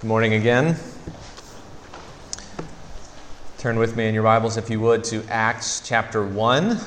Good 0.00 0.08
morning 0.08 0.32
again. 0.32 0.76
Turn 3.58 3.78
with 3.78 3.96
me 3.98 4.08
in 4.08 4.14
your 4.14 4.22
Bibles, 4.22 4.56
if 4.56 4.70
you 4.70 4.80
would, 4.80 5.04
to 5.04 5.22
Acts 5.28 5.86
chapter 5.86 6.24
1. 6.24 6.68
We're 6.68 6.78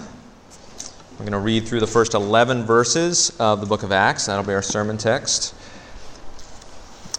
going 1.20 1.32
to 1.34 1.38
read 1.38 1.68
through 1.68 1.82
the 1.82 1.86
first 1.86 2.16
11 2.16 2.64
verses 2.64 3.32
of 3.40 3.62
the 3.62 3.68
book 3.68 3.84
of 3.84 3.92
Acts. 3.92 4.26
That'll 4.26 4.44
be 4.44 4.56
our 4.56 4.64
sermon 4.64 4.98
text. 4.98 5.54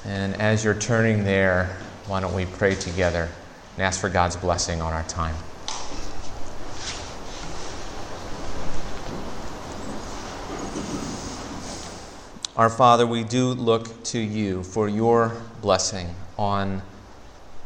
And 0.04 0.34
as 0.40 0.64
you're 0.64 0.74
turning 0.74 1.22
there, 1.22 1.76
why 2.08 2.18
don't 2.18 2.34
we 2.34 2.46
pray 2.46 2.74
together 2.74 3.28
and 3.76 3.84
ask 3.84 4.00
for 4.00 4.08
God's 4.08 4.34
blessing 4.34 4.82
on 4.82 4.92
our 4.92 5.04
time? 5.04 5.36
Our 12.56 12.70
Father, 12.70 13.04
we 13.04 13.24
do 13.24 13.48
look 13.48 14.04
to 14.04 14.18
you 14.20 14.62
for 14.62 14.88
your 14.88 15.32
blessing 15.60 16.14
on 16.38 16.82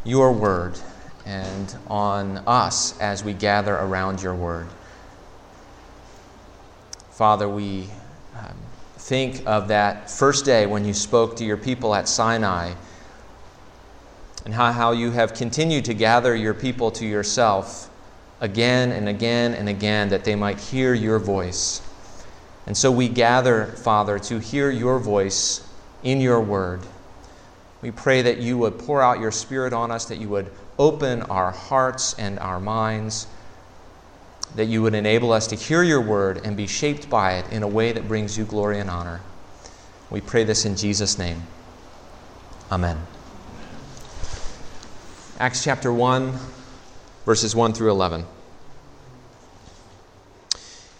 your 0.02 0.32
word 0.32 0.78
and 1.26 1.76
on 1.88 2.38
us 2.46 2.98
as 2.98 3.22
we 3.22 3.34
gather 3.34 3.74
around 3.74 4.22
your 4.22 4.34
word. 4.34 4.66
Father, 7.10 7.46
we 7.46 7.90
um, 8.34 8.56
think 8.96 9.42
of 9.44 9.68
that 9.68 10.10
first 10.10 10.46
day 10.46 10.64
when 10.64 10.86
you 10.86 10.94
spoke 10.94 11.36
to 11.36 11.44
your 11.44 11.58
people 11.58 11.94
at 11.94 12.08
Sinai 12.08 12.72
and 14.46 14.54
how, 14.54 14.72
how 14.72 14.92
you 14.92 15.10
have 15.10 15.34
continued 15.34 15.84
to 15.84 15.92
gather 15.92 16.34
your 16.34 16.54
people 16.54 16.90
to 16.92 17.04
yourself 17.04 17.90
again 18.40 18.92
and 18.92 19.06
again 19.06 19.52
and 19.52 19.68
again 19.68 20.08
that 20.08 20.24
they 20.24 20.34
might 20.34 20.58
hear 20.58 20.94
your 20.94 21.18
voice. 21.18 21.82
And 22.68 22.76
so 22.76 22.92
we 22.92 23.08
gather, 23.08 23.64
Father, 23.64 24.18
to 24.18 24.38
hear 24.38 24.70
your 24.70 24.98
voice 24.98 25.66
in 26.02 26.20
your 26.20 26.38
word. 26.38 26.80
We 27.80 27.90
pray 27.90 28.20
that 28.20 28.38
you 28.38 28.58
would 28.58 28.78
pour 28.78 29.00
out 29.00 29.20
your 29.20 29.32
Spirit 29.32 29.72
on 29.72 29.90
us, 29.90 30.04
that 30.04 30.18
you 30.18 30.28
would 30.28 30.50
open 30.78 31.22
our 31.22 31.50
hearts 31.50 32.14
and 32.18 32.38
our 32.38 32.60
minds, 32.60 33.26
that 34.54 34.66
you 34.66 34.82
would 34.82 34.92
enable 34.92 35.32
us 35.32 35.46
to 35.46 35.56
hear 35.56 35.82
your 35.82 36.02
word 36.02 36.42
and 36.44 36.58
be 36.58 36.66
shaped 36.66 37.08
by 37.08 37.38
it 37.38 37.50
in 37.50 37.62
a 37.62 37.66
way 37.66 37.90
that 37.90 38.06
brings 38.06 38.36
you 38.36 38.44
glory 38.44 38.78
and 38.80 38.90
honor. 38.90 39.22
We 40.10 40.20
pray 40.20 40.44
this 40.44 40.66
in 40.66 40.76
Jesus' 40.76 41.18
name. 41.18 41.44
Amen. 42.70 42.98
Acts 45.40 45.64
chapter 45.64 45.90
1, 45.90 46.34
verses 47.24 47.56
1 47.56 47.72
through 47.72 47.92
11. 47.92 48.26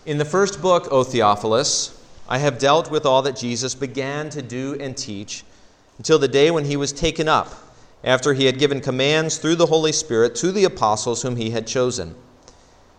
In 0.08 0.16
the 0.16 0.24
first 0.24 0.62
book, 0.62 0.88
O 0.90 1.04
Theophilus, 1.04 1.94
I 2.30 2.38
have 2.38 2.58
dealt 2.58 2.90
with 2.90 3.04
all 3.04 3.20
that 3.20 3.36
Jesus 3.36 3.74
began 3.74 4.30
to 4.30 4.40
do 4.40 4.74
and 4.80 4.96
teach 4.96 5.44
until 5.98 6.18
the 6.18 6.26
day 6.26 6.50
when 6.50 6.64
he 6.64 6.78
was 6.78 6.94
taken 6.94 7.28
up, 7.28 7.52
after 8.02 8.32
he 8.32 8.46
had 8.46 8.58
given 8.58 8.80
commands 8.80 9.36
through 9.36 9.56
the 9.56 9.66
Holy 9.66 9.92
Spirit 9.92 10.34
to 10.36 10.50
the 10.50 10.64
apostles 10.64 11.20
whom 11.20 11.36
he 11.36 11.50
had 11.50 11.66
chosen. 11.66 12.14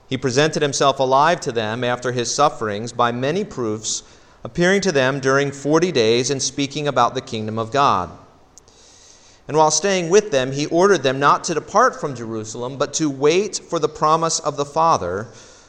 He 0.07 0.19
presented 0.19 0.61
himself 0.61 0.99
alive 0.99 1.39
to 1.39 1.51
them 1.51 1.83
after 1.83 2.11
his 2.11 2.31
sufferings 2.31 2.93
by 2.93 3.11
many 3.11 3.43
proofs, 3.43 4.03
appearing 4.43 4.81
to 4.81 4.91
them 4.91 5.19
during 5.19 5.51
forty 5.51 5.91
days 5.91 6.29
and 6.29 6.39
speaking 6.39 6.87
about 6.87 7.15
the 7.15 7.21
kingdom 7.21 7.57
of 7.57 7.71
God. 7.71 8.11
And 9.47 9.57
while 9.57 9.71
staying 9.71 10.11
with 10.11 10.29
them, 10.29 10.51
he 10.51 10.67
ordered 10.67 11.01
them 11.01 11.19
not 11.19 11.43
to 11.45 11.55
depart 11.55 11.99
from 11.99 12.13
Jerusalem, 12.13 12.77
but 12.77 12.93
to 12.93 13.09
wait 13.09 13.57
for 13.57 13.79
the 13.79 13.89
promise 13.89 14.37
of 14.39 14.57
the 14.57 14.65
Father 14.65 15.29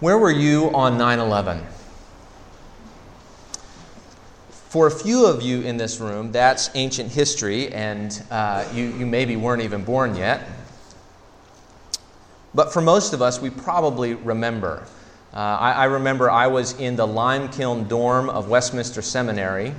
Where 0.00 0.16
were 0.16 0.30
you 0.30 0.70
on 0.74 0.96
9 0.96 1.18
11? 1.18 1.60
For 4.68 4.86
a 4.86 4.92
few 4.92 5.26
of 5.26 5.42
you 5.42 5.62
in 5.62 5.76
this 5.76 5.98
room, 5.98 6.30
that's 6.30 6.70
ancient 6.76 7.10
history, 7.10 7.72
and 7.72 8.22
uh, 8.30 8.64
you, 8.72 8.84
you 8.84 9.06
maybe 9.06 9.34
weren't 9.34 9.62
even 9.62 9.82
born 9.82 10.14
yet. 10.14 10.46
But 12.54 12.72
for 12.72 12.80
most 12.80 13.12
of 13.12 13.22
us, 13.22 13.40
we 13.40 13.50
probably 13.50 14.14
remember. 14.14 14.86
Uh, 15.34 15.38
I, 15.38 15.72
I, 15.72 15.84
remember 15.86 16.30
I 16.30 16.46
was 16.46 16.78
in 16.78 16.94
the 16.94 17.06
lime 17.06 17.48
kiln 17.48 17.88
dorm 17.88 18.30
of 18.30 18.48
Westminster 18.48 19.02
Seminary, 19.02 19.74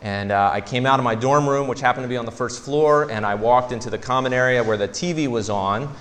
and 0.00 0.32
uh, 0.32 0.50
I 0.52 0.60
came 0.60 0.86
out 0.86 0.98
of 0.98 1.04
my 1.04 1.14
dorm 1.14 1.48
room, 1.48 1.68
which 1.68 1.80
happened 1.80 2.02
to 2.02 2.08
be 2.08 2.16
on 2.16 2.24
the 2.26 2.32
first 2.32 2.64
floor, 2.64 3.08
and 3.12 3.24
I 3.24 3.36
walked 3.36 3.70
into 3.70 3.90
the 3.90 3.98
common 3.98 4.32
area 4.32 4.64
where 4.64 4.76
the 4.76 4.88
TV 4.88 5.28
was 5.28 5.48
on 5.48 5.94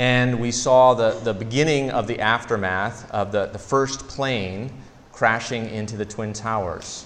and 0.00 0.40
we 0.40 0.50
saw 0.50 0.94
the, 0.94 1.10
the 1.24 1.34
beginning 1.34 1.90
of 1.90 2.06
the 2.06 2.18
aftermath 2.20 3.08
of 3.10 3.32
the, 3.32 3.44
the 3.48 3.58
first 3.58 4.08
plane 4.08 4.72
crashing 5.12 5.68
into 5.68 5.94
the 5.94 6.06
Twin 6.06 6.32
Towers. 6.32 7.04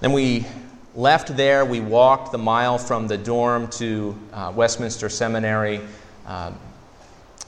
Then 0.00 0.12
we 0.12 0.46
left 0.96 1.36
there, 1.36 1.64
we 1.64 1.78
walked 1.78 2.32
the 2.32 2.38
mile 2.38 2.76
from 2.76 3.06
the 3.06 3.16
dorm 3.16 3.68
to 3.68 4.18
uh, 4.32 4.52
Westminster 4.52 5.08
Seminary, 5.08 5.80
uh, 6.26 6.50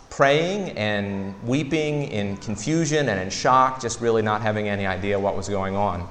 praying 0.08 0.70
and 0.78 1.34
weeping 1.42 2.04
in 2.04 2.36
confusion 2.36 3.08
and 3.08 3.20
in 3.20 3.28
shock, 3.28 3.82
just 3.82 4.00
really 4.00 4.22
not 4.22 4.40
having 4.40 4.68
any 4.68 4.86
idea 4.86 5.18
what 5.18 5.36
was 5.36 5.48
going 5.48 5.74
on. 5.74 6.08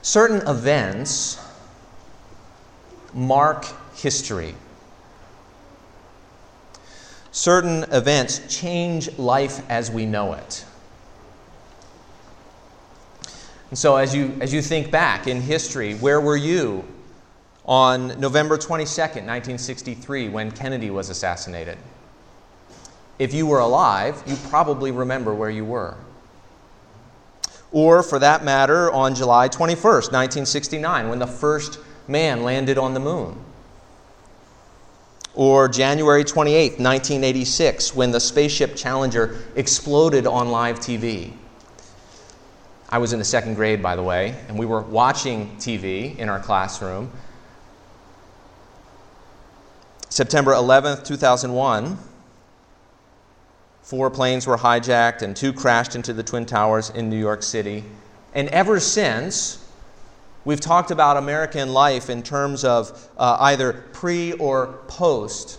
Certain 0.00 0.40
events 0.48 1.38
mark 3.12 3.66
history. 4.00 4.54
Certain 7.30 7.84
events 7.92 8.40
change 8.48 9.16
life 9.18 9.62
as 9.68 9.90
we 9.90 10.06
know 10.06 10.32
it. 10.32 10.64
And 13.70 13.78
so, 13.78 13.96
as 13.96 14.14
you, 14.14 14.36
as 14.40 14.52
you 14.52 14.62
think 14.62 14.90
back 14.90 15.26
in 15.26 15.42
history, 15.42 15.94
where 15.94 16.20
were 16.20 16.36
you 16.36 16.84
on 17.66 18.18
November 18.18 18.56
22nd, 18.56 19.26
1963, 19.26 20.30
when 20.30 20.50
Kennedy 20.50 20.90
was 20.90 21.10
assassinated? 21.10 21.76
If 23.18 23.34
you 23.34 23.46
were 23.46 23.58
alive, 23.58 24.22
you 24.26 24.36
probably 24.48 24.90
remember 24.90 25.34
where 25.34 25.50
you 25.50 25.66
were. 25.66 25.96
Or, 27.70 28.02
for 28.02 28.18
that 28.20 28.42
matter, 28.42 28.90
on 28.90 29.14
July 29.14 29.48
21st, 29.48 30.12
1969, 30.12 31.10
when 31.10 31.18
the 31.18 31.26
first 31.26 31.78
man 32.06 32.42
landed 32.42 32.78
on 32.78 32.94
the 32.94 33.00
moon 33.00 33.44
or 35.34 35.68
January 35.68 36.24
28, 36.24 36.80
1986, 36.80 37.94
when 37.94 38.10
the 38.10 38.20
spaceship 38.20 38.74
Challenger 38.74 39.38
exploded 39.54 40.26
on 40.26 40.50
live 40.50 40.80
TV. 40.80 41.32
I 42.88 42.98
was 42.98 43.12
in 43.12 43.18
the 43.18 43.24
second 43.24 43.54
grade, 43.54 43.82
by 43.82 43.96
the 43.96 44.02
way, 44.02 44.34
and 44.48 44.58
we 44.58 44.64
were 44.64 44.80
watching 44.80 45.56
TV 45.56 46.16
in 46.18 46.28
our 46.28 46.40
classroom. 46.40 47.10
September 50.08 50.52
11th, 50.52 51.04
2001, 51.04 51.98
four 53.82 54.10
planes 54.10 54.46
were 54.46 54.56
hijacked 54.56 55.22
and 55.22 55.36
two 55.36 55.52
crashed 55.52 55.94
into 55.94 56.14
the 56.14 56.22
Twin 56.22 56.46
Towers 56.46 56.90
in 56.90 57.10
New 57.10 57.18
York 57.18 57.42
City. 57.42 57.84
And 58.34 58.48
ever 58.48 58.80
since, 58.80 59.67
We've 60.48 60.58
talked 60.58 60.90
about 60.90 61.18
American 61.18 61.74
life 61.74 62.08
in 62.08 62.22
terms 62.22 62.64
of 62.64 63.10
uh, 63.18 63.36
either 63.40 63.84
pre 63.92 64.32
or 64.32 64.78
post 64.88 65.58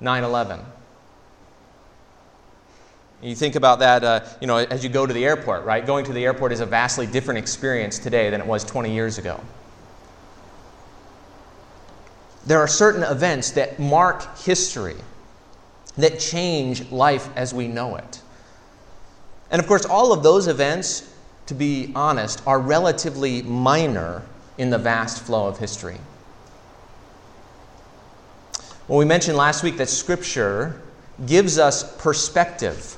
9 0.00 0.24
11. 0.24 0.58
You 3.22 3.36
think 3.36 3.54
about 3.54 3.78
that, 3.78 4.02
uh, 4.02 4.24
you 4.40 4.48
know, 4.48 4.56
as 4.56 4.82
you 4.82 4.90
go 4.90 5.06
to 5.06 5.12
the 5.14 5.24
airport, 5.24 5.64
right? 5.64 5.86
Going 5.86 6.04
to 6.06 6.12
the 6.12 6.24
airport 6.24 6.50
is 6.50 6.58
a 6.58 6.66
vastly 6.66 7.06
different 7.06 7.38
experience 7.38 8.00
today 8.00 8.28
than 8.28 8.40
it 8.40 8.46
was 8.48 8.64
20 8.64 8.92
years 8.92 9.18
ago. 9.18 9.40
There 12.44 12.58
are 12.58 12.66
certain 12.66 13.04
events 13.04 13.52
that 13.52 13.78
mark 13.78 14.36
history, 14.38 14.96
that 15.96 16.18
change 16.18 16.90
life 16.90 17.28
as 17.36 17.54
we 17.54 17.68
know 17.68 17.94
it. 17.94 18.20
And 19.52 19.62
of 19.62 19.68
course, 19.68 19.84
all 19.84 20.12
of 20.12 20.24
those 20.24 20.48
events, 20.48 21.08
to 21.52 21.58
be 21.58 21.92
honest, 21.94 22.42
are 22.46 22.58
relatively 22.58 23.42
minor 23.42 24.22
in 24.56 24.70
the 24.70 24.78
vast 24.78 25.22
flow 25.22 25.46
of 25.46 25.58
history. 25.58 25.98
Well, 28.88 28.98
we 28.98 29.04
mentioned 29.04 29.36
last 29.36 29.62
week 29.62 29.76
that 29.76 29.90
Scripture 29.90 30.80
gives 31.26 31.58
us 31.58 31.94
perspective. 31.98 32.96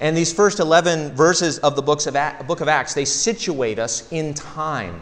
And 0.00 0.16
these 0.16 0.32
first 0.32 0.58
11 0.58 1.14
verses 1.14 1.58
of 1.60 1.76
the 1.76 1.82
books 1.82 2.08
of 2.08 2.14
book 2.48 2.60
of 2.60 2.66
Acts, 2.66 2.94
they 2.94 3.04
situate 3.04 3.78
us 3.78 4.10
in 4.10 4.34
time. 4.34 5.00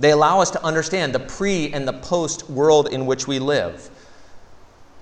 They 0.00 0.12
allow 0.12 0.40
us 0.40 0.50
to 0.52 0.64
understand 0.64 1.14
the 1.14 1.20
pre 1.20 1.70
and 1.72 1.86
the 1.86 1.92
post 1.92 2.48
world 2.48 2.88
in 2.88 3.04
which 3.04 3.26
we 3.26 3.38
live. 3.38 3.90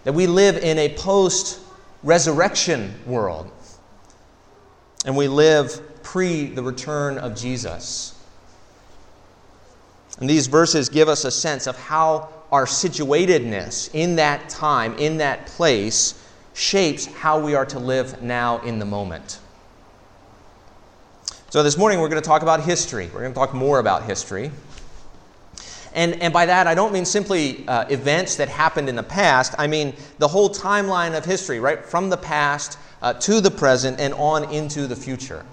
That 0.03 0.15
we 0.15 0.27
live 0.27 0.57
in 0.57 0.79
a 0.79 0.89
post 0.97 1.61
resurrection 2.03 2.93
world. 3.07 3.53
And 5.07 5.17
we 5.17 5.29
live 5.29 5.81
pre 6.03 6.47
the 6.47 6.63
return 6.63 7.17
of 7.17 7.35
Jesus. 7.35 8.13
And 10.19 10.29
these 10.29 10.47
verses 10.47 10.89
give 10.89 11.09
us 11.09 11.25
a 11.25 11.31
sense 11.31 11.67
of 11.67 11.79
how 11.79 12.29
our 12.51 12.67
situatedness 12.67 13.91
in 13.95 14.17
that 14.17 14.49
time, 14.49 14.95
in 14.99 15.19
that 15.19 15.47
place, 15.47 16.23
shapes 16.55 17.07
how 17.07 17.39
we 17.39 17.55
are 17.55 17.67
to 17.67 17.79
live 17.79 18.23
now 18.23 18.59
in 18.63 18.79
the 18.79 18.85
moment. 18.85 19.39
So, 21.51 21.63
this 21.63 21.79
morning 21.79 22.01
we're 22.01 22.09
going 22.09 22.23
to 22.23 22.27
talk 22.27 22.43
about 22.43 22.63
history. 22.63 23.09
We're 23.13 23.21
going 23.21 23.33
to 23.33 23.39
talk 23.39 23.55
more 23.55 23.79
about 23.79 24.05
history. 24.05 24.51
And, 25.95 26.21
and 26.21 26.33
by 26.33 26.47
that, 26.47 26.67
I 26.67 26.75
don't 26.75 26.93
mean 26.93 27.07
simply 27.07 27.67
uh, 27.69 27.87
events 27.89 28.37
that 28.37 28.49
happened 28.49 28.89
in 28.89 28.97
the 28.97 29.03
past. 29.03 29.55
I 29.59 29.67
mean 29.67 29.95
the 30.19 30.29
whole 30.29 30.51
timeline 30.51 31.17
of 31.17 31.25
history, 31.25 31.59
right? 31.59 31.83
From 31.85 32.11
the 32.11 32.19
past 32.19 32.79
uh, 33.03 33.13
to 33.15 33.41
the 33.41 33.51
present 33.51 34.01
and 34.01 34.15
on 34.15 34.53
into 34.53 34.87
the 34.87 34.97
future. 34.97 35.45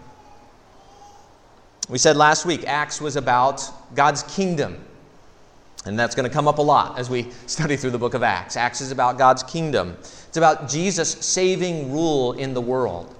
We 1.89 1.97
said 1.97 2.15
last 2.15 2.45
week, 2.45 2.65
Acts 2.65 3.01
was 3.01 3.15
about 3.15 3.69
God's 3.95 4.23
kingdom. 4.23 4.83
And 5.85 5.99
that's 5.99 6.15
going 6.15 6.27
to 6.27 6.33
come 6.33 6.47
up 6.47 6.59
a 6.59 6.61
lot 6.61 6.97
as 6.97 7.09
we 7.09 7.27
study 7.45 7.75
through 7.75 7.91
the 7.91 7.97
book 7.97 8.13
of 8.13 8.23
Acts. 8.23 8.55
Acts 8.55 8.81
is 8.81 8.91
about 8.91 9.17
God's 9.17 9.43
kingdom, 9.43 9.97
it's 9.99 10.37
about 10.37 10.69
Jesus' 10.69 11.11
saving 11.25 11.91
rule 11.91 12.33
in 12.33 12.53
the 12.53 12.61
world. 12.61 13.15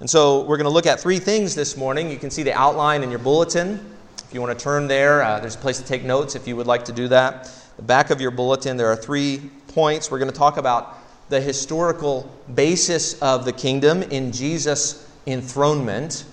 And 0.00 0.08
so 0.08 0.44
we're 0.44 0.56
going 0.56 0.64
to 0.64 0.72
look 0.72 0.86
at 0.86 0.98
three 0.98 1.18
things 1.18 1.54
this 1.54 1.76
morning. 1.76 2.10
You 2.10 2.16
can 2.16 2.30
see 2.30 2.42
the 2.42 2.54
outline 2.54 3.02
in 3.02 3.10
your 3.10 3.18
bulletin. 3.18 3.94
If 4.26 4.32
you 4.32 4.40
want 4.40 4.58
to 4.58 4.62
turn 4.62 4.88
there, 4.88 5.22
uh, 5.22 5.40
there's 5.40 5.56
a 5.56 5.58
place 5.58 5.76
to 5.76 5.84
take 5.84 6.04
notes 6.04 6.34
if 6.34 6.48
you 6.48 6.56
would 6.56 6.66
like 6.66 6.86
to 6.86 6.92
do 6.92 7.06
that. 7.08 7.50
The 7.76 7.82
back 7.82 8.08
of 8.08 8.18
your 8.18 8.30
bulletin, 8.30 8.78
there 8.78 8.86
are 8.86 8.96
three 8.96 9.50
points. 9.68 10.10
We're 10.10 10.18
going 10.18 10.30
to 10.30 10.36
talk 10.36 10.56
about 10.56 10.96
the 11.30 11.40
historical 11.40 12.30
basis 12.54 13.20
of 13.22 13.44
the 13.44 13.52
kingdom 13.52 14.02
in 14.02 14.32
Jesus' 14.32 15.08
enthronement. 15.26 16.24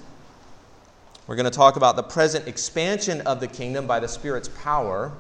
We're 1.28 1.36
going 1.36 1.46
to 1.46 1.52
talk 1.52 1.76
about 1.76 1.96
the 1.96 2.04
present 2.04 2.48
expansion 2.48 3.22
of 3.22 3.40
the 3.40 3.48
kingdom 3.48 3.86
by 3.86 4.00
the 4.00 4.08
Spirit's 4.08 4.50
power. 4.50 5.12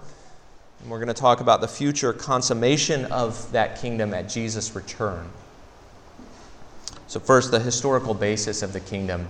And 0.81 0.89
we're 0.89 0.97
going 0.97 1.07
to 1.07 1.13
talk 1.13 1.41
about 1.41 1.62
the 1.62 1.68
future 1.68 2.12
consummation 2.12 3.06
of 3.06 3.51
that 3.51 3.79
kingdom 3.79 4.13
at 4.13 4.27
Jesus' 4.27 4.75
return. 4.75 5.29
So, 7.07 7.19
first, 7.19 7.51
the 7.51 7.59
historical 7.59 8.13
basis 8.13 8.63
of 8.63 8.74
the 8.74 8.79
kingdom 8.79 9.27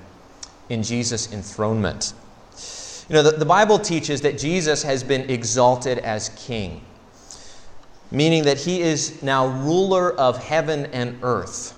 in 0.69 0.81
Jesus' 0.81 1.31
enthronement. 1.31 2.13
You 3.09 3.15
know, 3.15 3.23
the, 3.23 3.31
the 3.31 3.45
Bible 3.45 3.79
teaches 3.79 4.21
that 4.21 4.37
Jesus 4.37 4.83
has 4.83 5.03
been 5.03 5.29
exalted 5.29 5.99
as 5.99 6.29
king, 6.29 6.81
meaning 8.11 8.43
that 8.43 8.57
he 8.57 8.81
is 8.81 9.21
now 9.21 9.47
ruler 9.47 10.13
of 10.13 10.37
heaven 10.37 10.85
and 10.87 11.17
earth 11.23 11.77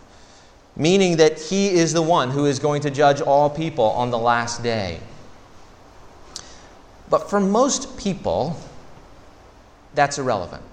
meaning 0.80 1.18
that 1.18 1.38
he 1.38 1.68
is 1.68 1.94
the 1.94 2.02
one 2.02 2.31
who 2.31 2.46
is 2.46 2.58
going 2.58 2.81
to 2.81 2.90
judge 2.90 3.20
all 3.20 3.50
people 3.50 3.84
on 3.84 4.10
the 4.10 4.18
last 4.18 4.64
day. 4.64 5.00
But 7.10 7.30
for 7.30 7.40
most 7.40 7.98
people, 7.98 8.58
that's 9.94 10.18
irrelevant. 10.18 10.64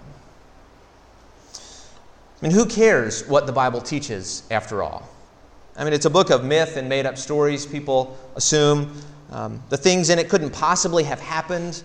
I 2.40 2.46
mean, 2.46 2.52
who 2.52 2.66
cares 2.66 3.26
what 3.26 3.46
the 3.46 3.52
Bible 3.52 3.80
teaches 3.80 4.44
after 4.50 4.82
all? 4.82 5.08
I 5.76 5.82
mean, 5.82 5.92
it's 5.92 6.06
a 6.06 6.10
book 6.10 6.30
of 6.30 6.44
myth 6.44 6.76
and 6.76 6.88
made 6.88 7.04
up 7.04 7.18
stories. 7.18 7.66
People 7.66 8.16
assume 8.36 8.92
um, 9.32 9.60
the 9.70 9.76
things 9.76 10.08
in 10.08 10.18
it 10.20 10.28
couldn't 10.28 10.50
possibly 10.50 11.02
have 11.02 11.20
happened. 11.20 11.82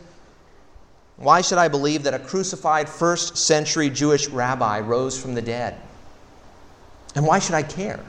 Why 1.21 1.41
should 1.41 1.59
I 1.59 1.67
believe 1.67 2.03
that 2.03 2.15
a 2.15 2.19
crucified 2.19 2.89
first 2.89 3.37
century 3.37 3.91
Jewish 3.91 4.27
rabbi 4.27 4.79
rose 4.79 5.21
from 5.21 5.35
the 5.35 5.41
dead? 5.41 5.77
And 7.15 7.27
why 7.27 7.37
should 7.37 7.53
I 7.53 7.61
care? 7.61 7.99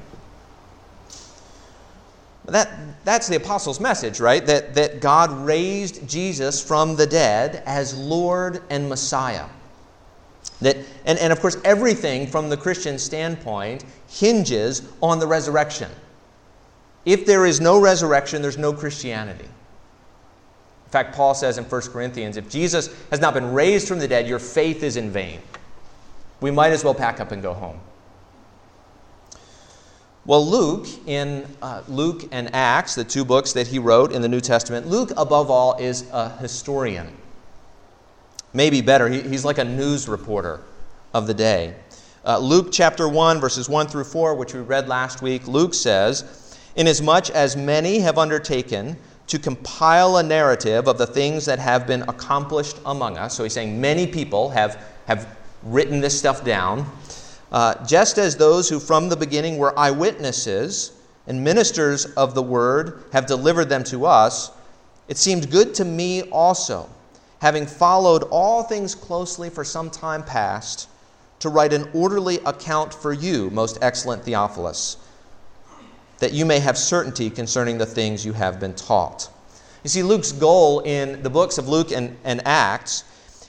That, 2.47 2.71
that's 3.05 3.29
the 3.29 3.37
apostles' 3.37 3.81
message, 3.81 4.19
right? 4.19 4.45
That, 4.47 4.75
that 4.75 5.01
God 5.01 5.31
raised 5.45 6.09
Jesus 6.09 6.63
from 6.63 6.97
the 6.97 7.07
dead 7.07 7.63
as 7.67 7.97
Lord 7.97 8.63
and 8.71 8.89
Messiah. 8.89 9.47
That, 10.63 10.79
and, 11.05 11.19
and 11.19 11.33
of 11.33 11.41
course, 11.41 11.57
everything 11.65 12.27
from 12.27 12.49
the 12.49 12.57
Christian 12.57 12.99
standpoint 12.99 13.85
hinges 14.09 14.89
on 15.03 15.19
the 15.19 15.27
resurrection. 15.27 15.91
If 17.05 17.27
there 17.27 17.45
is 17.45 17.61
no 17.61 17.79
resurrection, 17.79 18.43
there's 18.43 18.59
no 18.59 18.73
Christianity. 18.73 19.49
In 20.93 20.99
fact, 21.05 21.15
Paul 21.15 21.33
says 21.35 21.57
in 21.57 21.65
1 21.65 21.81
Corinthians 21.91 22.37
if 22.37 22.51
Jesus 22.51 22.95
has 23.09 23.19
not 23.19 23.33
been 23.33 23.55
raised 23.55 23.89
from 23.89 23.99
the 23.99 24.07
dead, 24.07 24.29
your 24.29 24.39
faith 24.39 24.83
is 24.83 24.99
in 24.99 25.11
vain. 25.11 25.41
We 26.43 26.51
might 26.51 26.71
as 26.71 26.85
well 26.85 26.93
pack 26.93 27.19
up 27.19 27.33
and 27.33 27.41
go 27.41 27.55
home. 27.55 27.81
Well, 30.27 30.47
Luke, 30.47 30.87
in 31.07 31.47
uh, 31.63 31.83
Luke 31.89 32.29
and 32.31 32.55
Acts, 32.55 32.95
the 32.95 33.05
two 33.05 33.25
books 33.25 33.55
that 33.55 33.69
he 33.69 33.79
wrote 33.79 34.13
in 34.13 34.21
the 34.21 34.29
New 34.29 34.43
Testament, 34.43 34.87
Luke, 34.87 35.13
above 35.17 35.51
all, 35.51 35.79
is 35.79 36.05
a 36.13 36.37
historian. 36.37 37.17
Maybe 38.53 38.83
better, 38.83 39.09
he, 39.09 39.23
he's 39.23 39.47
like 39.47 39.57
a 39.57 39.65
news 39.65 40.11
reporter 40.11 40.61
of 41.15 41.27
the 41.27 41.33
day. 41.33 41.75
Uh, 42.23 42.37
Luke 42.37 42.69
chapter 42.71 43.09
1, 43.09 43.41
verses 43.41 43.67
1 43.67 43.87
through 43.87 44.05
4, 44.05 44.35
which 44.35 44.53
we 44.53 44.61
read 44.61 44.89
last 44.89 45.23
week, 45.23 45.49
Luke 45.49 45.73
says, 45.73 46.59
Inasmuch 46.77 47.31
as 47.31 47.57
many 47.57 48.01
have 48.01 48.19
undertaken 48.19 48.99
to 49.27 49.39
compile 49.39 50.17
a 50.19 50.23
narrative 50.23 50.89
of 50.89 50.99
the 50.99 51.07
things 51.07 51.45
that 51.47 51.59
have 51.59 51.87
been 51.87 52.03
accomplished 52.03 52.79
among 52.87 53.17
us, 53.17 53.35
so 53.35 53.43
he's 53.43 53.53
saying 53.53 53.81
many 53.81 54.07
people 54.07 54.51
have, 54.51 54.85
have 55.07 55.37
written 55.63 56.01
this 56.01 56.19
stuff 56.19 56.45
down. 56.45 56.87
Uh, 57.51 57.75
just 57.87 58.19
as 58.19 58.37
those 58.37 58.69
who 58.69 58.81
from 58.81 59.09
the 59.09 59.17
beginning 59.17 59.59
were 59.59 59.79
eyewitnesses 59.79 60.93
and 61.27 61.43
ministers 61.43 62.07
of 62.17 62.35
the 62.35 62.43
word 62.43 63.05
have 63.13 63.27
delivered 63.27 63.67
them 63.69 63.85
to 63.85 64.07
us, 64.07 64.51
it 65.09 65.17
seemed 65.17 65.51
good 65.51 65.75
to 65.75 65.85
me 65.85 66.23
also, 66.31 66.89
having 67.41 67.67
followed 67.67 68.23
all 68.25 68.63
things 68.63 68.95
closely 68.95 69.51
for 69.51 69.65
some 69.65 69.91
time 69.91 70.23
past, 70.23 70.89
to 71.41 71.49
write 71.49 71.73
an 71.73 71.89
orderly 71.93 72.39
account 72.47 72.95
for 72.95 73.13
you, 73.13 73.51
most 73.51 73.77
excellent 73.83 74.25
Theophilus, 74.25 74.97
that 76.23 76.33
you 76.33 76.47
may 76.47 76.61
have 76.61 76.79
certainty 76.79 77.29
concerning 77.29 77.77
the 77.77 77.85
things 77.85 78.25
you 78.25 78.33
have 78.33 78.59
been 78.59 78.75
taught. 78.75 79.29
You 79.83 79.91
see, 79.91 80.03
Luke's 80.03 80.33
goal 80.33 80.81
in 80.81 81.23
the 81.23 81.31
books 81.31 81.59
of 81.59 81.69
Luke 81.69 81.91
and, 81.91 82.17
and 82.25 82.41
Acts 82.47 83.05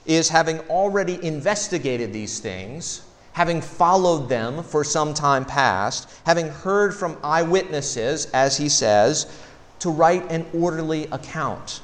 is 0.05 0.27
having 0.27 0.59
already 0.61 1.23
investigated 1.23 2.11
these 2.11 2.39
things 2.39 3.03
having 3.33 3.61
followed 3.61 4.29
them 4.29 4.63
for 4.63 4.83
some 4.83 5.13
time 5.13 5.43
past, 5.43 6.09
having 6.25 6.47
heard 6.47 6.93
from 6.93 7.17
eyewitnesses, 7.23 8.27
as 8.31 8.55
he 8.55 8.69
says, 8.69 9.41
to 9.79 9.89
write 9.89 10.31
an 10.31 10.45
orderly 10.53 11.05
account 11.07 11.81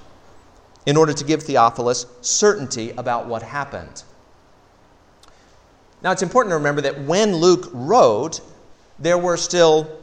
in 0.86 0.96
order 0.96 1.12
to 1.12 1.24
give 1.24 1.43
Theophilus 1.43 2.05
certainty 2.22 2.91
about 2.91 3.27
what 3.27 3.41
happened. 3.41 4.03
Now, 6.01 6.12
it's 6.12 6.22
important 6.22 6.51
to 6.51 6.58
remember 6.58 6.81
that 6.81 7.01
when 7.03 7.36
Luke 7.36 7.69
wrote, 7.74 8.41
there 9.00 9.17
were 9.17 9.36
still 9.36 9.98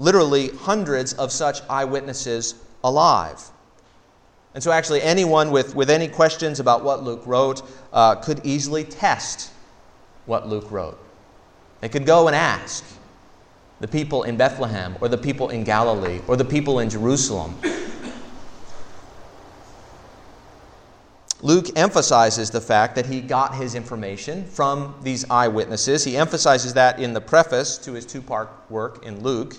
literally 0.00 0.48
hundreds 0.48 1.12
of 1.12 1.30
such 1.30 1.60
eyewitnesses 1.68 2.54
alive. 2.82 3.40
And 4.54 4.62
so, 4.62 4.72
actually, 4.72 5.02
anyone 5.02 5.52
with, 5.52 5.76
with 5.76 5.90
any 5.90 6.08
questions 6.08 6.58
about 6.58 6.82
what 6.82 7.04
Luke 7.04 7.22
wrote 7.24 7.62
uh, 7.92 8.16
could 8.16 8.40
easily 8.42 8.82
test 8.82 9.52
what 10.26 10.48
Luke 10.48 10.70
wrote. 10.70 10.98
They 11.80 11.88
could 11.88 12.06
go 12.06 12.26
and 12.26 12.34
ask 12.34 12.84
the 13.78 13.88
people 13.88 14.24
in 14.24 14.36
Bethlehem, 14.36 14.96
or 15.00 15.08
the 15.08 15.16
people 15.16 15.50
in 15.50 15.64
Galilee, 15.64 16.20
or 16.26 16.36
the 16.36 16.44
people 16.44 16.80
in 16.80 16.90
Jerusalem. 16.90 17.54
Luke 21.42 21.66
emphasizes 21.76 22.50
the 22.50 22.60
fact 22.60 22.94
that 22.96 23.06
he 23.06 23.22
got 23.22 23.54
his 23.54 23.74
information 23.74 24.44
from 24.44 24.94
these 25.02 25.24
eyewitnesses. 25.30 26.04
He 26.04 26.16
emphasizes 26.16 26.74
that 26.74 26.98
in 26.98 27.14
the 27.14 27.20
preface 27.20 27.78
to 27.78 27.92
his 27.92 28.04
two 28.04 28.20
part 28.20 28.50
work 28.68 29.04
in 29.06 29.22
Luke. 29.22 29.56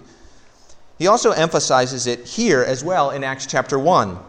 He 1.02 1.08
also 1.08 1.32
emphasizes 1.32 2.06
it 2.06 2.28
here 2.28 2.62
as 2.62 2.84
well 2.84 3.10
in 3.10 3.24
Acts 3.24 3.48
chapter 3.48 3.80
1. 3.80 4.20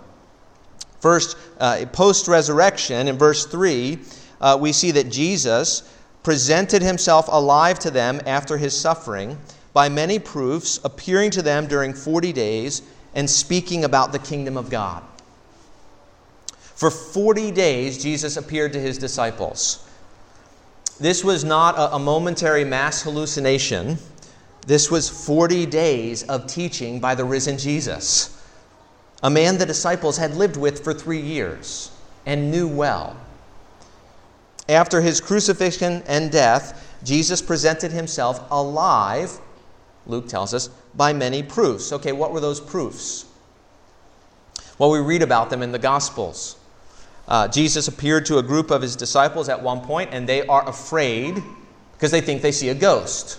First, 1.00 1.36
uh, 1.60 1.84
post 1.92 2.28
resurrection, 2.28 3.08
in 3.08 3.18
verse 3.18 3.44
3, 3.44 3.98
uh, 4.40 4.56
we 4.58 4.72
see 4.72 4.90
that 4.92 5.10
Jesus 5.10 5.82
presented 6.22 6.80
himself 6.80 7.28
alive 7.30 7.78
to 7.80 7.90
them 7.90 8.22
after 8.24 8.56
his 8.56 8.74
suffering 8.74 9.36
by 9.74 9.90
many 9.90 10.18
proofs, 10.18 10.80
appearing 10.82 11.30
to 11.32 11.42
them 11.42 11.66
during 11.66 11.92
40 11.92 12.32
days 12.32 12.80
and 13.14 13.28
speaking 13.28 13.84
about 13.84 14.12
the 14.12 14.18
kingdom 14.18 14.56
of 14.56 14.70
God. 14.70 15.02
For 16.46 16.90
40 16.90 17.50
days, 17.50 18.02
Jesus 18.02 18.38
appeared 18.38 18.72
to 18.72 18.80
his 18.80 18.96
disciples. 18.96 19.86
This 20.98 21.22
was 21.22 21.44
not 21.44 21.76
a, 21.76 21.96
a 21.96 21.98
momentary 21.98 22.64
mass 22.64 23.02
hallucination. 23.02 23.98
This 24.66 24.90
was 24.90 25.08
40 25.08 25.66
days 25.66 26.22
of 26.24 26.46
teaching 26.46 27.00
by 27.00 27.14
the 27.14 27.24
risen 27.24 27.58
Jesus, 27.58 28.40
a 29.22 29.30
man 29.30 29.58
the 29.58 29.66
disciples 29.66 30.16
had 30.16 30.34
lived 30.34 30.56
with 30.56 30.84
for 30.84 30.94
three 30.94 31.20
years 31.20 31.90
and 32.26 32.50
knew 32.50 32.68
well. 32.68 33.16
After 34.68 35.00
his 35.00 35.20
crucifixion 35.20 36.02
and 36.06 36.30
death, 36.30 36.96
Jesus 37.02 37.42
presented 37.42 37.90
himself 37.90 38.44
alive, 38.50 39.38
Luke 40.06 40.28
tells 40.28 40.54
us, 40.54 40.68
by 40.94 41.12
many 41.12 41.42
proofs. 41.42 41.92
Okay, 41.92 42.12
what 42.12 42.32
were 42.32 42.40
those 42.40 42.60
proofs? 42.60 43.26
Well, 44.78 44.90
we 44.90 45.00
read 45.00 45.22
about 45.22 45.50
them 45.50 45.62
in 45.62 45.72
the 45.72 45.78
Gospels. 45.78 46.56
Uh, 47.26 47.48
Jesus 47.48 47.88
appeared 47.88 48.26
to 48.26 48.38
a 48.38 48.42
group 48.42 48.70
of 48.70 48.82
his 48.82 48.96
disciples 48.96 49.48
at 49.48 49.62
one 49.62 49.80
point, 49.80 50.10
and 50.12 50.28
they 50.28 50.46
are 50.46 50.68
afraid 50.68 51.42
because 51.92 52.10
they 52.10 52.20
think 52.20 52.42
they 52.42 52.52
see 52.52 52.68
a 52.68 52.74
ghost, 52.74 53.38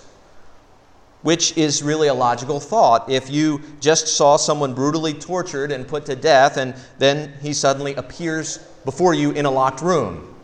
which 1.24 1.56
is 1.56 1.82
really 1.82 2.08
a 2.08 2.14
logical 2.14 2.60
thought. 2.60 3.10
If 3.10 3.30
you 3.30 3.62
just 3.80 4.08
saw 4.08 4.36
someone 4.36 4.74
brutally 4.74 5.14
tortured 5.14 5.72
and 5.72 5.88
put 5.88 6.04
to 6.06 6.14
death, 6.14 6.58
and 6.58 6.74
then 6.98 7.32
he 7.40 7.54
suddenly 7.54 7.94
appears 7.94 8.58
before 8.84 9.14
you 9.14 9.30
in 9.30 9.46
a 9.46 9.50
locked 9.50 9.80
room, 9.80 10.34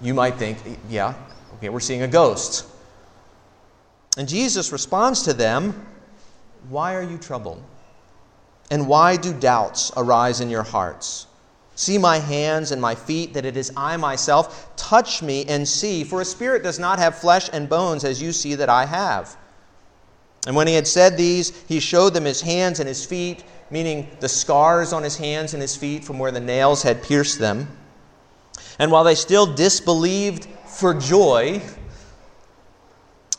you 0.00 0.14
might 0.14 0.36
think, 0.36 0.56
yeah, 0.88 1.12
okay, 1.56 1.68
we're 1.68 1.80
seeing 1.80 2.00
a 2.00 2.08
ghost. 2.08 2.66
And 4.16 4.26
Jesus 4.26 4.72
responds 4.72 5.22
to 5.24 5.34
them, 5.34 5.86
Why 6.70 6.94
are 6.94 7.02
you 7.02 7.18
troubled? 7.18 7.62
And 8.70 8.88
why 8.88 9.16
do 9.18 9.34
doubts 9.34 9.92
arise 9.98 10.40
in 10.40 10.48
your 10.48 10.62
hearts? 10.62 11.26
See 11.74 11.98
my 11.98 12.20
hands 12.20 12.72
and 12.72 12.80
my 12.80 12.94
feet, 12.94 13.34
that 13.34 13.44
it 13.44 13.58
is 13.58 13.70
I 13.76 13.98
myself. 13.98 14.74
Touch 14.76 15.22
me 15.22 15.44
and 15.44 15.68
see, 15.68 16.04
for 16.04 16.22
a 16.22 16.24
spirit 16.24 16.62
does 16.62 16.78
not 16.78 16.98
have 16.98 17.18
flesh 17.18 17.50
and 17.52 17.68
bones 17.68 18.02
as 18.02 18.22
you 18.22 18.32
see 18.32 18.54
that 18.54 18.70
I 18.70 18.86
have. 18.86 19.36
And 20.46 20.54
when 20.54 20.68
he 20.68 20.74
had 20.74 20.86
said 20.86 21.16
these, 21.16 21.50
he 21.66 21.80
showed 21.80 22.14
them 22.14 22.24
his 22.24 22.40
hands 22.40 22.78
and 22.78 22.88
his 22.88 23.04
feet, 23.04 23.44
meaning 23.68 24.08
the 24.20 24.28
scars 24.28 24.92
on 24.92 25.02
his 25.02 25.16
hands 25.16 25.52
and 25.52 25.60
his 25.60 25.74
feet 25.76 26.04
from 26.04 26.20
where 26.20 26.30
the 26.30 26.40
nails 26.40 26.82
had 26.82 27.02
pierced 27.02 27.40
them. 27.40 27.68
And 28.78 28.92
while 28.92 29.04
they 29.04 29.16
still 29.16 29.46
disbelieved 29.46 30.46
for 30.66 30.94
joy 30.94 31.60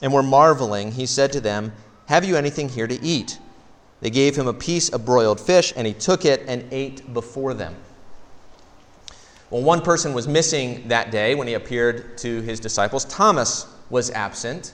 and 0.02 0.14
were 0.14 0.24
marveling, 0.24 0.92
he 0.92 1.06
said 1.06 1.32
to 1.32 1.40
them, 1.40 1.72
Have 2.08 2.26
you 2.26 2.36
anything 2.36 2.68
here 2.68 2.88
to 2.88 3.02
eat? 3.02 3.40
They 4.02 4.10
gave 4.10 4.36
him 4.36 4.48
a 4.48 4.54
piece 4.54 4.90
of 4.90 5.06
broiled 5.06 5.40
fish, 5.40 5.74
and 5.76 5.88
he 5.88 5.94
took 5.94 6.26
it 6.26 6.44
and 6.48 6.66
ate 6.72 7.14
before 7.14 7.54
them. 7.54 7.76
Well, 9.50 9.64
one 9.64 9.82
person 9.82 10.14
was 10.14 10.28
missing 10.28 10.90
that 10.90 11.10
day 11.10 11.36
when 11.36 11.48
he 11.48 11.54
appeared 11.54 12.18
to 12.20 12.42
his 12.42 12.60
disciples. 12.60 13.06
Thomas 13.06 13.66
was 13.90 14.12
absent. 14.12 14.74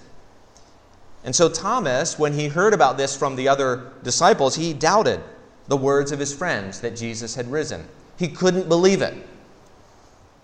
And 1.24 1.36
so, 1.36 1.48
Thomas, 1.48 2.20
when 2.20 2.34
he 2.34 2.48
heard 2.48 2.74
about 2.74 2.98
this 2.98 3.16
from 3.16 3.36
the 3.36 3.48
other 3.48 3.92
disciples, 4.04 4.56
he 4.56 4.74
doubted 4.74 5.22
the 5.68 5.78
words 5.78 6.12
of 6.12 6.20
his 6.20 6.34
friends 6.34 6.82
that 6.82 6.96
Jesus 6.96 7.36
had 7.36 7.50
risen. 7.50 7.88
He 8.18 8.28
couldn't 8.28 8.68
believe 8.68 9.02
it. 9.02 9.16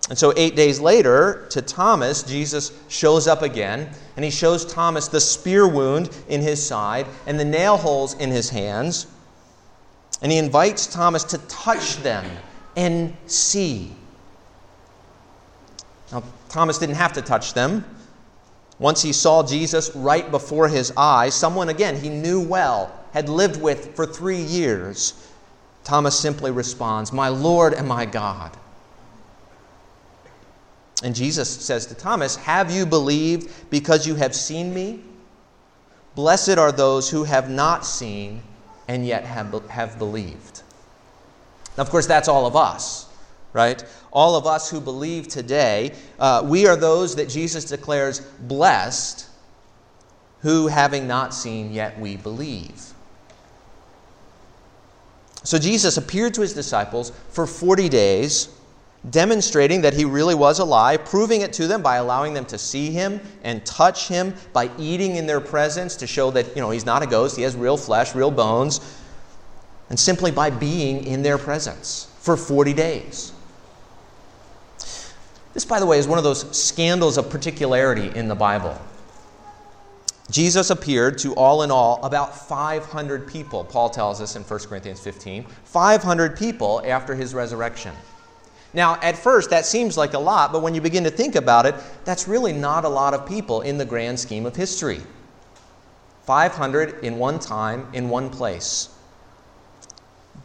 And 0.08 0.18
so, 0.18 0.32
eight 0.36 0.56
days 0.56 0.80
later, 0.80 1.46
to 1.50 1.60
Thomas, 1.60 2.22
Jesus 2.22 2.72
shows 2.88 3.28
up 3.28 3.42
again, 3.42 3.90
and 4.16 4.24
he 4.24 4.30
shows 4.30 4.64
Thomas 4.64 5.06
the 5.06 5.20
spear 5.20 5.68
wound 5.68 6.10
in 6.28 6.40
his 6.40 6.64
side 6.64 7.06
and 7.26 7.38
the 7.38 7.44
nail 7.44 7.76
holes 7.76 8.14
in 8.14 8.30
his 8.30 8.48
hands. 8.48 9.06
And 10.22 10.32
he 10.32 10.38
invites 10.38 10.86
Thomas 10.86 11.24
to 11.24 11.38
touch 11.46 11.98
them 11.98 12.24
and 12.76 13.16
see. 13.26 13.92
Now, 16.10 16.22
Thomas 16.48 16.78
didn't 16.78 16.96
have 16.96 17.12
to 17.12 17.22
touch 17.22 17.54
them. 17.54 17.84
Once 18.80 19.02
he 19.02 19.12
saw 19.12 19.42
Jesus 19.42 19.94
right 19.94 20.30
before 20.30 20.66
his 20.66 20.90
eyes, 20.96 21.34
someone 21.34 21.68
again 21.68 22.00
he 22.00 22.08
knew 22.08 22.40
well, 22.40 22.90
had 23.12 23.28
lived 23.28 23.60
with 23.60 23.94
for 23.94 24.06
three 24.06 24.40
years, 24.40 25.28
Thomas 25.84 26.18
simply 26.18 26.50
responds, 26.50 27.12
My 27.12 27.28
Lord 27.28 27.74
and 27.74 27.86
my 27.86 28.06
God. 28.06 28.56
And 31.02 31.14
Jesus 31.14 31.48
says 31.48 31.86
to 31.86 31.94
Thomas, 31.94 32.36
Have 32.36 32.70
you 32.70 32.86
believed 32.86 33.52
because 33.68 34.06
you 34.06 34.14
have 34.14 34.34
seen 34.34 34.72
me? 34.72 35.04
Blessed 36.14 36.56
are 36.56 36.72
those 36.72 37.10
who 37.10 37.24
have 37.24 37.50
not 37.50 37.84
seen 37.84 38.42
and 38.88 39.06
yet 39.06 39.24
have, 39.24 39.68
have 39.68 39.98
believed. 39.98 40.62
Now, 41.76 41.82
of 41.82 41.90
course, 41.90 42.06
that's 42.06 42.28
all 42.28 42.46
of 42.46 42.56
us 42.56 43.09
right? 43.52 43.82
All 44.12 44.36
of 44.36 44.46
us 44.46 44.70
who 44.70 44.80
believe 44.80 45.28
today, 45.28 45.92
uh, 46.18 46.42
we 46.44 46.66
are 46.66 46.76
those 46.76 47.16
that 47.16 47.28
Jesus 47.28 47.64
declares 47.64 48.20
blessed, 48.20 49.26
who 50.42 50.68
having 50.68 51.06
not 51.06 51.34
seen, 51.34 51.72
yet 51.72 51.98
we 51.98 52.16
believe. 52.16 52.92
So 55.42 55.58
Jesus 55.58 55.96
appeared 55.96 56.34
to 56.34 56.42
his 56.42 56.52
disciples 56.52 57.12
for 57.30 57.46
40 57.46 57.88
days, 57.88 58.48
demonstrating 59.08 59.80
that 59.82 59.94
he 59.94 60.04
really 60.04 60.34
was 60.34 60.58
alive, 60.58 61.04
proving 61.04 61.40
it 61.40 61.52
to 61.54 61.66
them 61.66 61.82
by 61.82 61.96
allowing 61.96 62.34
them 62.34 62.44
to 62.46 62.58
see 62.58 62.90
him 62.90 63.20
and 63.42 63.64
touch 63.64 64.08
him, 64.08 64.34
by 64.52 64.70
eating 64.78 65.16
in 65.16 65.26
their 65.26 65.40
presence 65.40 65.96
to 65.96 66.06
show 66.06 66.30
that, 66.30 66.54
you 66.54 66.60
know, 66.60 66.70
he's 66.70 66.84
not 66.84 67.02
a 67.02 67.06
ghost, 67.06 67.36
he 67.36 67.42
has 67.42 67.56
real 67.56 67.78
flesh, 67.78 68.14
real 68.14 68.30
bones, 68.30 68.80
and 69.88 69.98
simply 69.98 70.30
by 70.30 70.50
being 70.50 71.04
in 71.04 71.22
their 71.22 71.38
presence 71.38 72.10
for 72.20 72.36
40 72.36 72.74
days. 72.74 73.32
This, 75.52 75.64
by 75.64 75.80
the 75.80 75.86
way, 75.86 75.98
is 75.98 76.06
one 76.06 76.18
of 76.18 76.24
those 76.24 76.56
scandals 76.56 77.18
of 77.18 77.28
particularity 77.28 78.16
in 78.16 78.28
the 78.28 78.34
Bible. 78.34 78.80
Jesus 80.30 80.70
appeared 80.70 81.18
to 81.18 81.34
all 81.34 81.62
in 81.62 81.72
all 81.72 82.02
about 82.04 82.36
500 82.36 83.26
people, 83.26 83.64
Paul 83.64 83.90
tells 83.90 84.20
us 84.20 84.36
in 84.36 84.42
1 84.42 84.60
Corinthians 84.60 85.00
15. 85.00 85.44
500 85.64 86.36
people 86.36 86.80
after 86.84 87.16
his 87.16 87.34
resurrection. 87.34 87.92
Now, 88.72 89.00
at 89.02 89.16
first, 89.16 89.50
that 89.50 89.66
seems 89.66 89.96
like 89.96 90.14
a 90.14 90.18
lot, 90.18 90.52
but 90.52 90.62
when 90.62 90.76
you 90.76 90.80
begin 90.80 91.02
to 91.02 91.10
think 91.10 91.34
about 91.34 91.66
it, 91.66 91.74
that's 92.04 92.28
really 92.28 92.52
not 92.52 92.84
a 92.84 92.88
lot 92.88 93.14
of 93.14 93.26
people 93.26 93.62
in 93.62 93.76
the 93.76 93.84
grand 93.84 94.20
scheme 94.20 94.46
of 94.46 94.54
history. 94.54 95.00
500 96.26 97.02
in 97.02 97.18
one 97.18 97.40
time, 97.40 97.88
in 97.92 98.08
one 98.08 98.30
place. 98.30 98.90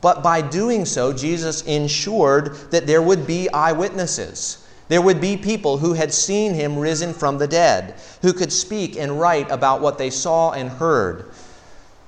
But 0.02 0.24
by 0.24 0.42
doing 0.42 0.86
so, 0.86 1.14
Jesus 1.14 1.62
ensured 1.64 2.56
that 2.72 2.88
there 2.88 3.04
would 3.04 3.28
be 3.28 3.48
eyewitnesses 3.50 4.65
there 4.88 5.02
would 5.02 5.20
be 5.20 5.36
people 5.36 5.78
who 5.78 5.94
had 5.94 6.14
seen 6.14 6.54
him 6.54 6.78
risen 6.78 7.14
from 7.14 7.38
the 7.38 7.48
dead, 7.48 7.96
who 8.22 8.34
could 8.34 8.54
speak 8.54 8.98
and 8.98 9.20
write 9.20 9.50
about 9.50 9.82
what 9.82 9.98
they 9.98 10.10
saw 10.10 10.52
and 10.52 10.70
heard. 10.70 11.32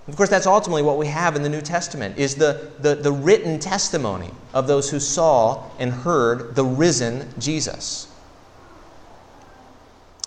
Of 0.08 0.16
course, 0.16 0.30
that's 0.30 0.48
ultimately 0.48 0.84
what 0.84 0.98
we 0.98 1.08
have 1.08 1.36
in 1.36 1.44
the 1.44 1.50
New 1.50 1.62
Testament, 1.62 2.18
is 2.18 2.36
the, 2.36 2.72
the, 2.80 2.96
the 2.96 3.12
written 3.12 3.60
testimony 3.60 4.30
of 4.54 4.68
those 4.68 4.90
who 4.90 5.00
saw 5.00 5.70
and 5.80 5.92
heard 5.92 6.56
the 6.56 6.64
risen 6.64 7.28
Jesus. 7.40 8.08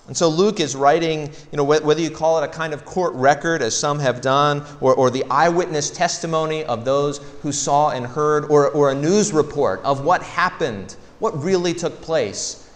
And 0.07 0.17
so 0.17 0.27
Luke 0.27 0.59
is 0.59 0.75
writing, 0.75 1.31
you 1.51 1.57
know, 1.57 1.63
whether 1.63 2.01
you 2.01 2.11
call 2.11 2.37
it 2.41 2.43
a 2.43 2.47
kind 2.47 2.73
of 2.73 2.83
court 2.83 3.13
record, 3.13 3.61
as 3.61 3.75
some 3.75 3.97
have 3.99 4.19
done, 4.19 4.63
or, 4.81 4.93
or 4.93 5.09
the 5.09 5.23
eyewitness 5.31 5.89
testimony 5.89 6.65
of 6.65 6.83
those 6.83 7.19
who 7.41 7.51
saw 7.51 7.91
and 7.91 8.05
heard, 8.05 8.45
or, 8.45 8.69
or 8.71 8.91
a 8.91 8.95
news 8.95 9.31
report 9.31 9.79
of 9.83 10.03
what 10.03 10.21
happened 10.21 10.97
what 11.21 11.41
really 11.41 11.73
took 11.73 12.01
place 12.01 12.69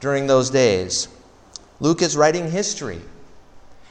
during 0.00 0.26
those 0.26 0.50
days. 0.50 1.08
Luke 1.80 2.02
is 2.02 2.16
writing 2.16 2.50
history. 2.50 3.00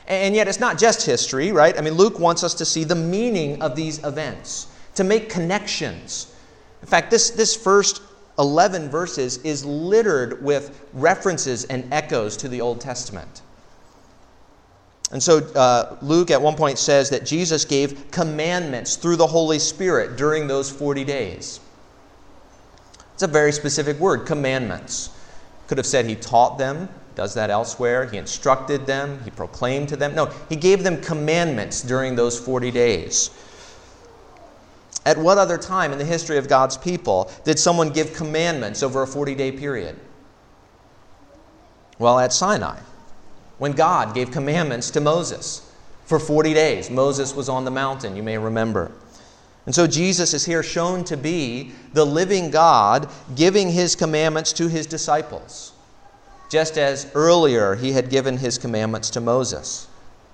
And 0.07 0.35
yet, 0.35 0.47
it's 0.47 0.59
not 0.59 0.77
just 0.77 1.03
history, 1.03 1.51
right? 1.51 1.75
I 1.75 1.81
mean, 1.81 1.95
Luke 1.95 2.19
wants 2.19 2.43
us 2.43 2.53
to 2.55 2.65
see 2.65 2.83
the 2.83 2.95
meaning 2.95 3.59
of 3.63 3.75
these 3.75 4.03
events, 4.03 4.67
to 4.93 5.03
make 5.03 5.29
connections. 5.29 6.31
In 6.83 6.87
fact, 6.87 7.09
this, 7.09 7.31
this 7.31 7.55
first 7.55 8.03
11 8.37 8.89
verses 8.89 9.37
is 9.37 9.65
littered 9.65 10.43
with 10.43 10.85
references 10.93 11.63
and 11.65 11.91
echoes 11.91 12.37
to 12.37 12.47
the 12.47 12.61
Old 12.61 12.79
Testament. 12.79 13.41
And 15.11 15.21
so 15.21 15.39
uh, 15.55 15.97
Luke 16.03 16.29
at 16.29 16.39
one 16.39 16.55
point 16.55 16.77
says 16.77 17.09
that 17.09 17.25
Jesus 17.25 17.65
gave 17.65 18.11
commandments 18.11 18.97
through 18.97 19.15
the 19.15 19.25
Holy 19.25 19.57
Spirit 19.57 20.15
during 20.17 20.45
those 20.45 20.69
40 20.69 21.03
days. 21.03 21.59
It's 23.15 23.23
a 23.23 23.27
very 23.27 23.53
specific 23.53 23.97
word, 23.97 24.25
commandments. 24.25 25.09
Could 25.67 25.77
have 25.77 25.87
said 25.87 26.05
he 26.05 26.15
taught 26.15 26.57
them, 26.57 26.89
does 27.15 27.33
that 27.35 27.49
elsewhere. 27.49 28.05
He 28.05 28.17
instructed 28.17 28.85
them, 28.85 29.21
he 29.23 29.31
proclaimed 29.31 29.89
to 29.89 29.95
them. 29.95 30.13
No, 30.13 30.25
he 30.49 30.57
gave 30.57 30.83
them 30.83 31.01
commandments 31.01 31.81
during 31.81 32.15
those 32.15 32.37
40 32.37 32.71
days. 32.71 33.29
At 35.05 35.17
what 35.17 35.37
other 35.37 35.57
time 35.57 35.93
in 35.93 35.97
the 35.97 36.05
history 36.05 36.37
of 36.37 36.49
God's 36.49 36.77
people 36.77 37.31
did 37.45 37.57
someone 37.57 37.89
give 37.89 38.13
commandments 38.13 38.83
over 38.83 39.01
a 39.01 39.07
40 39.07 39.33
day 39.33 39.51
period? 39.51 39.97
Well, 41.97 42.19
at 42.19 42.33
Sinai, 42.33 42.79
when 43.59 43.71
God 43.71 44.13
gave 44.13 44.29
commandments 44.29 44.91
to 44.91 44.99
Moses 44.99 45.71
for 46.05 46.19
40 46.19 46.53
days. 46.53 46.89
Moses 46.89 47.35
was 47.35 47.49
on 47.49 47.65
the 47.65 47.71
mountain, 47.71 48.15
you 48.15 48.23
may 48.23 48.37
remember. 48.37 48.91
And 49.65 49.73
so 49.73 49.87
Jesus 49.87 50.33
is 50.33 50.45
here 50.45 50.61
shown 50.61 51.03
to 51.05 51.17
be 51.17 51.71
the 51.93 52.05
living 52.05 52.51
God 52.51 53.09
giving 53.35 53.71
his 53.71 53.95
commandments 53.95 54.53
to 54.53 54.67
his 54.67 54.85
disciples, 54.85 55.73
just 56.49 56.77
as 56.77 57.11
earlier 57.15 57.75
he 57.75 57.91
had 57.91 58.09
given 58.09 58.37
his 58.37 58.57
commandments 58.57 59.09
to 59.11 59.21
Moses. 59.21 59.87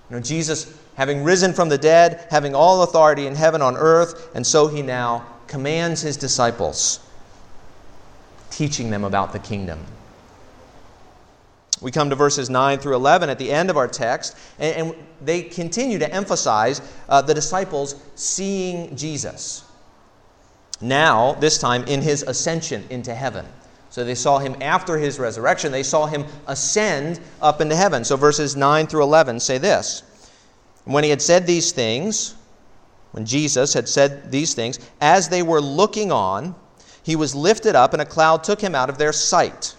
You 0.09 0.17
know, 0.17 0.21
Jesus, 0.21 0.77
having 0.95 1.23
risen 1.23 1.53
from 1.53 1.69
the 1.69 1.77
dead, 1.77 2.27
having 2.29 2.53
all 2.53 2.83
authority 2.83 3.27
in 3.27 3.35
heaven 3.35 3.61
on 3.61 3.77
earth, 3.77 4.29
and 4.35 4.45
so 4.45 4.67
he 4.67 4.81
now 4.81 5.25
commands 5.47 6.01
his 6.01 6.17
disciples, 6.17 6.99
teaching 8.49 8.89
them 8.89 9.05
about 9.05 9.31
the 9.31 9.39
kingdom. 9.39 9.79
We 11.81 11.89
come 11.91 12.11
to 12.11 12.15
verses 12.15 12.49
9 12.49 12.77
through 12.77 12.95
11 12.95 13.29
at 13.29 13.39
the 13.39 13.51
end 13.51 13.69
of 13.71 13.77
our 13.77 13.87
text, 13.87 14.37
and, 14.59 14.89
and 14.89 15.05
they 15.19 15.41
continue 15.41 15.97
to 15.97 16.13
emphasize 16.13 16.81
uh, 17.09 17.21
the 17.21 17.33
disciples 17.33 17.95
seeing 18.15 18.95
Jesus. 18.95 19.63
Now, 20.79 21.33
this 21.33 21.57
time 21.57 21.83
in 21.85 22.01
his 22.01 22.23
ascension 22.23 22.85
into 22.89 23.13
heaven. 23.13 23.45
So 23.89 24.03
they 24.03 24.15
saw 24.15 24.39
him 24.39 24.55
after 24.61 24.97
his 24.97 25.19
resurrection, 25.19 25.71
they 25.71 25.83
saw 25.83 26.05
him 26.05 26.25
ascend 26.47 27.19
up 27.41 27.61
into 27.61 27.75
heaven. 27.75 28.03
So 28.03 28.15
verses 28.15 28.55
9 28.55 28.87
through 28.87 29.03
11 29.03 29.39
say 29.39 29.57
this 29.57 30.03
When 30.85 31.03
he 31.03 31.09
had 31.09 31.21
said 31.21 31.45
these 31.45 31.71
things, 31.71 32.35
when 33.11 33.25
Jesus 33.25 33.73
had 33.73 33.89
said 33.89 34.31
these 34.31 34.53
things, 34.53 34.79
as 35.01 35.29
they 35.29 35.43
were 35.43 35.61
looking 35.61 36.11
on, 36.11 36.55
he 37.03 37.15
was 37.15 37.35
lifted 37.35 37.75
up, 37.75 37.93
and 37.93 38.01
a 38.01 38.05
cloud 38.05 38.43
took 38.43 38.61
him 38.61 38.75
out 38.75 38.89
of 38.89 38.97
their 38.97 39.11
sight. 39.11 39.75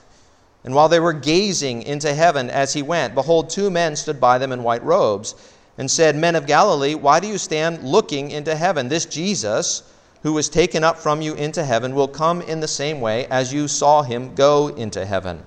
And 0.65 0.75
while 0.75 0.89
they 0.89 1.01
were 1.01 1.13
gazing 1.13 1.83
into 1.83 2.15
heaven 2.15 2.49
as 2.49 2.73
he 2.73 2.83
went, 2.83 3.15
behold, 3.15 3.51
two 3.51 3.71
men 3.71 3.97
stood 3.97 4.21
by 4.21 4.39
them 4.39 4.53
in 4.53 4.63
white 4.63 4.85
robes, 4.85 5.35
and 5.79 5.91
said, 5.91 6.15
Men 6.15 6.37
of 6.37 6.47
Galilee, 6.47 6.95
why 6.95 7.19
do 7.19 7.27
you 7.27 7.39
stand 7.39 7.83
looking 7.83 8.31
into 8.31 8.55
heaven? 8.55 8.89
This 8.89 9.07
Jesus, 9.07 9.83
who 10.23 10.33
was 10.33 10.49
taken 10.49 10.85
up 10.85 10.99
from 10.99 11.23
you 11.23 11.35
into 11.35 11.65
heaven, 11.65 11.95
will 11.95 12.09
come 12.09 12.43
in 12.43 12.61
the 12.61 12.69
same 12.69 13.01
way 13.01 13.27
as 13.27 13.53
you 13.53 13.67
saw 13.67 14.03
him 14.03 14.35
go 14.35 14.69
into 14.69 15.05
heaven. 15.05 15.39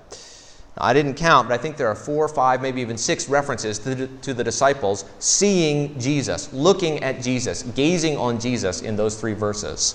Now, 0.76 0.84
I 0.84 0.92
didn't 0.92 1.14
count, 1.14 1.48
but 1.48 1.58
I 1.58 1.62
think 1.62 1.76
there 1.76 1.88
are 1.88 1.94
four, 1.94 2.28
five, 2.28 2.60
maybe 2.60 2.80
even 2.80 2.98
six 2.98 3.28
references 3.28 3.78
to 3.78 3.94
the, 3.94 4.06
to 4.08 4.34
the 4.34 4.44
disciples 4.44 5.04
seeing 5.20 5.98
Jesus, 5.98 6.52
looking 6.52 7.02
at 7.02 7.22
Jesus, 7.22 7.62
gazing 7.62 8.18
on 8.18 8.38
Jesus 8.38 8.82
in 8.82 8.96
those 8.96 9.18
three 9.18 9.32
verses. 9.32 9.94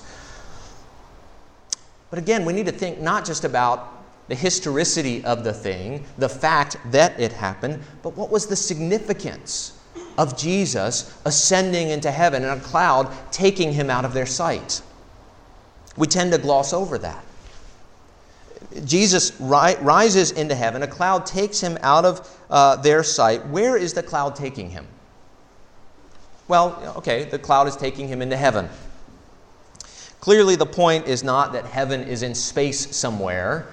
But 2.09 2.19
again, 2.19 2.45
we 2.45 2.53
need 2.53 2.65
to 2.65 2.71
think 2.71 2.99
not 2.99 3.25
just 3.25 3.45
about 3.45 4.00
the 4.31 4.35
historicity 4.35 5.21
of 5.25 5.43
the 5.43 5.51
thing, 5.51 6.05
the 6.17 6.29
fact 6.29 6.77
that 6.85 7.19
it 7.19 7.33
happened, 7.33 7.83
but 8.01 8.15
what 8.15 8.31
was 8.31 8.47
the 8.47 8.55
significance 8.55 9.77
of 10.17 10.37
Jesus 10.37 11.13
ascending 11.25 11.89
into 11.89 12.09
heaven 12.09 12.45
and 12.45 12.61
a 12.61 12.63
cloud 12.63 13.11
taking 13.33 13.73
him 13.73 13.89
out 13.89 14.05
of 14.05 14.13
their 14.13 14.25
sight? 14.25 14.81
We 15.97 16.07
tend 16.07 16.31
to 16.31 16.37
gloss 16.37 16.71
over 16.71 16.97
that. 16.99 17.25
Jesus 18.85 19.33
ri- 19.37 19.75
rises 19.81 20.31
into 20.31 20.55
heaven, 20.55 20.81
a 20.81 20.87
cloud 20.87 21.25
takes 21.25 21.59
him 21.59 21.77
out 21.81 22.05
of 22.05 22.25
uh, 22.49 22.77
their 22.77 23.03
sight. 23.03 23.45
Where 23.47 23.75
is 23.75 23.93
the 23.93 24.01
cloud 24.01 24.37
taking 24.37 24.69
him? 24.69 24.87
Well, 26.47 26.93
okay, 26.95 27.25
the 27.25 27.37
cloud 27.37 27.67
is 27.67 27.75
taking 27.75 28.07
him 28.07 28.21
into 28.21 28.37
heaven. 28.37 28.69
Clearly, 30.21 30.55
the 30.55 30.65
point 30.65 31.05
is 31.07 31.21
not 31.21 31.51
that 31.51 31.65
heaven 31.65 32.03
is 32.03 32.23
in 32.23 32.33
space 32.33 32.95
somewhere 32.95 33.67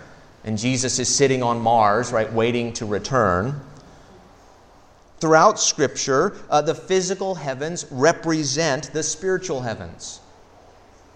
and 0.49 0.57
Jesus 0.57 0.99
is 0.99 1.15
sitting 1.15 1.43
on 1.43 1.61
Mars, 1.61 2.11
right, 2.11 2.33
waiting 2.33 2.73
to 2.73 2.87
return. 2.87 3.61
Throughout 5.21 5.61
Scripture, 5.61 6.39
uh, 6.49 6.63
the 6.63 6.75
physical 6.75 7.35
heavens 7.35 7.85
represent 7.91 8.91
the 8.95 9.03
spiritual 9.03 9.61
heavens. 9.61 10.21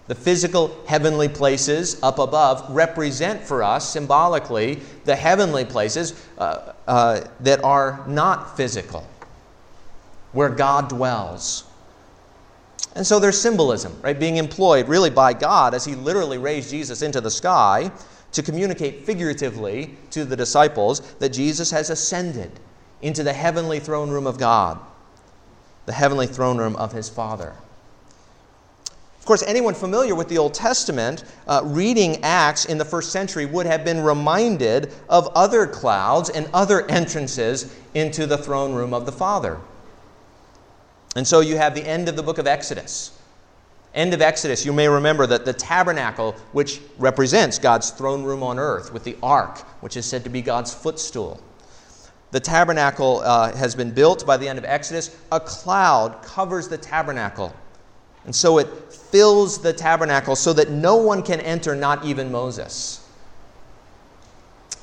The 0.05 0.13
physical 0.13 0.77
heavenly 0.85 1.29
places 1.29 1.97
up 2.03 2.19
above 2.19 2.63
represent 2.69 3.41
for 3.41 3.63
us 3.63 3.91
symbolically 3.91 4.81
the 5.05 5.15
heavenly 5.15 5.65
places 5.65 6.13
uh, 6.37 6.73
uh, 6.87 7.21
that 7.39 7.63
are 7.63 8.03
not 8.07 8.55
physical, 8.55 9.03
where 10.33 10.49
God 10.49 10.89
dwells. 10.89 11.63
And 12.95 13.07
so 13.07 13.17
there's 13.17 13.41
symbolism, 13.41 13.99
right, 14.03 14.19
being 14.19 14.37
employed 14.37 14.87
really 14.87 15.09
by 15.09 15.33
God 15.33 15.73
as 15.73 15.85
He 15.85 15.95
literally 15.95 16.37
raised 16.37 16.69
Jesus 16.69 17.01
into 17.01 17.19
the 17.19 17.31
sky 17.31 17.91
to 18.33 18.43
communicate 18.43 19.05
figuratively 19.05 19.95
to 20.11 20.25
the 20.25 20.35
disciples 20.35 20.99
that 21.15 21.29
Jesus 21.29 21.71
has 21.71 21.89
ascended 21.89 22.51
into 23.01 23.23
the 23.23 23.33
heavenly 23.33 23.79
throne 23.79 24.09
room 24.09 24.27
of 24.27 24.37
God, 24.37 24.79
the 25.85 25.93
heavenly 25.93 26.27
throne 26.27 26.57
room 26.57 26.75
of 26.75 26.91
his 26.91 27.09
Father. 27.09 27.53
Of 29.19 29.25
course, 29.25 29.43
anyone 29.43 29.73
familiar 29.73 30.15
with 30.15 30.27
the 30.27 30.37
Old 30.37 30.53
Testament 30.53 31.23
uh, 31.47 31.61
reading 31.63 32.21
Acts 32.23 32.65
in 32.65 32.77
the 32.77 32.83
first 32.83 33.11
century 33.11 33.45
would 33.45 33.65
have 33.65 33.85
been 33.85 34.01
reminded 34.01 34.91
of 35.07 35.29
other 35.33 35.65
clouds 35.65 36.29
and 36.29 36.49
other 36.53 36.85
entrances 36.91 37.73
into 37.93 38.25
the 38.25 38.37
throne 38.37 38.73
room 38.73 38.93
of 38.93 39.05
the 39.05 39.13
Father. 39.13 39.59
And 41.15 41.25
so 41.25 41.39
you 41.39 41.55
have 41.57 41.75
the 41.75 41.87
end 41.87 42.09
of 42.09 42.15
the 42.15 42.23
book 42.23 42.37
of 42.37 42.47
Exodus 42.47 43.17
end 43.93 44.13
of 44.13 44.21
Exodus, 44.21 44.65
you 44.65 44.73
may 44.73 44.87
remember 44.87 45.27
that 45.27 45.45
the 45.45 45.53
tabernacle, 45.53 46.33
which 46.51 46.81
represents 46.97 47.59
God's 47.59 47.91
throne 47.91 48.23
room 48.23 48.43
on 48.43 48.59
earth, 48.59 48.91
with 48.91 49.03
the 49.03 49.17
ark, 49.21 49.59
which 49.81 49.97
is 49.97 50.05
said 50.05 50.23
to 50.23 50.29
be 50.29 50.41
God's 50.41 50.73
footstool. 50.73 51.39
The 52.31 52.39
tabernacle 52.39 53.21
uh, 53.23 53.55
has 53.55 53.75
been 53.75 53.91
built 53.91 54.25
by 54.25 54.37
the 54.37 54.47
end 54.47 54.57
of 54.57 54.65
Exodus. 54.65 55.15
A 55.31 55.39
cloud 55.39 56.23
covers 56.23 56.67
the 56.67 56.77
tabernacle. 56.77 57.53
And 58.25 58.35
so 58.35 58.57
it 58.57 58.67
fills 58.91 59.61
the 59.61 59.73
tabernacle 59.73 60.35
so 60.35 60.53
that 60.53 60.71
no 60.71 60.95
one 60.95 61.21
can 61.21 61.39
enter, 61.41 61.75
not 61.75 62.03
even 62.05 62.31
Moses. 62.31 63.07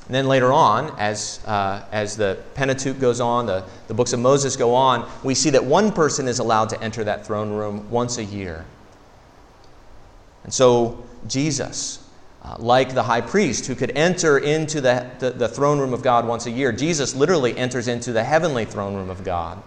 And 0.06 0.14
then 0.14 0.26
later 0.26 0.52
on, 0.52 0.94
as, 0.98 1.40
uh, 1.46 1.84
as 1.92 2.16
the 2.16 2.38
Pentateuch 2.54 2.98
goes 2.98 3.20
on, 3.20 3.46
the, 3.46 3.64
the 3.88 3.94
books 3.94 4.12
of 4.12 4.20
Moses 4.20 4.56
go 4.56 4.74
on, 4.74 5.08
we 5.24 5.34
see 5.34 5.50
that 5.50 5.64
one 5.64 5.92
person 5.92 6.28
is 6.28 6.38
allowed 6.40 6.68
to 6.70 6.82
enter 6.82 7.04
that 7.04 7.26
throne 7.26 7.50
room 7.50 7.88
once 7.90 8.18
a 8.18 8.24
year. 8.24 8.64
And 10.44 10.52
so, 10.52 11.04
Jesus, 11.26 12.06
uh, 12.42 12.56
like 12.58 12.94
the 12.94 13.02
high 13.02 13.20
priest 13.20 13.66
who 13.66 13.74
could 13.74 13.90
enter 13.96 14.38
into 14.38 14.80
the, 14.80 15.10
the, 15.18 15.30
the 15.30 15.48
throne 15.48 15.78
room 15.78 15.92
of 15.92 16.02
God 16.02 16.26
once 16.26 16.46
a 16.46 16.50
year, 16.50 16.72
Jesus 16.72 17.14
literally 17.14 17.56
enters 17.56 17.88
into 17.88 18.12
the 18.12 18.24
heavenly 18.24 18.64
throne 18.64 18.94
room 18.94 19.10
of 19.10 19.24
God 19.24 19.62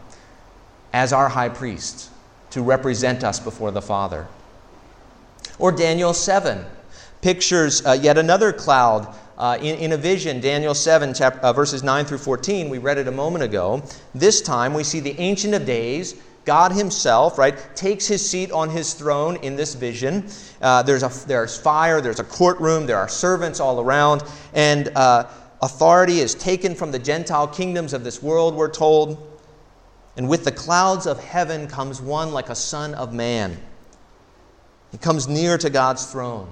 as 0.92 1.14
our 1.14 1.30
high 1.30 1.50
priest 1.50 2.10
to 2.52 2.62
represent 2.62 3.24
us 3.24 3.40
before 3.40 3.72
the 3.72 3.82
Father. 3.82 4.28
Or 5.60 5.72
Daniel 5.72 6.14
7 6.14 6.66
pictures 7.22 7.86
uh, 7.86 7.94
yet 7.94 8.18
another 8.18 8.52
cloud 8.52 9.14
uh, 9.38 9.58
in, 9.60 9.76
in, 9.80 9.92
a 9.94 9.98
vision, 9.98 10.40
Daniel 10.40 10.76
7, 10.76 11.14
chapter, 11.14 11.40
uh, 11.40 11.54
verses 11.54 11.82
9 11.82 12.06
through 12.06 12.20
14. 12.20 12.70
We 12.70 12.78
read 12.78 12.98
it 12.98 13.08
a 13.08 13.12
moment 13.12 13.44
ago. 13.44 13.82
This 14.14 14.42
time 14.42 14.74
we 14.74 14.84
see 14.84 15.00
the 15.00 15.20
Ancient 15.20 15.56
of 15.56 15.66
Days 15.66 16.16
God 16.46 16.72
Himself, 16.72 17.38
right, 17.38 17.56
takes 17.76 18.08
His 18.08 18.28
seat 18.28 18.52
on 18.52 18.70
His 18.70 18.94
throne 18.94 19.38
in 19.38 19.56
this 19.56 19.76
vision. 19.76 20.28
Uh, 20.62 20.84
there's, 20.84 21.04
a, 21.04 21.12
there's 21.28 21.58
fire, 21.58 22.02
there's 22.02 22.20
a 22.20 22.24
courtroom, 22.24 22.86
there 22.86 22.98
are 22.98 23.08
servants 23.08 23.60
all 23.60 23.80
around, 23.80 24.24
and 24.54 24.90
uh, 24.96 25.28
authority 25.62 26.20
is 26.20 26.36
taken 26.36 26.76
from 26.76 26.92
the 26.92 27.00
Gentile 27.00 27.48
kingdoms 27.48 27.94
of 27.94 28.04
this 28.04 28.22
world, 28.22 28.56
we're 28.56 28.72
told. 28.72 29.30
And 30.18 30.30
with 30.30 30.44
the 30.44 30.52
clouds 30.52 31.08
of 31.08 31.24
heaven 31.24 31.68
comes 31.68 32.02
one 32.02 32.34
like 32.34 32.50
a 32.50 32.56
son 32.56 32.94
of 32.94 33.14
man. 33.14 33.58
He 34.92 34.98
comes 35.00 35.28
near 35.28 35.58
to 35.58 35.70
God's 35.72 36.06
throne. 36.06 36.52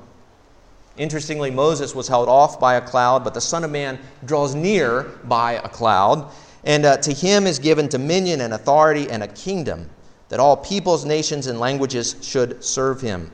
Interestingly, 0.97 1.51
Moses 1.51 1.95
was 1.95 2.07
held 2.07 2.27
off 2.27 2.59
by 2.59 2.75
a 2.75 2.81
cloud, 2.81 3.23
but 3.23 3.33
the 3.33 3.41
Son 3.41 3.63
of 3.63 3.71
Man 3.71 3.97
draws 4.25 4.55
near 4.55 5.03
by 5.23 5.53
a 5.53 5.69
cloud. 5.69 6.31
And 6.63 6.85
uh, 6.85 6.97
to 6.97 7.13
him 7.13 7.47
is 7.47 7.59
given 7.59 7.87
dominion 7.87 8.41
and 8.41 8.53
authority 8.53 9.09
and 9.09 9.23
a 9.23 9.27
kingdom 9.27 9.89
that 10.29 10.39
all 10.39 10.55
peoples, 10.55 11.05
nations, 11.05 11.47
and 11.47 11.59
languages 11.59 12.15
should 12.21 12.63
serve 12.63 13.01
him. 13.01 13.31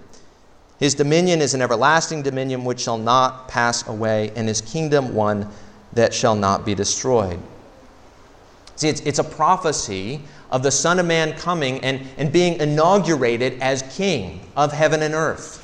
His 0.80 0.96
dominion 0.96 1.42
is 1.42 1.54
an 1.54 1.62
everlasting 1.62 2.22
dominion 2.22 2.64
which 2.64 2.80
shall 2.80 2.98
not 2.98 3.48
pass 3.48 3.88
away, 3.88 4.32
and 4.36 4.48
his 4.48 4.62
kingdom 4.62 5.14
one 5.14 5.50
that 5.94 6.14
shall 6.14 6.36
not 6.36 6.66
be 6.66 6.76
destroyed. 6.76 7.40
See, 8.76 8.90
it's, 8.90 9.02
it's 9.02 9.20
a 9.20 9.24
prophecy 9.24 10.22
of 10.52 10.62
the 10.64 10.72
Son 10.72 11.00
of 11.00 11.06
Man 11.06 11.34
coming 11.34 11.80
and, 11.84 12.02
and 12.18 12.32
being 12.32 12.60
inaugurated 12.60 13.60
as 13.60 13.82
King 13.96 14.40
of 14.56 14.72
heaven 14.72 15.02
and 15.02 15.16
earth. 15.16 15.64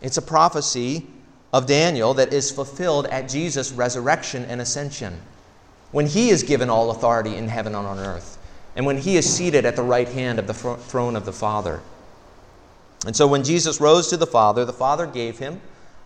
It's 0.00 0.16
a 0.16 0.22
prophecy 0.22 1.06
of 1.52 1.66
Daniel 1.66 2.14
that 2.14 2.32
is 2.32 2.50
fulfilled 2.50 3.06
at 3.06 3.28
Jesus' 3.28 3.72
resurrection 3.72 4.44
and 4.46 4.60
ascension, 4.60 5.20
when 5.92 6.06
he 6.06 6.30
is 6.30 6.42
given 6.42 6.70
all 6.70 6.90
authority 6.90 7.36
in 7.36 7.48
heaven 7.48 7.74
and 7.74 7.86
on 7.86 7.98
earth, 7.98 8.38
and 8.76 8.86
when 8.86 8.98
he 8.98 9.16
is 9.16 9.30
seated 9.30 9.64
at 9.64 9.76
the 9.76 9.82
right 9.82 10.08
hand 10.08 10.38
of 10.38 10.46
the 10.46 10.54
throne 10.54 11.16
of 11.16 11.24
the 11.24 11.32
Father. 11.32 11.80
And 13.06 13.16
so 13.16 13.26
when 13.26 13.42
Jesus 13.42 13.80
rose 13.80 14.08
to 14.08 14.16
the 14.16 14.26
Father, 14.26 14.64
the 14.64 14.72
Father 14.72 15.06
gave 15.06 15.38
him 15.38 15.60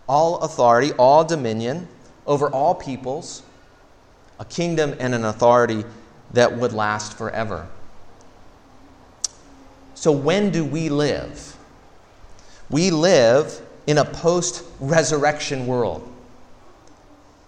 all 0.07 0.39
authority, 0.39 0.91
all 0.93 1.23
dominion 1.23 1.87
over 2.25 2.49
all 2.49 2.73
peoples, 2.73 3.43
a 4.39 4.45
kingdom 4.45 4.95
and 4.99 5.13
an 5.13 5.25
authority 5.25 5.83
that 6.33 6.57
would 6.57 6.73
last 6.73 7.17
forever. 7.17 7.67
So, 9.93 10.11
when 10.11 10.51
do 10.51 10.65
we 10.65 10.89
live? 10.89 11.55
We 12.69 12.91
live 12.91 13.61
in 13.87 13.97
a 13.97 14.05
post 14.05 14.63
resurrection 14.79 15.67
world. 15.67 16.11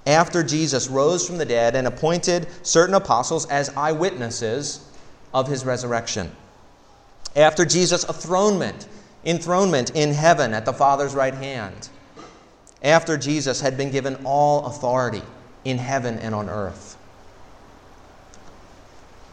After 0.08 0.42
Jesus 0.42 0.88
rose 0.88 1.28
from 1.28 1.38
the 1.38 1.46
dead 1.46 1.76
and 1.76 1.86
appointed 1.86 2.48
certain 2.64 2.96
apostles 2.96 3.46
as 3.48 3.70
eyewitnesses 3.76 4.90
of 5.34 5.50
his 5.50 5.66
resurrection. 5.66 6.32
After 7.36 7.66
Jesus' 7.66 8.06
enthronement, 8.06 8.88
enthronement 9.26 9.92
in 9.96 10.14
heaven 10.14 10.54
at 10.54 10.64
the 10.64 10.72
Father's 10.72 11.14
right 11.14 11.34
hand. 11.34 11.90
After 12.82 13.18
Jesus 13.18 13.60
had 13.60 13.76
been 13.76 13.92
given 13.92 14.16
all 14.24 14.68
authority 14.68 15.24
in 15.66 15.78
heaven 15.78 16.18
and 16.20 16.34
on 16.34 16.50
earth. 16.50 16.98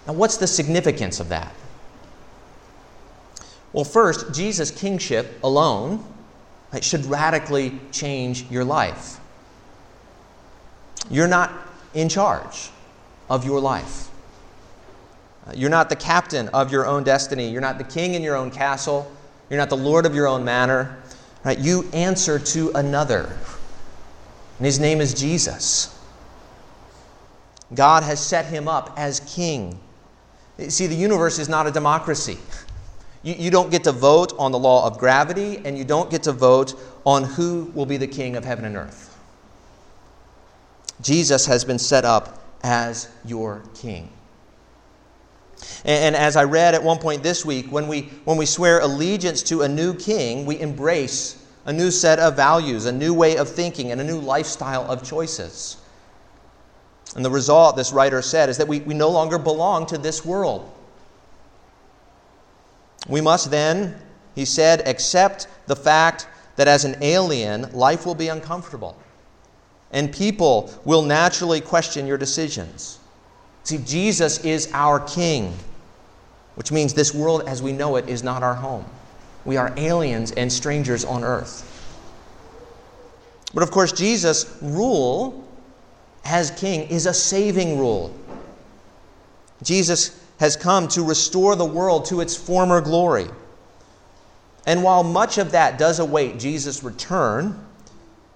Now, 0.08 0.14
what's 0.14 0.38
the 0.38 0.48
significance 0.48 1.20
of 1.20 1.28
that? 1.28 1.54
Well, 3.72 3.84
first, 3.84 4.34
Jesus' 4.34 4.72
kingship 4.72 5.38
alone 5.44 6.04
should 6.80 7.06
radically 7.06 7.78
change 7.92 8.50
your 8.50 8.64
life. 8.64 9.20
You're 11.11 11.29
not 11.29 11.53
in 11.95 12.09
charge 12.09 12.71
of 13.29 13.45
your 13.45 13.61
life. 13.61 14.09
Uh, 15.47 15.53
you're 15.55 15.71
not 15.71 15.88
the 15.88 15.97
captain 15.97 16.49
of 16.49 16.73
your 16.73 16.87
own 16.87 17.05
destiny. 17.05 17.51
You're 17.51 17.61
not 17.61 17.79
the 17.79 17.85
king 17.85 18.14
in 18.14 18.23
your 18.23 18.37
own 18.37 18.51
castle. 18.51 19.11
You're 19.51 19.59
not 19.59 19.69
the 19.69 19.77
lord 19.77 20.07
of 20.07 20.14
your 20.14 20.27
own 20.27 20.45
manor. 20.45 20.99
Right? 21.45 21.59
You 21.59 21.88
answer 21.93 22.38
to 22.38 22.71
another. 22.73 23.37
And 24.59 24.67
his 24.67 24.79
name 24.81 25.01
is 25.01 25.12
Jesus. 25.12 25.90
God 27.75 28.03
has 28.03 28.25
set 28.25 28.47
him 28.47 28.69
up 28.69 28.95
as 28.97 29.21
king. 29.21 29.79
See, 30.69 30.87
the 30.87 30.95
universe 30.95 31.38
is 31.38 31.49
not 31.49 31.67
a 31.67 31.71
democracy. 31.71 32.38
You, 33.23 33.35
you 33.35 33.51
don't 33.51 33.71
get 33.71 33.85
to 33.85 33.93
vote 33.93 34.33
on 34.38 34.53
the 34.53 34.59
law 34.59 34.87
of 34.87 34.99
gravity, 34.99 35.61
and 35.64 35.77
you 35.77 35.85
don't 35.85 36.11
get 36.11 36.23
to 36.25 36.33
vote 36.33 36.75
on 37.05 37.25
who 37.25 37.71
will 37.75 37.87
be 37.87 37.97
the 37.97 38.07
king 38.07 38.37
of 38.37 38.45
heaven 38.45 38.64
and 38.64 38.77
earth. 38.77 39.13
Jesus 41.00 41.46
has 41.46 41.64
been 41.64 41.78
set 41.78 42.04
up 42.04 42.42
as 42.62 43.09
your 43.24 43.62
king. 43.74 44.11
And, 45.85 46.14
and 46.14 46.16
as 46.16 46.37
I 46.37 46.44
read 46.44 46.74
at 46.74 46.83
one 46.83 46.98
point 46.98 47.22
this 47.22 47.44
week, 47.44 47.70
when 47.70 47.88
we, 47.88 48.02
when 48.24 48.37
we 48.37 48.46
swear 48.46 48.80
allegiance 48.80 49.42
to 49.44 49.62
a 49.62 49.68
new 49.68 49.94
king, 49.94 50.46
we 50.46 50.61
embrace 50.61 51.44
a 51.66 51.72
new 51.72 51.90
set 51.90 52.18
of 52.18 52.37
values, 52.37 52.87
a 52.87 52.92
new 52.92 53.14
way 53.14 53.37
of 53.37 53.48
thinking, 53.48 53.90
and 53.90 54.00
a 54.00 54.04
new 54.04 54.18
lifestyle 54.18 54.90
of 54.90 55.02
choices. 55.02 55.78
And 57.16 57.24
the 57.24 57.30
result, 57.30 57.76
this 57.76 57.92
writer 57.92 58.22
said, 58.22 58.48
is 58.48 58.59
that 58.59 58.68
we, 58.68 58.80
we 58.80 58.94
no 58.94 59.09
longer 59.09 59.38
belong 59.38 59.87
to 59.87 59.98
this 59.98 60.24
world. 60.24 60.70
We 63.09 63.20
must 63.20 63.50
then, 63.50 64.00
he 64.35 64.44
said, 64.44 64.87
accept 64.88 65.46
the 65.66 65.76
fact 65.76 66.26
that 66.57 66.68
as 66.68 66.85
an 66.85 66.96
alien, 67.02 67.72
life 67.72 68.07
will 68.07 68.14
be 68.14 68.28
uncomfortable. 68.28 68.96
And 69.94 70.12
people 70.12 70.70
will 70.85 71.02
naturally 71.02 71.61
question 71.61 72.07
your 72.07 72.18
decisions. 72.18 72.98
See, 73.62 73.78
Jesus 73.78 74.44
is 74.44 74.68
our 74.74 75.00
King, 75.00 75.54
which 76.57 76.70
means 76.72 76.92
this 76.92 77.14
world 77.14 77.44
as 77.46 77.62
we 77.62 77.72
know 77.72 77.96
it 77.96 78.09
is 78.09 78.22
not 78.22 78.42
our 78.42 78.54
home. 78.54 78.85
We 79.44 79.57
are 79.57 79.72
aliens 79.76 80.33
and 80.33 80.52
strangers 80.52 81.04
on 81.04 81.22
earth. 81.22 81.70
But 83.54 83.62
of 83.62 83.70
course, 83.70 83.92
Jesus' 83.92 84.59
rule 84.61 85.46
as 86.24 86.50
King 86.50 86.88
is 86.88 87.07
a 87.07 87.14
saving 87.14 87.78
rule. 87.78 88.12
Jesus 89.62 90.20
has 90.40 90.57
come 90.57 90.88
to 90.88 91.02
restore 91.02 91.54
the 91.54 91.64
world 91.64 92.07
to 92.07 92.20
its 92.20 92.37
former 92.37 92.80
glory. 92.80 93.28
And 94.66 94.83
while 94.83 95.04
much 95.04 95.38
of 95.38 95.52
that 95.52 95.78
does 95.78 96.00
await 96.00 96.40
Jesus' 96.40 96.83
return, 96.83 97.64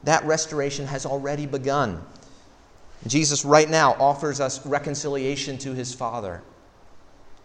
that 0.04 0.24
restoration 0.24 0.86
has 0.86 1.04
already 1.06 1.46
begun. 1.46 2.02
Jesus, 3.06 3.44
right 3.44 3.68
now, 3.68 3.94
offers 3.94 4.40
us 4.40 4.64
reconciliation 4.66 5.58
to 5.58 5.74
his 5.74 5.94
Father. 5.94 6.42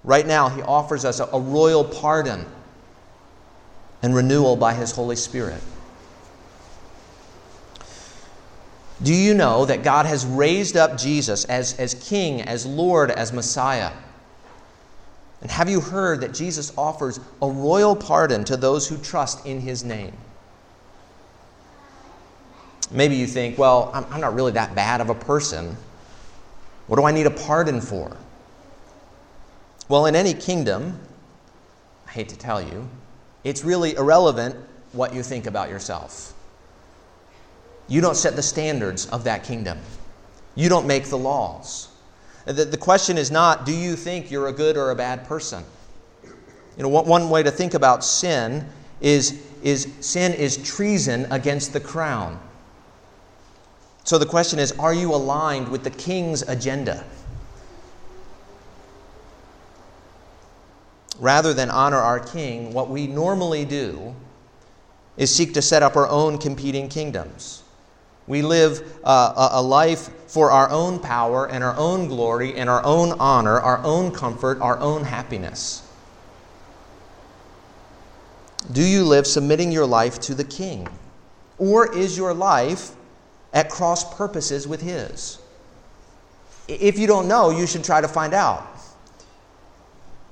Right 0.03 0.25
now, 0.25 0.49
he 0.49 0.61
offers 0.61 1.05
us 1.05 1.19
a, 1.19 1.25
a 1.25 1.39
royal 1.39 1.83
pardon 1.83 2.45
and 4.01 4.15
renewal 4.15 4.55
by 4.55 4.73
his 4.73 4.91
Holy 4.91 5.15
Spirit. 5.15 5.61
Do 9.01 9.13
you 9.13 9.33
know 9.33 9.65
that 9.65 9.83
God 9.83 10.05
has 10.05 10.25
raised 10.25 10.77
up 10.77 10.97
Jesus 10.97 11.45
as, 11.45 11.77
as 11.79 11.93
King, 11.95 12.41
as 12.41 12.65
Lord, 12.65 13.11
as 13.11 13.33
Messiah? 13.33 13.91
And 15.41 15.51
have 15.51 15.69
you 15.69 15.81
heard 15.81 16.21
that 16.21 16.33
Jesus 16.33 16.71
offers 16.77 17.19
a 17.41 17.49
royal 17.49 17.95
pardon 17.95 18.45
to 18.45 18.55
those 18.55 18.87
who 18.87 18.97
trust 18.97 19.45
in 19.45 19.59
his 19.59 19.83
name? 19.83 20.13
Maybe 22.91 23.15
you 23.15 23.27
think, 23.27 23.57
well, 23.57 23.91
I'm, 23.93 24.05
I'm 24.11 24.21
not 24.21 24.35
really 24.35 24.51
that 24.53 24.75
bad 24.75 25.01
of 25.01 25.09
a 25.09 25.15
person. 25.15 25.75
What 26.87 26.97
do 26.97 27.05
I 27.05 27.11
need 27.11 27.25
a 27.25 27.31
pardon 27.31 27.81
for? 27.81 28.15
Well, 29.89 30.05
in 30.05 30.15
any 30.15 30.33
kingdom, 30.33 30.99
I 32.07 32.11
hate 32.11 32.29
to 32.29 32.37
tell 32.37 32.61
you, 32.61 32.87
it's 33.43 33.63
really 33.63 33.95
irrelevant 33.95 34.55
what 34.91 35.13
you 35.13 35.23
think 35.23 35.45
about 35.45 35.69
yourself. 35.69 36.33
You 37.87 37.99
don't 37.99 38.15
set 38.15 38.35
the 38.35 38.41
standards 38.41 39.07
of 39.07 39.23
that 39.25 39.43
kingdom, 39.43 39.79
you 40.55 40.69
don't 40.69 40.87
make 40.87 41.05
the 41.05 41.17
laws. 41.17 41.89
The, 42.45 42.65
the 42.65 42.77
question 42.77 43.17
is 43.17 43.31
not, 43.31 43.65
do 43.65 43.73
you 43.73 43.95
think 43.95 44.29
you're 44.29 44.47
a 44.47 44.53
good 44.53 44.75
or 44.75 44.91
a 44.91 44.95
bad 44.95 45.25
person? 45.25 45.63
You 46.75 46.83
know, 46.83 46.89
one 46.89 47.29
way 47.29 47.41
to 47.43 47.51
think 47.51 47.73
about 47.73 48.03
sin 48.03 48.67
is, 48.99 49.41
is 49.61 49.87
sin 50.01 50.33
is 50.33 50.57
treason 50.57 51.25
against 51.31 51.71
the 51.71 51.79
crown. 51.79 52.39
So 54.03 54.17
the 54.17 54.25
question 54.25 54.59
is, 54.59 54.71
are 54.73 54.93
you 54.93 55.13
aligned 55.13 55.69
with 55.69 55.83
the 55.83 55.89
king's 55.89 56.41
agenda? 56.41 57.05
Rather 61.19 61.53
than 61.53 61.69
honor 61.69 61.97
our 61.97 62.19
king, 62.19 62.73
what 62.73 62.89
we 62.89 63.07
normally 63.07 63.63
do 63.63 64.15
is 65.15 65.33
seek 65.33 65.53
to 65.53 65.61
set 65.61 65.83
up 65.83 65.95
our 65.95 66.07
own 66.07 66.37
competing 66.37 66.89
kingdoms. 66.89 67.63
We 68.27 68.41
live 68.41 68.99
uh, 69.03 69.49
a 69.51 69.61
life 69.61 70.09
for 70.27 70.49
our 70.51 70.69
own 70.69 70.99
power 70.99 71.47
and 71.47 71.63
our 71.63 71.75
own 71.77 72.07
glory 72.07 72.55
and 72.55 72.69
our 72.69 72.83
own 72.83 73.11
honor, 73.19 73.59
our 73.59 73.83
own 73.83 74.11
comfort, 74.11 74.59
our 74.61 74.79
own 74.79 75.03
happiness. 75.03 75.87
Do 78.71 78.81
you 78.81 79.03
live 79.03 79.27
submitting 79.27 79.71
your 79.71 79.85
life 79.85 80.19
to 80.21 80.33
the 80.33 80.43
King? 80.43 80.87
Or 81.57 81.93
is 81.95 82.17
your 82.17 82.33
life 82.33 82.95
at 83.53 83.69
cross 83.69 84.15
purposes 84.15 84.67
with 84.67 84.81
His? 84.81 85.39
If 86.67 86.97
you 86.97 87.07
don't 87.07 87.27
know, 87.27 87.49
you 87.49 87.67
should 87.67 87.83
try 87.83 88.01
to 88.01 88.07
find 88.07 88.33
out. 88.33 88.67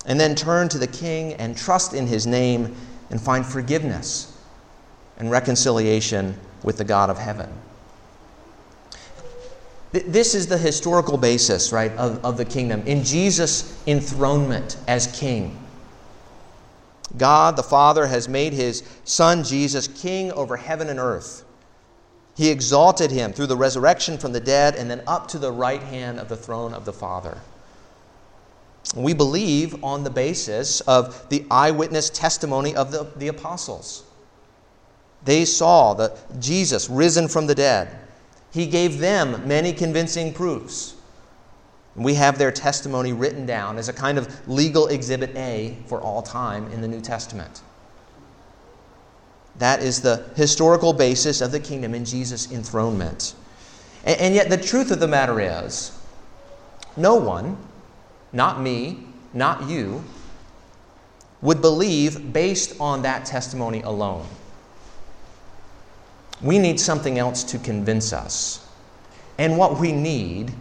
And 0.05 0.19
then 0.19 0.35
turn 0.35 0.67
to 0.69 0.79
the 0.79 0.87
King 0.87 1.33
and 1.33 1.55
trust 1.55 1.93
in 1.93 2.07
His 2.07 2.25
name 2.25 2.75
and 3.09 3.21
find 3.21 3.45
forgiveness 3.45 4.37
and 5.17 5.29
reconciliation 5.29 6.35
with 6.63 6.77
the 6.77 6.83
God 6.83 7.09
of 7.09 7.17
heaven. 7.17 7.49
This 9.91 10.35
is 10.35 10.47
the 10.47 10.57
historical 10.57 11.17
basis, 11.17 11.73
right, 11.73 11.91
of, 11.93 12.23
of 12.23 12.37
the 12.37 12.45
kingdom. 12.45 12.81
In 12.85 13.03
Jesus' 13.03 13.77
enthronement 13.85 14.77
as 14.87 15.07
king, 15.07 15.57
God 17.17 17.57
the 17.57 17.63
Father 17.63 18.07
has 18.07 18.29
made 18.29 18.53
his 18.53 18.83
Son 19.03 19.43
Jesus 19.43 19.89
king 19.89 20.31
over 20.31 20.55
heaven 20.55 20.87
and 20.87 20.97
earth. 20.97 21.43
He 22.35 22.49
exalted 22.49 23.11
him 23.11 23.33
through 23.33 23.47
the 23.47 23.57
resurrection 23.57 24.17
from 24.17 24.31
the 24.31 24.39
dead 24.39 24.75
and 24.75 24.89
then 24.89 25.03
up 25.05 25.27
to 25.29 25.37
the 25.37 25.51
right 25.51 25.81
hand 25.81 26.19
of 26.19 26.29
the 26.29 26.37
throne 26.37 26.73
of 26.73 26.85
the 26.85 26.93
Father. 26.93 27.37
We 28.95 29.13
believe 29.13 29.83
on 29.83 30.03
the 30.03 30.09
basis 30.09 30.81
of 30.81 31.29
the 31.29 31.45
eyewitness 31.51 32.09
testimony 32.09 32.75
of 32.75 32.91
the, 32.91 33.07
the 33.15 33.27
apostles. 33.27 34.03
They 35.23 35.45
saw 35.45 35.93
the 35.93 36.17
Jesus 36.39 36.89
risen 36.89 37.27
from 37.27 37.47
the 37.47 37.55
dead. 37.55 37.95
He 38.51 38.65
gave 38.65 38.99
them 38.99 39.47
many 39.47 39.71
convincing 39.71 40.33
proofs. 40.33 40.95
We 41.95 42.15
have 42.15 42.37
their 42.37 42.51
testimony 42.51 43.13
written 43.13 43.45
down 43.45 43.77
as 43.77 43.87
a 43.89 43.93
kind 43.93 44.17
of 44.17 44.47
legal 44.47 44.87
exhibit 44.87 45.35
A 45.35 45.77
for 45.85 46.01
all 46.01 46.21
time 46.21 46.71
in 46.71 46.81
the 46.81 46.87
New 46.87 47.01
Testament. 47.01 47.61
That 49.61 49.83
is 49.83 50.01
the 50.01 50.25
historical 50.35 50.91
basis 50.91 51.39
of 51.39 51.51
the 51.51 51.59
kingdom 51.59 51.93
in 51.93 52.03
Jesus' 52.03 52.51
enthronement. 52.51 53.35
And, 54.03 54.19
and 54.19 54.33
yet, 54.33 54.49
the 54.49 54.57
truth 54.57 54.89
of 54.89 54.99
the 54.99 55.07
matter 55.07 55.39
is, 55.39 55.95
no 56.97 57.13
one, 57.13 57.57
not 58.33 58.59
me, 58.59 59.03
not 59.35 59.69
you, 59.69 60.03
would 61.43 61.61
believe 61.61 62.33
based 62.33 62.75
on 62.81 63.03
that 63.03 63.27
testimony 63.27 63.83
alone. 63.83 64.25
We 66.41 66.57
need 66.57 66.79
something 66.79 67.19
else 67.19 67.43
to 67.43 67.59
convince 67.59 68.13
us. 68.13 68.67
And 69.37 69.59
what 69.59 69.79
we 69.79 69.91
need 69.91 70.53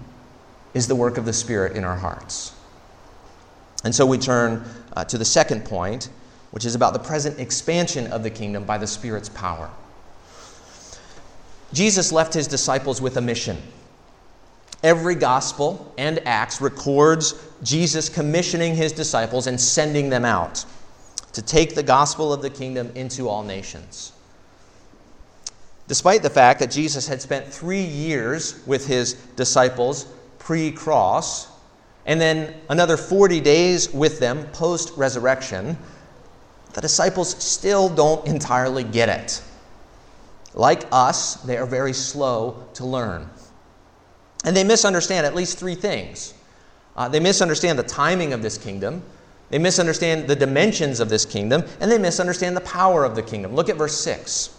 is 0.74 0.88
the 0.88 0.94
work 0.94 1.16
of 1.16 1.24
the 1.24 1.32
Spirit 1.32 1.74
in 1.74 1.84
our 1.84 1.96
hearts. 1.96 2.52
And 3.82 3.94
so 3.94 4.04
we 4.04 4.18
turn 4.18 4.62
uh, 4.94 5.06
to 5.06 5.16
the 5.16 5.24
second 5.24 5.64
point, 5.64 6.10
which 6.50 6.64
is 6.64 6.74
about 6.74 6.92
the 6.92 6.98
present 6.98 7.38
expansion 7.38 8.06
of 8.12 8.22
the 8.22 8.30
kingdom 8.30 8.64
by 8.64 8.78
the 8.78 8.86
Spirit's 8.86 9.28
power. 9.28 9.70
Jesus 11.72 12.10
left 12.10 12.34
his 12.34 12.48
disciples 12.48 13.00
with 13.00 13.16
a 13.16 13.20
mission. 13.20 13.56
Every 14.82 15.14
gospel 15.14 15.92
and 15.98 16.20
Acts 16.26 16.60
records 16.60 17.34
Jesus 17.62 18.08
commissioning 18.08 18.74
his 18.74 18.92
disciples 18.92 19.46
and 19.46 19.60
sending 19.60 20.08
them 20.08 20.24
out 20.24 20.64
to 21.32 21.42
take 21.42 21.74
the 21.74 21.82
gospel 21.82 22.32
of 22.32 22.42
the 22.42 22.50
kingdom 22.50 22.90
into 22.94 23.28
all 23.28 23.44
nations. 23.44 24.12
Despite 25.86 26.22
the 26.22 26.30
fact 26.30 26.60
that 26.60 26.70
Jesus 26.70 27.06
had 27.06 27.20
spent 27.20 27.46
three 27.46 27.82
years 27.82 28.64
with 28.66 28.86
his 28.86 29.14
disciples 29.36 30.06
pre 30.38 30.70
cross, 30.70 31.48
and 32.06 32.20
then 32.20 32.54
another 32.68 32.96
40 32.96 33.40
days 33.40 33.92
with 33.92 34.18
them 34.18 34.46
post 34.52 34.96
resurrection, 34.96 35.76
the 36.72 36.80
disciples 36.80 37.42
still 37.42 37.88
don't 37.88 38.26
entirely 38.26 38.84
get 38.84 39.08
it. 39.08 39.42
Like 40.54 40.86
us, 40.90 41.36
they 41.36 41.56
are 41.56 41.66
very 41.66 41.92
slow 41.92 42.64
to 42.74 42.84
learn. 42.84 43.28
And 44.44 44.56
they 44.56 44.64
misunderstand 44.64 45.26
at 45.26 45.34
least 45.34 45.58
three 45.58 45.74
things. 45.74 46.34
Uh, 46.96 47.08
they 47.08 47.20
misunderstand 47.20 47.78
the 47.78 47.84
timing 47.84 48.32
of 48.32 48.42
this 48.42 48.58
kingdom, 48.58 49.02
they 49.50 49.58
misunderstand 49.58 50.28
the 50.28 50.36
dimensions 50.36 51.00
of 51.00 51.08
this 51.08 51.24
kingdom, 51.24 51.64
and 51.80 51.90
they 51.90 51.98
misunderstand 51.98 52.56
the 52.56 52.60
power 52.60 53.04
of 53.04 53.16
the 53.16 53.22
kingdom. 53.22 53.54
Look 53.54 53.68
at 53.68 53.76
verse 53.76 53.96
6. 53.98 54.56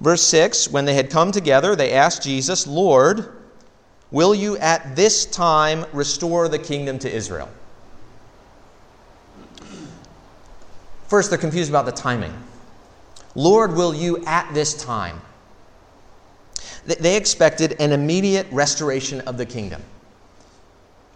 Verse 0.00 0.22
6 0.22 0.68
When 0.70 0.84
they 0.84 0.94
had 0.94 1.10
come 1.10 1.32
together, 1.32 1.74
they 1.74 1.92
asked 1.92 2.22
Jesus, 2.22 2.66
Lord, 2.66 3.32
will 4.10 4.34
you 4.34 4.56
at 4.58 4.94
this 4.94 5.26
time 5.26 5.84
restore 5.92 6.48
the 6.48 6.58
kingdom 6.58 6.98
to 7.00 7.12
Israel? 7.12 7.48
First, 11.10 11.28
they're 11.28 11.38
confused 11.38 11.68
about 11.68 11.86
the 11.86 11.92
timing. 11.92 12.32
Lord, 13.34 13.74
will 13.74 13.92
you 13.92 14.24
at 14.26 14.48
this 14.54 14.74
time? 14.82 15.20
They 16.86 17.16
expected 17.16 17.76
an 17.80 17.92
immediate 17.92 18.46
restoration 18.52 19.20
of 19.22 19.36
the 19.36 19.44
kingdom. 19.44 19.82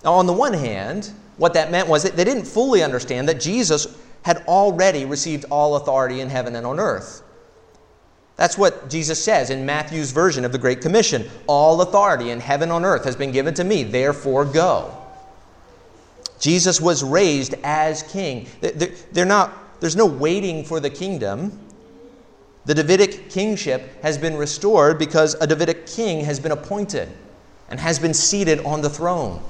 Now, 0.02 0.14
on 0.14 0.26
the 0.26 0.32
one 0.32 0.52
hand, 0.52 1.12
what 1.36 1.54
that 1.54 1.70
meant 1.70 1.88
was 1.88 2.02
that 2.02 2.16
they 2.16 2.24
didn't 2.24 2.44
fully 2.44 2.82
understand 2.82 3.28
that 3.28 3.40
Jesus 3.40 3.86
had 4.22 4.38
already 4.48 5.04
received 5.04 5.44
all 5.48 5.76
authority 5.76 6.20
in 6.20 6.28
heaven 6.28 6.56
and 6.56 6.66
on 6.66 6.80
earth. 6.80 7.22
That's 8.36 8.58
what 8.58 8.90
Jesus 8.90 9.22
says 9.22 9.50
in 9.50 9.64
Matthew's 9.64 10.10
version 10.10 10.44
of 10.44 10.50
the 10.50 10.58
Great 10.58 10.80
Commission. 10.80 11.30
All 11.46 11.80
authority 11.82 12.30
in 12.30 12.40
heaven 12.40 12.70
and 12.70 12.72
on 12.72 12.84
earth 12.84 13.04
has 13.04 13.14
been 13.14 13.30
given 13.30 13.54
to 13.54 13.62
me, 13.62 13.84
therefore 13.84 14.44
go. 14.44 14.92
Jesus 16.40 16.80
was 16.80 17.04
raised 17.04 17.54
as 17.62 18.02
king. 18.02 18.48
They're 18.60 19.24
not, 19.24 19.52
there's 19.80 19.96
no 19.96 20.06
waiting 20.06 20.64
for 20.64 20.80
the 20.80 20.90
kingdom. 20.90 21.58
The 22.64 22.74
Davidic 22.74 23.30
kingship 23.30 24.02
has 24.02 24.16
been 24.16 24.36
restored 24.36 24.98
because 24.98 25.34
a 25.40 25.46
Davidic 25.46 25.86
king 25.86 26.24
has 26.24 26.40
been 26.40 26.52
appointed 26.52 27.08
and 27.68 27.78
has 27.80 27.98
been 27.98 28.14
seated 28.14 28.60
on 28.64 28.80
the 28.80 28.90
throne. 28.90 29.42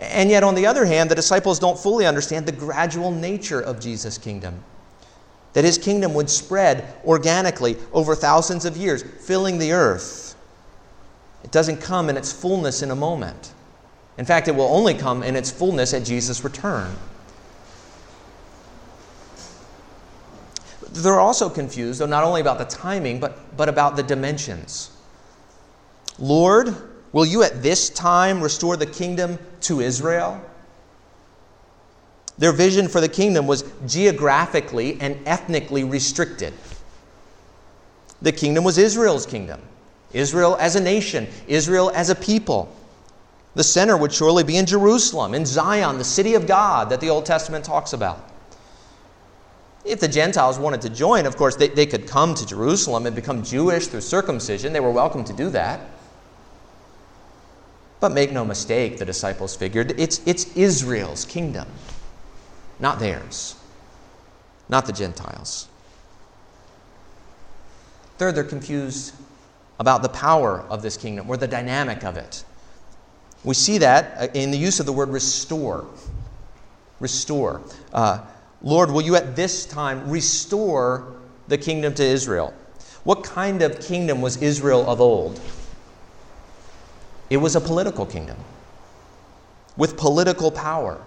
And 0.00 0.30
yet, 0.30 0.42
on 0.42 0.54
the 0.54 0.66
other 0.66 0.86
hand, 0.86 1.10
the 1.10 1.14
disciples 1.14 1.58
don't 1.58 1.78
fully 1.78 2.06
understand 2.06 2.46
the 2.46 2.52
gradual 2.52 3.10
nature 3.10 3.60
of 3.60 3.80
Jesus' 3.80 4.16
kingdom. 4.16 4.64
That 5.52 5.64
his 5.64 5.76
kingdom 5.76 6.14
would 6.14 6.30
spread 6.30 6.94
organically 7.04 7.76
over 7.92 8.14
thousands 8.14 8.64
of 8.64 8.76
years, 8.76 9.02
filling 9.02 9.58
the 9.58 9.72
earth. 9.72 10.36
It 11.44 11.50
doesn't 11.50 11.78
come 11.78 12.08
in 12.08 12.16
its 12.16 12.32
fullness 12.32 12.82
in 12.82 12.90
a 12.90 12.96
moment. 12.96 13.52
In 14.16 14.24
fact, 14.24 14.48
it 14.48 14.54
will 14.54 14.66
only 14.66 14.94
come 14.94 15.22
in 15.22 15.36
its 15.36 15.50
fullness 15.50 15.92
at 15.92 16.04
Jesus' 16.04 16.44
return. 16.44 16.96
They're 20.92 21.20
also 21.20 21.48
confused, 21.48 22.00
though, 22.00 22.06
not 22.06 22.24
only 22.24 22.40
about 22.40 22.58
the 22.58 22.64
timing, 22.64 23.20
but, 23.20 23.56
but 23.56 23.68
about 23.68 23.96
the 23.96 24.02
dimensions. 24.02 24.90
Lord, 26.18 26.74
will 27.12 27.24
you 27.24 27.42
at 27.42 27.62
this 27.62 27.90
time 27.90 28.42
restore 28.42 28.76
the 28.76 28.86
kingdom 28.86 29.38
to 29.62 29.80
Israel? 29.80 30.40
Their 32.38 32.52
vision 32.52 32.88
for 32.88 33.00
the 33.00 33.08
kingdom 33.08 33.46
was 33.46 33.64
geographically 33.86 34.98
and 35.00 35.18
ethnically 35.26 35.84
restricted. 35.84 36.54
The 38.22 38.32
kingdom 38.32 38.64
was 38.64 38.78
Israel's 38.78 39.26
kingdom 39.26 39.60
Israel 40.12 40.56
as 40.58 40.74
a 40.74 40.80
nation, 40.80 41.28
Israel 41.46 41.92
as 41.94 42.10
a 42.10 42.14
people. 42.14 42.74
The 43.54 43.64
center 43.64 43.96
would 43.96 44.12
surely 44.12 44.42
be 44.42 44.56
in 44.56 44.66
Jerusalem, 44.66 45.34
in 45.34 45.44
Zion, 45.46 45.98
the 45.98 46.04
city 46.04 46.34
of 46.34 46.46
God 46.46 46.90
that 46.90 47.00
the 47.00 47.10
Old 47.10 47.26
Testament 47.26 47.64
talks 47.64 47.92
about. 47.92 48.29
If 49.84 50.00
the 50.00 50.08
Gentiles 50.08 50.58
wanted 50.58 50.82
to 50.82 50.90
join, 50.90 51.26
of 51.26 51.36
course, 51.36 51.56
they, 51.56 51.68
they 51.68 51.86
could 51.86 52.06
come 52.06 52.34
to 52.34 52.46
Jerusalem 52.46 53.06
and 53.06 53.16
become 53.16 53.42
Jewish 53.42 53.86
through 53.86 54.02
circumcision. 54.02 54.72
They 54.72 54.80
were 54.80 54.90
welcome 54.90 55.24
to 55.24 55.32
do 55.32 55.48
that. 55.50 55.80
But 57.98 58.12
make 58.12 58.32
no 58.32 58.44
mistake, 58.44 58.98
the 58.98 59.04
disciples 59.04 59.54
figured, 59.54 59.98
it's, 60.00 60.20
it's 60.26 60.56
Israel's 60.56 61.26
kingdom, 61.26 61.68
not 62.78 62.98
theirs, 62.98 63.56
not 64.70 64.86
the 64.86 64.92
Gentiles. 64.92 65.68
Third, 68.16 68.34
they're 68.34 68.44
confused 68.44 69.14
about 69.78 70.02
the 70.02 70.08
power 70.08 70.60
of 70.68 70.82
this 70.82 70.96
kingdom 70.96 71.28
or 71.28 71.36
the 71.36 71.48
dynamic 71.48 72.04
of 72.04 72.16
it. 72.16 72.44
We 73.44 73.54
see 73.54 73.78
that 73.78 74.14
uh, 74.18 74.32
in 74.34 74.50
the 74.50 74.58
use 74.58 74.80
of 74.80 74.86
the 74.86 74.92
word 74.92 75.08
restore. 75.08 75.86
Restore. 77.00 77.62
Uh, 77.92 78.20
Lord, 78.62 78.90
will 78.90 79.02
you 79.02 79.16
at 79.16 79.36
this 79.36 79.64
time 79.64 80.10
restore 80.10 81.14
the 81.48 81.56
kingdom 81.56 81.94
to 81.94 82.04
Israel? 82.04 82.54
What 83.04 83.24
kind 83.24 83.62
of 83.62 83.80
kingdom 83.80 84.20
was 84.20 84.36
Israel 84.42 84.88
of 84.88 85.00
old? 85.00 85.40
It 87.30 87.38
was 87.38 87.56
a 87.56 87.60
political 87.60 88.04
kingdom 88.04 88.36
with 89.76 89.96
political 89.96 90.50
power. 90.50 91.00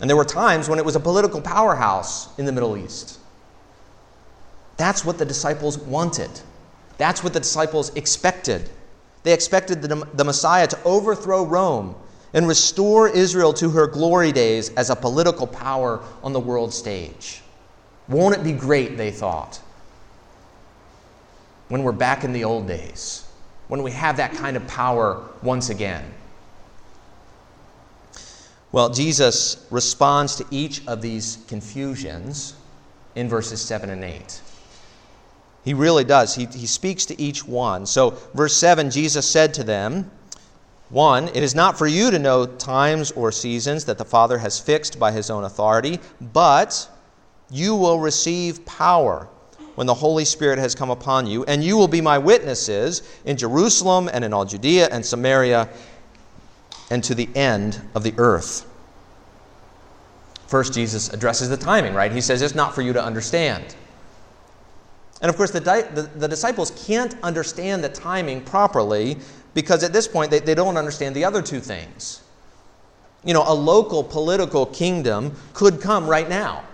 And 0.00 0.08
there 0.08 0.16
were 0.16 0.24
times 0.24 0.68
when 0.68 0.78
it 0.78 0.84
was 0.84 0.94
a 0.94 1.00
political 1.00 1.40
powerhouse 1.40 2.36
in 2.38 2.44
the 2.44 2.52
Middle 2.52 2.76
East. 2.76 3.18
That's 4.76 5.04
what 5.04 5.18
the 5.18 5.24
disciples 5.24 5.78
wanted. 5.78 6.30
That's 6.98 7.24
what 7.24 7.32
the 7.32 7.40
disciples 7.40 7.94
expected. 7.96 8.70
They 9.22 9.32
expected 9.32 9.82
the, 9.82 10.06
the 10.14 10.24
Messiah 10.24 10.66
to 10.68 10.78
overthrow 10.84 11.44
Rome 11.44 11.94
and 12.34 12.48
restore 12.48 13.08
Israel 13.08 13.52
to 13.54 13.70
her 13.70 13.86
glory 13.86 14.32
days 14.32 14.70
as 14.74 14.90
a 14.90 14.96
political 14.96 15.46
power 15.46 16.02
on 16.22 16.32
the 16.32 16.40
world 16.40 16.72
stage. 16.72 17.42
Won't 18.08 18.34
it 18.34 18.44
be 18.44 18.52
great, 18.52 18.96
they 18.96 19.10
thought, 19.10 19.60
when 21.68 21.82
we're 21.82 21.92
back 21.92 22.24
in 22.24 22.32
the 22.32 22.44
old 22.44 22.66
days, 22.66 23.24
when 23.68 23.82
we 23.82 23.90
have 23.92 24.16
that 24.16 24.32
kind 24.32 24.56
of 24.56 24.66
power 24.66 25.28
once 25.42 25.70
again? 25.70 26.04
Well, 28.72 28.88
Jesus 28.88 29.66
responds 29.70 30.36
to 30.36 30.46
each 30.50 30.86
of 30.86 31.02
these 31.02 31.38
confusions 31.46 32.54
in 33.14 33.28
verses 33.28 33.60
7 33.60 33.90
and 33.90 34.02
8. 34.02 34.40
He 35.64 35.74
really 35.74 36.04
does. 36.04 36.34
He, 36.34 36.46
he 36.46 36.66
speaks 36.66 37.04
to 37.06 37.20
each 37.20 37.46
one. 37.46 37.86
So, 37.86 38.10
verse 38.34 38.56
7 38.56 38.90
Jesus 38.90 39.28
said 39.28 39.54
to 39.54 39.64
them, 39.64 40.10
one, 40.92 41.28
it 41.28 41.42
is 41.42 41.54
not 41.54 41.78
for 41.78 41.86
you 41.86 42.10
to 42.10 42.18
know 42.18 42.44
times 42.44 43.12
or 43.12 43.32
seasons 43.32 43.86
that 43.86 43.96
the 43.96 44.04
Father 44.04 44.36
has 44.36 44.60
fixed 44.60 44.98
by 44.98 45.10
his 45.10 45.30
own 45.30 45.44
authority, 45.44 45.98
but 46.20 46.88
you 47.50 47.74
will 47.74 47.98
receive 47.98 48.64
power 48.66 49.26
when 49.74 49.86
the 49.86 49.94
Holy 49.94 50.26
Spirit 50.26 50.58
has 50.58 50.74
come 50.74 50.90
upon 50.90 51.26
you, 51.26 51.44
and 51.44 51.64
you 51.64 51.78
will 51.78 51.88
be 51.88 52.02
my 52.02 52.18
witnesses 52.18 53.02
in 53.24 53.38
Jerusalem 53.38 54.10
and 54.12 54.22
in 54.22 54.34
all 54.34 54.44
Judea 54.44 54.88
and 54.92 55.04
Samaria 55.04 55.66
and 56.90 57.02
to 57.04 57.14
the 57.14 57.28
end 57.34 57.80
of 57.94 58.02
the 58.02 58.12
earth. 58.18 58.68
First, 60.46 60.74
Jesus 60.74 61.10
addresses 61.10 61.48
the 61.48 61.56
timing, 61.56 61.94
right? 61.94 62.12
He 62.12 62.20
says 62.20 62.42
it's 62.42 62.54
not 62.54 62.74
for 62.74 62.82
you 62.82 62.92
to 62.92 63.02
understand. 63.02 63.74
And 65.22 65.30
of 65.30 65.36
course, 65.38 65.52
the, 65.52 65.60
the, 65.60 66.10
the 66.18 66.28
disciples 66.28 66.70
can't 66.86 67.16
understand 67.22 67.82
the 67.82 67.88
timing 67.88 68.42
properly 68.42 69.16
because 69.54 69.82
at 69.84 69.92
this 69.92 70.08
point 70.08 70.30
they, 70.30 70.38
they 70.38 70.54
don't 70.54 70.76
understand 70.76 71.14
the 71.14 71.24
other 71.24 71.42
two 71.42 71.60
things. 71.60 72.22
You 73.24 73.34
know, 73.34 73.44
a 73.46 73.54
local 73.54 74.02
political 74.02 74.66
kingdom 74.66 75.34
could 75.54 75.80
come 75.80 76.06
right 76.06 76.28
now. 76.28 76.64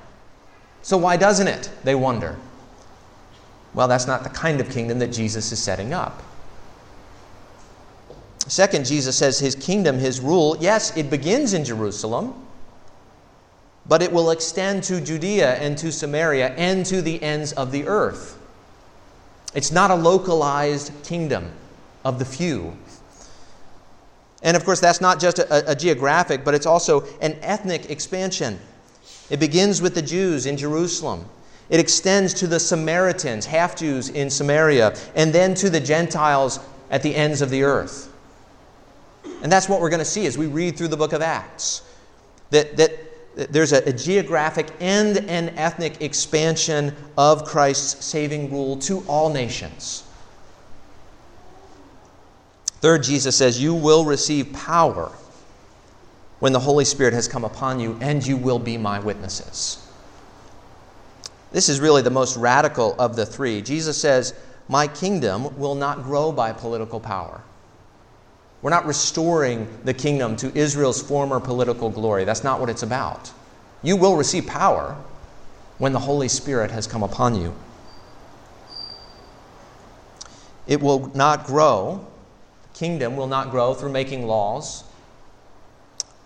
So 0.82 0.96
why 0.96 1.16
doesn't 1.16 1.48
it? 1.48 1.70
They 1.84 1.94
wonder. 1.94 2.36
Well, 3.74 3.88
that's 3.88 4.06
not 4.06 4.24
the 4.24 4.30
kind 4.30 4.60
of 4.60 4.70
kingdom 4.70 4.98
that 5.00 5.08
Jesus 5.08 5.52
is 5.52 5.58
setting 5.58 5.92
up. 5.92 6.22
Second, 8.46 8.86
Jesus 8.86 9.16
says 9.16 9.38
his 9.38 9.54
kingdom, 9.54 9.98
his 9.98 10.20
rule, 10.20 10.56
yes, 10.58 10.96
it 10.96 11.10
begins 11.10 11.52
in 11.52 11.64
Jerusalem, 11.64 12.34
but 13.86 14.00
it 14.00 14.10
will 14.10 14.30
extend 14.30 14.82
to 14.84 15.02
Judea 15.02 15.56
and 15.56 15.76
to 15.78 15.92
Samaria 15.92 16.54
and 16.54 16.86
to 16.86 17.02
the 17.02 17.22
ends 17.22 17.52
of 17.52 17.72
the 17.72 17.86
earth. 17.86 18.38
It's 19.54 19.70
not 19.70 19.90
a 19.90 19.94
localized 19.94 20.92
kingdom 21.04 21.52
of 22.04 22.18
the 22.18 22.24
few. 22.24 22.76
And 24.42 24.56
of 24.56 24.64
course, 24.64 24.80
that's 24.80 25.00
not 25.00 25.20
just 25.20 25.38
a, 25.38 25.70
a, 25.70 25.74
geographic, 25.74 26.44
but 26.44 26.54
it's 26.54 26.66
also 26.66 27.04
an 27.20 27.36
ethnic 27.42 27.90
expansion. 27.90 28.58
It 29.30 29.40
begins 29.40 29.82
with 29.82 29.94
the 29.94 30.02
Jews 30.02 30.46
in 30.46 30.56
Jerusalem. 30.56 31.26
It 31.70 31.80
extends 31.80 32.32
to 32.34 32.46
the 32.46 32.60
Samaritans, 32.60 33.46
half 33.46 33.76
Jews 33.76 34.08
in 34.08 34.30
Samaria, 34.30 34.96
and 35.14 35.32
then 35.32 35.54
to 35.54 35.68
the 35.68 35.80
Gentiles 35.80 36.60
at 36.90 37.02
the 37.02 37.14
ends 37.14 37.42
of 37.42 37.50
the 37.50 37.62
earth. 37.62 38.12
And 39.42 39.52
that's 39.52 39.68
what 39.68 39.80
we're 39.80 39.90
going 39.90 39.98
to 39.98 40.04
see 40.04 40.26
as 40.26 40.38
we 40.38 40.46
read 40.46 40.76
through 40.76 40.88
the 40.88 40.96
book 40.96 41.12
of 41.12 41.20
Acts. 41.20 41.82
That, 42.50 42.76
that 42.76 43.52
there's 43.52 43.72
a, 43.72 43.88
a 43.88 43.92
geographic 43.92 44.68
and 44.80 45.18
an 45.28 45.50
ethnic 45.50 46.00
expansion 46.00 46.94
of 47.16 47.44
Christ's 47.44 48.04
saving 48.04 48.50
rule 48.50 48.76
to 48.80 49.00
all 49.06 49.30
nations. 49.30 50.04
Third, 52.80 53.02
Jesus 53.02 53.36
says, 53.36 53.60
You 53.60 53.74
will 53.74 54.04
receive 54.04 54.52
power 54.52 55.12
when 56.38 56.52
the 56.52 56.60
Holy 56.60 56.84
Spirit 56.84 57.14
has 57.14 57.26
come 57.26 57.44
upon 57.44 57.80
you, 57.80 57.98
and 58.00 58.24
you 58.24 58.36
will 58.36 58.58
be 58.58 58.76
my 58.76 59.00
witnesses. 59.00 59.84
This 61.50 61.68
is 61.68 61.80
really 61.80 62.02
the 62.02 62.10
most 62.10 62.36
radical 62.36 62.94
of 62.98 63.16
the 63.16 63.26
three. 63.26 63.62
Jesus 63.62 64.00
says, 64.00 64.34
My 64.68 64.86
kingdom 64.86 65.58
will 65.58 65.74
not 65.74 66.04
grow 66.04 66.30
by 66.30 66.52
political 66.52 67.00
power. 67.00 67.40
We're 68.62 68.70
not 68.70 68.86
restoring 68.86 69.68
the 69.84 69.94
kingdom 69.94 70.36
to 70.36 70.56
Israel's 70.56 71.00
former 71.00 71.40
political 71.40 71.90
glory. 71.90 72.24
That's 72.24 72.44
not 72.44 72.60
what 72.60 72.68
it's 72.68 72.82
about. 72.82 73.32
You 73.82 73.96
will 73.96 74.16
receive 74.16 74.46
power 74.46 74.96
when 75.78 75.92
the 75.92 76.00
Holy 76.00 76.28
Spirit 76.28 76.70
has 76.70 76.86
come 76.86 77.02
upon 77.02 77.40
you. 77.40 77.54
It 80.66 80.80
will 80.80 81.10
not 81.14 81.46
grow 81.46 82.06
kingdom 82.78 83.16
will 83.16 83.26
not 83.26 83.50
grow 83.50 83.74
through 83.74 83.90
making 83.90 84.26
laws, 84.26 84.84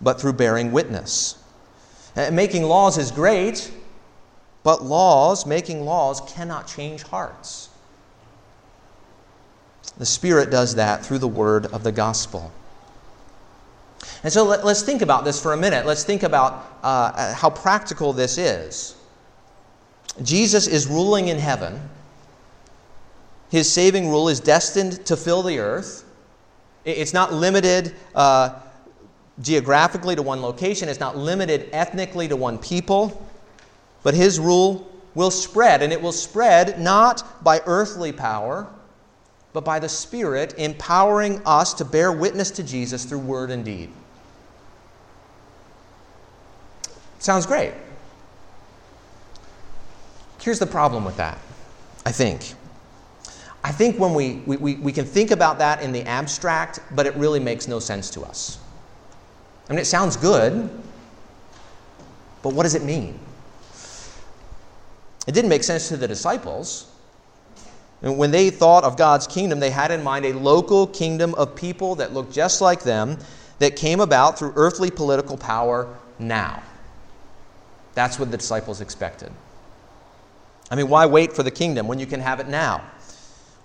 but 0.01 0.21
through 0.21 0.33
bearing 0.33 0.71
witness. 0.71 1.41
And 2.15 2.35
making 2.35 2.63
laws 2.63 2.97
is 2.97 3.11
great, 3.11 3.71
but 4.61 4.83
laws, 4.83 5.47
making 5.47 5.83
laws, 5.83 6.21
cannot 6.21 6.67
change 6.67 7.01
hearts. 7.03 7.69
The 9.97 10.05
Spirit 10.05 10.51
does 10.51 10.75
that 10.75 11.03
through 11.03 11.19
the 11.19 11.27
word 11.27 11.65
of 11.67 11.83
the 11.83 11.91
gospel. 11.91 12.51
And 14.23 14.31
so 14.31 14.43
let, 14.43 14.63
us 14.63 14.83
think 14.83 15.01
about 15.01 15.25
this 15.25 15.41
for 15.41 15.53
a 15.53 15.57
minute. 15.57 15.85
Let's 15.85 16.03
think 16.03 16.23
about 16.23 16.65
uh, 16.83 17.33
how 17.33 17.49
practical 17.49 18.13
this 18.13 18.37
is. 18.37 18.95
Jesus 20.21 20.67
is 20.67 20.87
ruling 20.87 21.29
in 21.29 21.39
heaven. 21.39 21.89
His 23.49 23.71
saving 23.71 24.09
rule 24.09 24.29
is 24.29 24.39
destined 24.39 25.05
to 25.07 25.17
fill 25.17 25.41
the 25.41 25.59
earth. 25.59 26.05
It's 26.85 27.13
not 27.13 27.33
limited 27.33 27.95
uh, 28.13 28.59
geographically 29.41 30.15
to 30.15 30.21
one 30.21 30.41
location, 30.41 30.89
it's 30.89 30.99
not 30.99 31.17
limited 31.17 31.69
ethnically 31.71 32.27
to 32.27 32.35
one 32.35 32.57
people, 32.57 33.25
but 34.03 34.13
his 34.13 34.39
rule 34.39 34.89
will 35.15 35.31
spread, 35.31 35.81
and 35.81 35.93
it 35.93 36.01
will 36.01 36.11
spread 36.11 36.79
not 36.79 37.43
by 37.43 37.61
earthly 37.65 38.11
power, 38.11 38.67
but 39.53 39.63
by 39.63 39.79
the 39.79 39.89
Spirit 39.89 40.55
empowering 40.57 41.41
us 41.45 41.73
to 41.75 41.85
bear 41.85 42.11
witness 42.11 42.51
to 42.51 42.63
Jesus 42.63 43.05
through 43.05 43.19
word 43.19 43.51
and 43.51 43.63
deed. 43.63 43.89
Sounds 47.19 47.45
great. 47.45 47.73
Here's 50.41 50.59
the 50.59 50.65
problem 50.65 51.05
with 51.05 51.15
that, 51.17 51.37
I 52.05 52.11
think. 52.11 52.55
I 53.63 53.71
think 53.71 53.97
when 53.97 54.13
we, 54.13 54.35
we, 54.45 54.75
we 54.75 54.91
can 54.91 55.05
think 55.05 55.31
about 55.31 55.57
that 55.59 55.81
in 55.81 55.91
the 55.93 56.03
abstract, 56.03 56.79
but 56.91 57.05
it 57.05 57.15
really 57.15 57.39
makes 57.39 57.67
no 57.67 57.79
sense 57.79 58.09
to 58.11 58.21
us. 58.21 58.59
I 59.69 59.73
mean, 59.73 59.79
it 59.79 59.85
sounds 59.85 60.17
good, 60.17 60.69
but 62.41 62.53
what 62.53 62.63
does 62.63 62.75
it 62.75 62.83
mean? 62.83 63.17
It 65.25 65.31
didn't 65.31 65.49
make 65.49 65.63
sense 65.63 65.87
to 65.87 65.97
the 65.97 66.07
disciples. 66.07 66.91
And 68.01 68.17
when 68.17 68.31
they 68.31 68.49
thought 68.49 68.83
of 68.83 68.97
God's 68.97 69.27
kingdom, 69.27 69.61
they 69.61 69.69
had 69.69 69.91
in 69.91 70.03
mind 70.03 70.25
a 70.25 70.33
local 70.33 70.87
kingdom 70.87 71.33
of 71.35 71.55
people 71.55 71.95
that 71.95 72.13
looked 72.13 72.33
just 72.33 72.59
like 72.59 72.83
them, 72.83 73.17
that 73.59 73.77
came 73.77 74.01
about 74.01 74.37
through 74.37 74.51
earthly 74.57 74.91
political 74.91 75.37
power 75.37 75.95
now. 76.19 76.61
That's 77.93 78.19
what 78.19 78.29
the 78.29 78.37
disciples 78.37 78.81
expected. 78.81 79.31
I 80.69 80.75
mean, 80.75 80.89
why 80.89 81.05
wait 81.05 81.31
for 81.31 81.43
the 81.43 81.51
kingdom 81.51 81.87
when 81.87 81.99
you 81.99 82.05
can 82.05 82.19
have 82.19 82.41
it 82.41 82.49
now? 82.49 82.83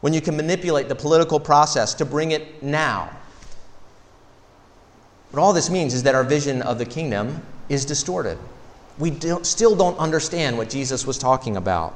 When 0.00 0.12
you 0.12 0.20
can 0.20 0.36
manipulate 0.36 0.88
the 0.88 0.94
political 0.94 1.40
process 1.40 1.94
to 1.94 2.04
bring 2.04 2.30
it 2.30 2.62
now. 2.62 3.10
But 5.32 5.40
all 5.40 5.52
this 5.52 5.68
means 5.68 5.94
is 5.94 6.02
that 6.04 6.14
our 6.14 6.24
vision 6.24 6.62
of 6.62 6.78
the 6.78 6.86
kingdom 6.86 7.42
is 7.68 7.84
distorted. 7.84 8.38
We 8.98 9.10
don't, 9.10 9.44
still 9.44 9.76
don't 9.76 9.98
understand 9.98 10.56
what 10.56 10.70
Jesus 10.70 11.06
was 11.06 11.18
talking 11.18 11.56
about. 11.56 11.94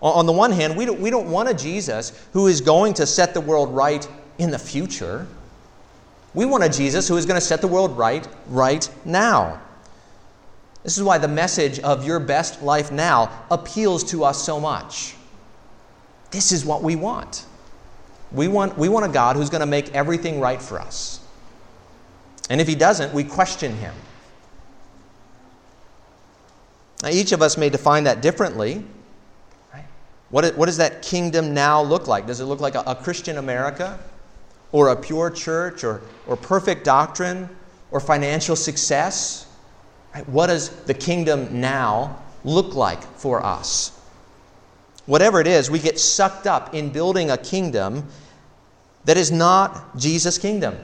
On 0.00 0.24
the 0.24 0.32
one 0.32 0.50
hand, 0.50 0.76
we 0.76 0.86
don't, 0.86 0.98
we 0.98 1.10
don't 1.10 1.30
want 1.30 1.48
a 1.48 1.54
Jesus 1.54 2.12
who 2.32 2.46
is 2.46 2.60
going 2.60 2.94
to 2.94 3.06
set 3.06 3.34
the 3.34 3.40
world 3.40 3.74
right 3.74 4.06
in 4.38 4.50
the 4.50 4.58
future. 4.58 5.26
We 6.32 6.46
want 6.46 6.64
a 6.64 6.70
Jesus 6.70 7.06
who 7.06 7.16
is 7.16 7.26
going 7.26 7.38
to 7.38 7.46
set 7.46 7.60
the 7.60 7.68
world 7.68 7.98
right 7.98 8.26
right 8.48 8.88
now. 9.04 9.60
This 10.82 10.96
is 10.96 11.02
why 11.02 11.18
the 11.18 11.28
message 11.28 11.78
of 11.80 12.06
your 12.06 12.18
best 12.18 12.62
life 12.62 12.90
now 12.90 13.30
appeals 13.50 14.02
to 14.04 14.24
us 14.24 14.42
so 14.42 14.58
much. 14.58 15.14
This 16.30 16.52
is 16.52 16.64
what 16.64 16.82
we 16.82 16.96
want. 16.96 17.44
We 18.32 18.46
want, 18.48 18.78
we 18.78 18.88
want 18.88 19.04
a 19.04 19.08
God 19.08 19.36
who's 19.36 19.50
going 19.50 19.60
to 19.60 19.66
make 19.66 19.92
everything 19.94 20.40
right 20.40 20.62
for 20.62 20.80
us. 20.80 21.20
And 22.48 22.60
if 22.60 22.68
he 22.68 22.74
doesn't, 22.74 23.12
we 23.12 23.24
question 23.24 23.74
him. 23.76 23.94
Now, 27.02 27.08
each 27.08 27.32
of 27.32 27.42
us 27.42 27.56
may 27.56 27.70
define 27.70 28.04
that 28.04 28.20
differently. 28.22 28.84
Right? 29.72 29.84
What, 30.30 30.56
what 30.56 30.66
does 30.66 30.76
that 30.76 31.02
kingdom 31.02 31.54
now 31.54 31.82
look 31.82 32.06
like? 32.06 32.26
Does 32.26 32.40
it 32.40 32.44
look 32.44 32.60
like 32.60 32.74
a, 32.74 32.82
a 32.86 32.94
Christian 32.94 33.38
America? 33.38 33.98
Or 34.72 34.90
a 34.90 34.96
pure 34.96 35.30
church? 35.30 35.82
Or, 35.82 36.02
or 36.26 36.36
perfect 36.36 36.84
doctrine? 36.84 37.48
Or 37.90 38.00
financial 38.00 38.54
success? 38.54 39.46
Right? 40.14 40.28
What 40.28 40.48
does 40.48 40.70
the 40.84 40.94
kingdom 40.94 41.60
now 41.60 42.22
look 42.44 42.74
like 42.74 43.02
for 43.16 43.44
us? 43.44 43.99
Whatever 45.10 45.40
it 45.40 45.48
is, 45.48 45.68
we 45.68 45.80
get 45.80 45.98
sucked 45.98 46.46
up 46.46 46.72
in 46.72 46.88
building 46.88 47.32
a 47.32 47.36
kingdom 47.36 48.06
that 49.06 49.16
is 49.16 49.32
not 49.32 49.96
Jesus' 49.98 50.38
kingdom. 50.38 50.78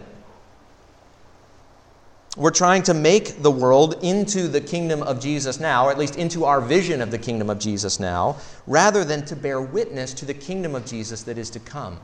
We're 2.36 2.50
trying 2.50 2.82
to 2.82 2.94
make 2.94 3.40
the 3.40 3.52
world 3.52 4.02
into 4.02 4.48
the 4.48 4.60
kingdom 4.60 5.00
of 5.04 5.20
Jesus 5.20 5.60
now, 5.60 5.86
or 5.86 5.92
at 5.92 5.96
least 5.96 6.16
into 6.16 6.44
our 6.44 6.60
vision 6.60 7.00
of 7.00 7.12
the 7.12 7.18
kingdom 7.18 7.48
of 7.48 7.60
Jesus 7.60 8.00
now, 8.00 8.36
rather 8.66 9.04
than 9.04 9.24
to 9.26 9.36
bear 9.36 9.60
witness 9.60 10.12
to 10.14 10.24
the 10.26 10.34
kingdom 10.34 10.74
of 10.74 10.84
Jesus 10.84 11.22
that 11.22 11.38
is 11.38 11.48
to 11.50 11.60
come. 11.60 12.00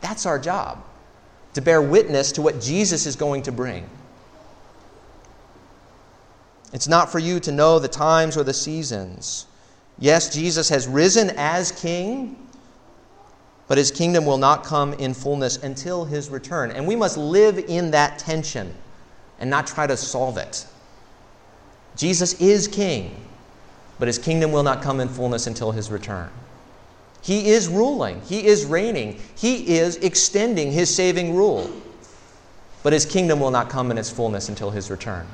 That's 0.00 0.24
our 0.24 0.38
job, 0.38 0.82
to 1.52 1.60
bear 1.60 1.82
witness 1.82 2.32
to 2.32 2.42
what 2.42 2.62
Jesus 2.62 3.04
is 3.04 3.14
going 3.14 3.42
to 3.42 3.52
bring. 3.52 3.88
It's 6.72 6.88
not 6.88 7.12
for 7.12 7.18
you 7.18 7.40
to 7.40 7.52
know 7.52 7.78
the 7.78 7.88
times 7.88 8.38
or 8.38 8.42
the 8.42 8.54
seasons. 8.54 9.44
Yes, 9.98 10.32
Jesus 10.32 10.68
has 10.68 10.86
risen 10.86 11.30
as 11.36 11.72
king, 11.72 12.36
but 13.66 13.78
his 13.78 13.90
kingdom 13.90 14.24
will 14.24 14.38
not 14.38 14.64
come 14.64 14.94
in 14.94 15.12
fullness 15.12 15.56
until 15.58 16.04
his 16.04 16.30
return. 16.30 16.70
And 16.70 16.86
we 16.86 16.96
must 16.96 17.16
live 17.16 17.58
in 17.58 17.90
that 17.90 18.18
tension 18.18 18.74
and 19.40 19.50
not 19.50 19.66
try 19.66 19.86
to 19.86 19.96
solve 19.96 20.38
it. 20.38 20.66
Jesus 21.96 22.40
is 22.40 22.68
king, 22.68 23.14
but 23.98 24.06
his 24.08 24.18
kingdom 24.18 24.52
will 24.52 24.62
not 24.62 24.82
come 24.82 25.00
in 25.00 25.08
fullness 25.08 25.46
until 25.46 25.72
his 25.72 25.90
return. 25.90 26.30
He 27.20 27.48
is 27.50 27.68
ruling, 27.68 28.22
he 28.22 28.46
is 28.46 28.64
reigning, 28.64 29.20
he 29.34 29.76
is 29.76 29.96
extending 29.96 30.70
his 30.70 30.94
saving 30.94 31.34
rule, 31.34 31.70
but 32.84 32.92
his 32.92 33.04
kingdom 33.04 33.40
will 33.40 33.50
not 33.50 33.68
come 33.68 33.90
in 33.90 33.98
its 33.98 34.08
fullness 34.08 34.48
until 34.48 34.70
his 34.70 34.90
return. 34.90 35.26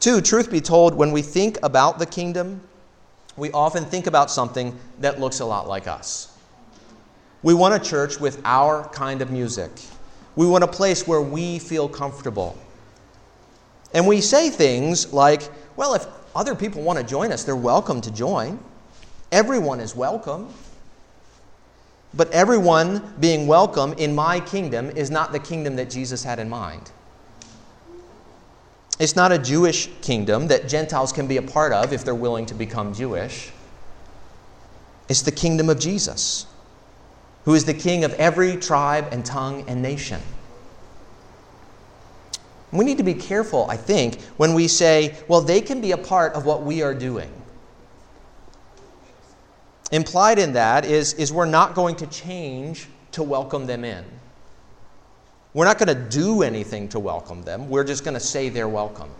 Two, 0.00 0.22
truth 0.22 0.50
be 0.50 0.62
told, 0.62 0.94
when 0.94 1.12
we 1.12 1.20
think 1.20 1.58
about 1.62 1.98
the 1.98 2.06
kingdom, 2.06 2.62
we 3.36 3.50
often 3.52 3.84
think 3.84 4.06
about 4.06 4.30
something 4.30 4.76
that 5.00 5.20
looks 5.20 5.40
a 5.40 5.44
lot 5.44 5.68
like 5.68 5.86
us. 5.86 6.36
We 7.42 7.52
want 7.52 7.74
a 7.74 7.78
church 7.78 8.18
with 8.18 8.40
our 8.46 8.88
kind 8.88 9.20
of 9.20 9.30
music. 9.30 9.70
We 10.36 10.46
want 10.46 10.64
a 10.64 10.68
place 10.68 11.06
where 11.06 11.20
we 11.20 11.58
feel 11.58 11.86
comfortable. 11.86 12.56
And 13.92 14.06
we 14.06 14.22
say 14.22 14.48
things 14.48 15.12
like, 15.12 15.42
well, 15.76 15.94
if 15.94 16.06
other 16.34 16.54
people 16.54 16.80
want 16.80 16.98
to 16.98 17.04
join 17.04 17.30
us, 17.30 17.44
they're 17.44 17.54
welcome 17.54 18.00
to 18.00 18.10
join. 18.10 18.58
Everyone 19.32 19.80
is 19.80 19.94
welcome. 19.94 20.48
But 22.14 22.30
everyone 22.32 23.14
being 23.20 23.46
welcome 23.46 23.92
in 23.94 24.14
my 24.14 24.40
kingdom 24.40 24.90
is 24.90 25.10
not 25.10 25.32
the 25.32 25.38
kingdom 25.38 25.76
that 25.76 25.90
Jesus 25.90 26.24
had 26.24 26.38
in 26.38 26.48
mind. 26.48 26.90
It's 29.00 29.16
not 29.16 29.32
a 29.32 29.38
Jewish 29.38 29.88
kingdom 30.02 30.48
that 30.48 30.68
Gentiles 30.68 31.10
can 31.10 31.26
be 31.26 31.38
a 31.38 31.42
part 31.42 31.72
of 31.72 31.94
if 31.94 32.04
they're 32.04 32.14
willing 32.14 32.44
to 32.46 32.54
become 32.54 32.92
Jewish. 32.92 33.50
It's 35.08 35.22
the 35.22 35.32
kingdom 35.32 35.70
of 35.70 35.80
Jesus, 35.80 36.44
who 37.46 37.54
is 37.54 37.64
the 37.64 37.72
king 37.72 38.04
of 38.04 38.12
every 38.14 38.58
tribe 38.58 39.08
and 39.10 39.24
tongue 39.24 39.64
and 39.66 39.80
nation. 39.80 40.20
We 42.72 42.84
need 42.84 42.98
to 42.98 43.02
be 43.02 43.14
careful, 43.14 43.66
I 43.70 43.78
think, 43.78 44.20
when 44.36 44.52
we 44.52 44.68
say, 44.68 45.16
well, 45.28 45.40
they 45.40 45.62
can 45.62 45.80
be 45.80 45.92
a 45.92 45.98
part 45.98 46.34
of 46.34 46.44
what 46.44 46.62
we 46.62 46.82
are 46.82 46.94
doing. 46.94 47.32
Implied 49.92 50.38
in 50.38 50.52
that 50.52 50.84
is, 50.84 51.14
is 51.14 51.32
we're 51.32 51.46
not 51.46 51.74
going 51.74 51.96
to 51.96 52.06
change 52.06 52.86
to 53.12 53.22
welcome 53.22 53.64
them 53.64 53.82
in. 53.82 54.04
We're 55.52 55.64
not 55.64 55.78
going 55.78 55.88
to 55.88 56.18
do 56.18 56.42
anything 56.42 56.88
to 56.90 57.00
welcome 57.00 57.42
them. 57.42 57.68
We're 57.68 57.84
just 57.84 58.04
going 58.04 58.14
to 58.14 58.20
say 58.20 58.48
they're 58.48 58.68
welcome. 58.68 59.10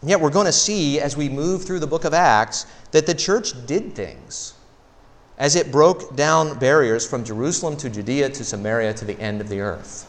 And 0.00 0.10
yet, 0.10 0.20
we're 0.20 0.30
going 0.30 0.46
to 0.46 0.52
see 0.52 0.98
as 0.98 1.16
we 1.16 1.28
move 1.28 1.64
through 1.64 1.80
the 1.80 1.86
book 1.86 2.04
of 2.04 2.14
Acts 2.14 2.66
that 2.90 3.06
the 3.06 3.14
church 3.14 3.52
did 3.66 3.94
things 3.94 4.54
as 5.38 5.56
it 5.56 5.72
broke 5.72 6.16
down 6.16 6.58
barriers 6.58 7.06
from 7.08 7.24
Jerusalem 7.24 7.76
to 7.78 7.88
Judea 7.88 8.28
to 8.30 8.44
Samaria 8.44 8.92
to 8.94 9.04
the 9.04 9.18
end 9.18 9.40
of 9.40 9.48
the 9.48 9.60
earth. 9.60 10.06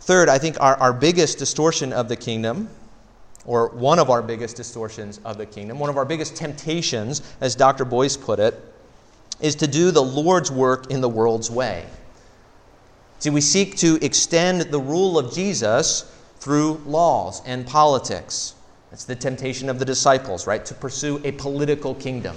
Third, 0.00 0.28
I 0.28 0.38
think 0.38 0.60
our, 0.60 0.76
our 0.78 0.92
biggest 0.92 1.38
distortion 1.38 1.92
of 1.92 2.08
the 2.08 2.16
kingdom, 2.16 2.68
or 3.44 3.68
one 3.68 4.00
of 4.00 4.10
our 4.10 4.20
biggest 4.20 4.56
distortions 4.56 5.20
of 5.24 5.38
the 5.38 5.46
kingdom, 5.46 5.78
one 5.78 5.90
of 5.90 5.96
our 5.96 6.04
biggest 6.04 6.34
temptations, 6.34 7.22
as 7.40 7.54
Dr. 7.54 7.84
Boyce 7.84 8.16
put 8.16 8.40
it, 8.40 8.71
is 9.42 9.56
to 9.56 9.66
do 9.66 9.90
the 9.90 10.02
Lord's 10.02 10.50
work 10.50 10.90
in 10.90 11.02
the 11.02 11.08
world's 11.08 11.50
way. 11.50 11.84
See, 13.18 13.30
we 13.30 13.40
seek 13.40 13.76
to 13.78 13.98
extend 14.00 14.62
the 14.62 14.80
rule 14.80 15.18
of 15.18 15.34
Jesus 15.34 16.10
through 16.38 16.80
laws 16.86 17.42
and 17.44 17.66
politics. 17.66 18.54
That's 18.90 19.04
the 19.04 19.14
temptation 19.14 19.68
of 19.68 19.78
the 19.78 19.84
disciples, 19.84 20.46
right? 20.46 20.64
To 20.64 20.74
pursue 20.74 21.20
a 21.24 21.32
political 21.32 21.94
kingdom. 21.94 22.36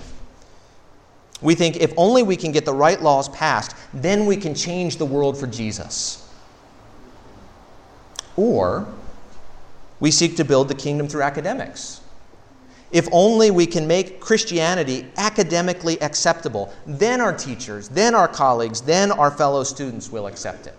We 1.42 1.54
think 1.56 1.78
if 1.78 1.94
only 1.98 2.24
we 2.24 2.36
can 2.36 2.52
get 2.52 2.66
the 2.66 2.74
right 2.74 3.02
laws 3.02 3.30
passed, 3.30 3.76
then 3.94 4.26
we 4.26 4.38
can 4.38 4.56
change 4.56 4.98
the 4.98 5.06
world 5.06 5.38
for 5.38 5.48
Jesus. 5.48 6.30
Or 8.38 8.88
we 10.00 10.12
seek 10.12 10.38
to 10.38 10.46
build 10.46 10.68
the 10.70 10.76
kingdom 10.76 11.08
through 11.08 11.24
academics. 11.24 12.02
If 12.96 13.10
only 13.12 13.52
we 13.52 13.68
can 13.68 13.86
make 13.88 14.22
Christianity 14.22 15.06
academically 15.18 16.02
acceptable, 16.02 16.74
then 16.86 17.20
our 17.20 17.36
teachers, 17.36 17.90
then 17.90 18.16
our 18.16 18.30
colleagues, 18.30 18.80
then 18.80 19.12
our 19.12 19.30
fellow 19.30 19.66
students 19.66 20.10
will 20.10 20.28
accept 20.28 20.66
it. 20.66 20.76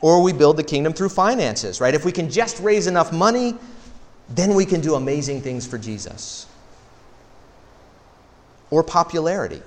Or 0.00 0.22
we 0.22 0.32
build 0.32 0.56
the 0.56 0.64
kingdom 0.64 0.94
through 0.94 1.10
finances, 1.10 1.82
right? 1.82 1.94
If 1.94 2.06
we 2.06 2.12
can 2.12 2.30
just 2.30 2.58
raise 2.60 2.86
enough 2.86 3.12
money, 3.12 3.56
then 4.30 4.54
we 4.54 4.64
can 4.64 4.80
do 4.80 4.94
amazing 4.94 5.42
things 5.42 5.66
for 5.66 5.76
Jesus. 5.76 6.46
Or 8.70 8.82
popularity. 8.82 9.60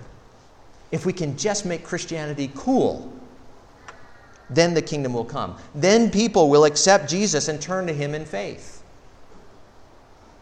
If 0.91 1.05
we 1.05 1.13
can 1.13 1.37
just 1.37 1.63
make 1.63 1.83
Christianity 1.83 2.51
cool, 2.55 3.13
then 4.49 4.73
the 4.73 4.81
kingdom 4.81 5.13
will 5.13 5.25
come. 5.25 5.57
Then 5.75 6.09
people 6.09 6.49
will 6.49 6.65
accept 6.65 7.07
Jesus 7.07 7.49
and 7.49 7.61
turn 7.61 7.85
to 7.85 7.93
him 7.93 8.15
in 8.15 8.25
faith. 8.25 8.78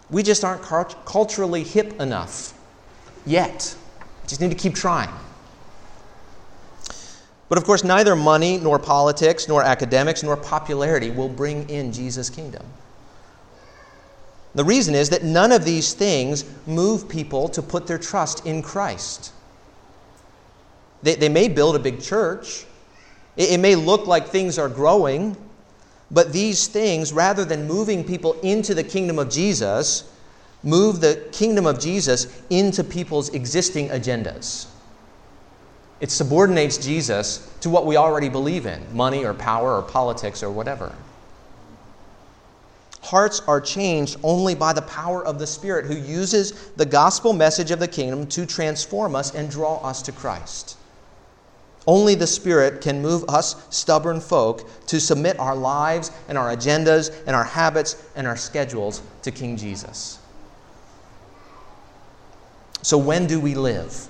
We 0.09 0.23
just 0.23 0.43
aren't 0.43 0.61
culturally 1.05 1.63
hip 1.63 1.99
enough 1.99 2.53
yet. 3.25 3.75
We 4.23 4.27
just 4.27 4.41
need 4.41 4.51
to 4.51 4.57
keep 4.57 4.73
trying. 4.75 5.09
But 7.49 7.57
of 7.57 7.63
course, 7.63 7.83
neither 7.83 8.15
money, 8.15 8.57
nor 8.57 8.77
politics, 8.77 9.47
nor 9.47 9.63
academics, 9.63 10.23
nor 10.23 10.35
popularity 10.35 11.11
will 11.11 11.29
bring 11.29 11.69
in 11.69 11.93
Jesus' 11.93 12.29
kingdom. 12.29 12.65
The 14.55 14.63
reason 14.63 14.95
is 14.95 15.09
that 15.11 15.23
none 15.23 15.51
of 15.51 15.65
these 15.65 15.93
things 15.93 16.43
move 16.65 17.07
people 17.07 17.47
to 17.49 17.61
put 17.61 17.87
their 17.87 17.97
trust 17.97 18.45
in 18.45 18.61
Christ. 18.61 19.31
They, 21.03 21.15
they 21.15 21.29
may 21.29 21.47
build 21.47 21.75
a 21.75 21.79
big 21.79 22.01
church, 22.01 22.65
it, 23.35 23.51
it 23.51 23.59
may 23.59 23.75
look 23.75 24.07
like 24.07 24.27
things 24.27 24.57
are 24.57 24.67
growing, 24.67 25.37
but 26.09 26.31
these 26.31 26.67
things, 26.67 27.11
rather 27.11 27.43
than 27.43 27.67
moving 27.67 28.03
people 28.03 28.33
into 28.41 28.73
the 28.73 28.83
kingdom 28.83 29.19
of 29.19 29.29
Jesus, 29.29 30.09
move 30.63 31.01
the 31.01 31.27
kingdom 31.31 31.65
of 31.65 31.79
Jesus 31.79 32.41
into 32.49 32.83
people's 32.83 33.29
existing 33.29 33.89
agendas. 33.89 34.67
It 35.99 36.11
subordinates 36.11 36.77
Jesus 36.77 37.51
to 37.61 37.69
what 37.69 37.85
we 37.85 37.97
already 37.97 38.29
believe 38.29 38.65
in 38.65 38.81
money 38.95 39.25
or 39.25 39.33
power 39.33 39.75
or 39.75 39.81
politics 39.81 40.43
or 40.43 40.51
whatever. 40.51 40.93
Hearts 43.01 43.41
are 43.47 43.61
changed 43.61 44.17
only 44.21 44.53
by 44.53 44.73
the 44.73 44.81
power 44.81 45.25
of 45.25 45.39
the 45.39 45.47
Spirit 45.47 45.85
who 45.85 45.95
uses 45.95 46.69
the 46.75 46.85
gospel 46.85 47.33
message 47.33 47.71
of 47.71 47.79
the 47.79 47.87
kingdom 47.87 48.27
to 48.27 48.45
transform 48.45 49.15
us 49.15 49.33
and 49.33 49.49
draw 49.49 49.77
us 49.77 50.01
to 50.03 50.11
Christ. 50.11 50.77
Only 51.87 52.15
the 52.15 52.27
Spirit 52.27 52.81
can 52.81 53.01
move 53.01 53.23
us 53.29 53.55
stubborn 53.69 54.19
folk 54.19 54.69
to 54.87 54.99
submit 54.99 55.39
our 55.39 55.55
lives 55.55 56.11
and 56.27 56.37
our 56.37 56.53
agendas 56.53 57.15
and 57.25 57.33
our 57.33 57.45
habits 57.45 57.95
and 58.17 58.27
our 58.27 58.35
schedules 58.35 59.01
to 59.21 59.31
King 59.31 59.55
Jesus. 59.55 60.19
So, 62.81 62.97
when 62.97 63.25
do 63.25 63.39
we 63.39 63.55
live? 63.55 64.07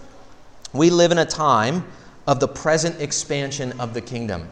We 0.74 0.90
live 0.90 1.12
in 1.12 1.20
a 1.20 1.26
time 1.26 1.86
of 2.26 2.40
the 2.40 2.48
present 2.48 3.00
expansion 3.00 3.80
of 3.80 3.94
the 3.94 4.02
kingdom. 4.02 4.50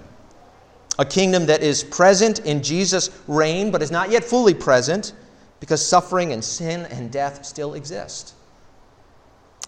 A 0.99 1.05
kingdom 1.05 1.47
that 1.47 1.61
is 1.61 1.84
present 1.84 2.39
in 2.39 2.61
Jesus' 2.63 3.09
reign, 3.28 3.71
but 3.71 3.82
is 3.82 3.91
not 3.91 4.11
yet 4.11 4.23
fully 4.23 4.53
present 4.53 5.13
because 5.59 5.86
suffering 5.86 6.32
and 6.32 6.43
sin 6.43 6.86
and 6.91 7.11
death 7.11 7.43
still 7.43 7.73
exist. 7.73 8.34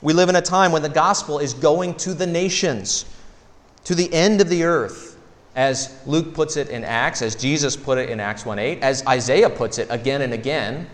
We 0.01 0.13
live 0.13 0.29
in 0.29 0.35
a 0.35 0.41
time 0.41 0.71
when 0.71 0.83
the 0.83 0.89
gospel 0.89 1.39
is 1.39 1.55
going 1.55 1.95
to 1.95 2.13
the 2.13 2.27
nations 2.27 3.05
to 3.87 3.95
the 3.95 4.13
end 4.13 4.41
of 4.41 4.49
the 4.49 4.65
earth, 4.65 5.17
as 5.55 5.97
Luke 6.05 6.33
puts 6.33 6.57
it 6.57 6.67
in 6.67 6.83
Acts, 6.83 7.21
as 7.21 7.37
Jesus 7.37 7.77
put 7.77 7.97
it 7.97 8.09
in 8.09 8.19
Acts 8.19 8.45
1 8.45 8.59
8, 8.59 8.83
as 8.83 9.07
Isaiah 9.07 9.49
puts 9.49 9.77
it 9.77 9.87
again 9.89 10.21
and 10.21 10.33
again, 10.33 10.89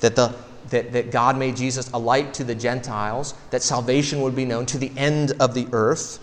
that, 0.00 0.16
the, 0.16 0.34
that, 0.70 0.90
that 0.90 1.12
God 1.12 1.38
made 1.38 1.56
Jesus 1.56 1.88
a 1.92 1.98
light 2.00 2.34
to 2.34 2.42
the 2.42 2.56
Gentiles, 2.56 3.34
that 3.50 3.62
salvation 3.62 4.22
would 4.22 4.34
be 4.34 4.44
known 4.44 4.66
to 4.66 4.76
the 4.76 4.90
end 4.96 5.34
of 5.38 5.54
the 5.54 5.68
earth. 5.70 6.18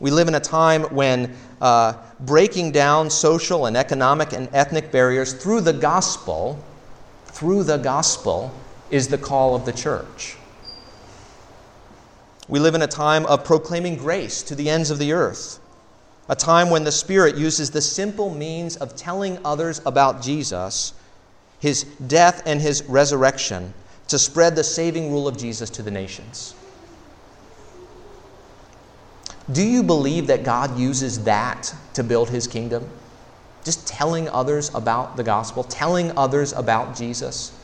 We 0.00 0.10
live 0.10 0.28
in 0.28 0.34
a 0.34 0.40
time 0.40 0.84
when 0.84 1.36
uh, 1.60 1.92
breaking 2.20 2.72
down 2.72 3.10
social 3.10 3.66
and 3.66 3.76
economic 3.76 4.32
and 4.32 4.48
ethnic 4.54 4.90
barriers 4.90 5.34
through 5.34 5.60
the 5.60 5.74
gospel, 5.74 6.64
through 7.26 7.64
the 7.64 7.76
gospel, 7.76 8.54
is 8.90 9.08
the 9.08 9.18
call 9.18 9.54
of 9.54 9.66
the 9.66 9.72
church. 9.72 10.38
We 12.48 12.58
live 12.58 12.74
in 12.74 12.82
a 12.82 12.86
time 12.86 13.24
of 13.26 13.44
proclaiming 13.44 13.96
grace 13.96 14.42
to 14.44 14.54
the 14.54 14.68
ends 14.68 14.90
of 14.90 14.98
the 14.98 15.12
earth, 15.12 15.58
a 16.28 16.36
time 16.36 16.68
when 16.70 16.84
the 16.84 16.92
Spirit 16.92 17.36
uses 17.36 17.70
the 17.70 17.80
simple 17.80 18.34
means 18.34 18.76
of 18.76 18.96
telling 18.96 19.38
others 19.44 19.80
about 19.86 20.22
Jesus, 20.22 20.92
his 21.58 21.84
death, 22.06 22.42
and 22.44 22.60
his 22.60 22.82
resurrection 22.84 23.72
to 24.08 24.18
spread 24.18 24.54
the 24.56 24.64
saving 24.64 25.10
rule 25.10 25.26
of 25.26 25.38
Jesus 25.38 25.70
to 25.70 25.82
the 25.82 25.90
nations. 25.90 26.54
Do 29.52 29.62
you 29.62 29.82
believe 29.82 30.26
that 30.26 30.42
God 30.42 30.78
uses 30.78 31.24
that 31.24 31.74
to 31.94 32.02
build 32.02 32.30
his 32.30 32.46
kingdom? 32.46 32.88
Just 33.62 33.86
telling 33.86 34.28
others 34.28 34.74
about 34.74 35.16
the 35.16 35.24
gospel, 35.24 35.64
telling 35.64 36.16
others 36.16 36.52
about 36.52 36.96
Jesus? 36.96 37.58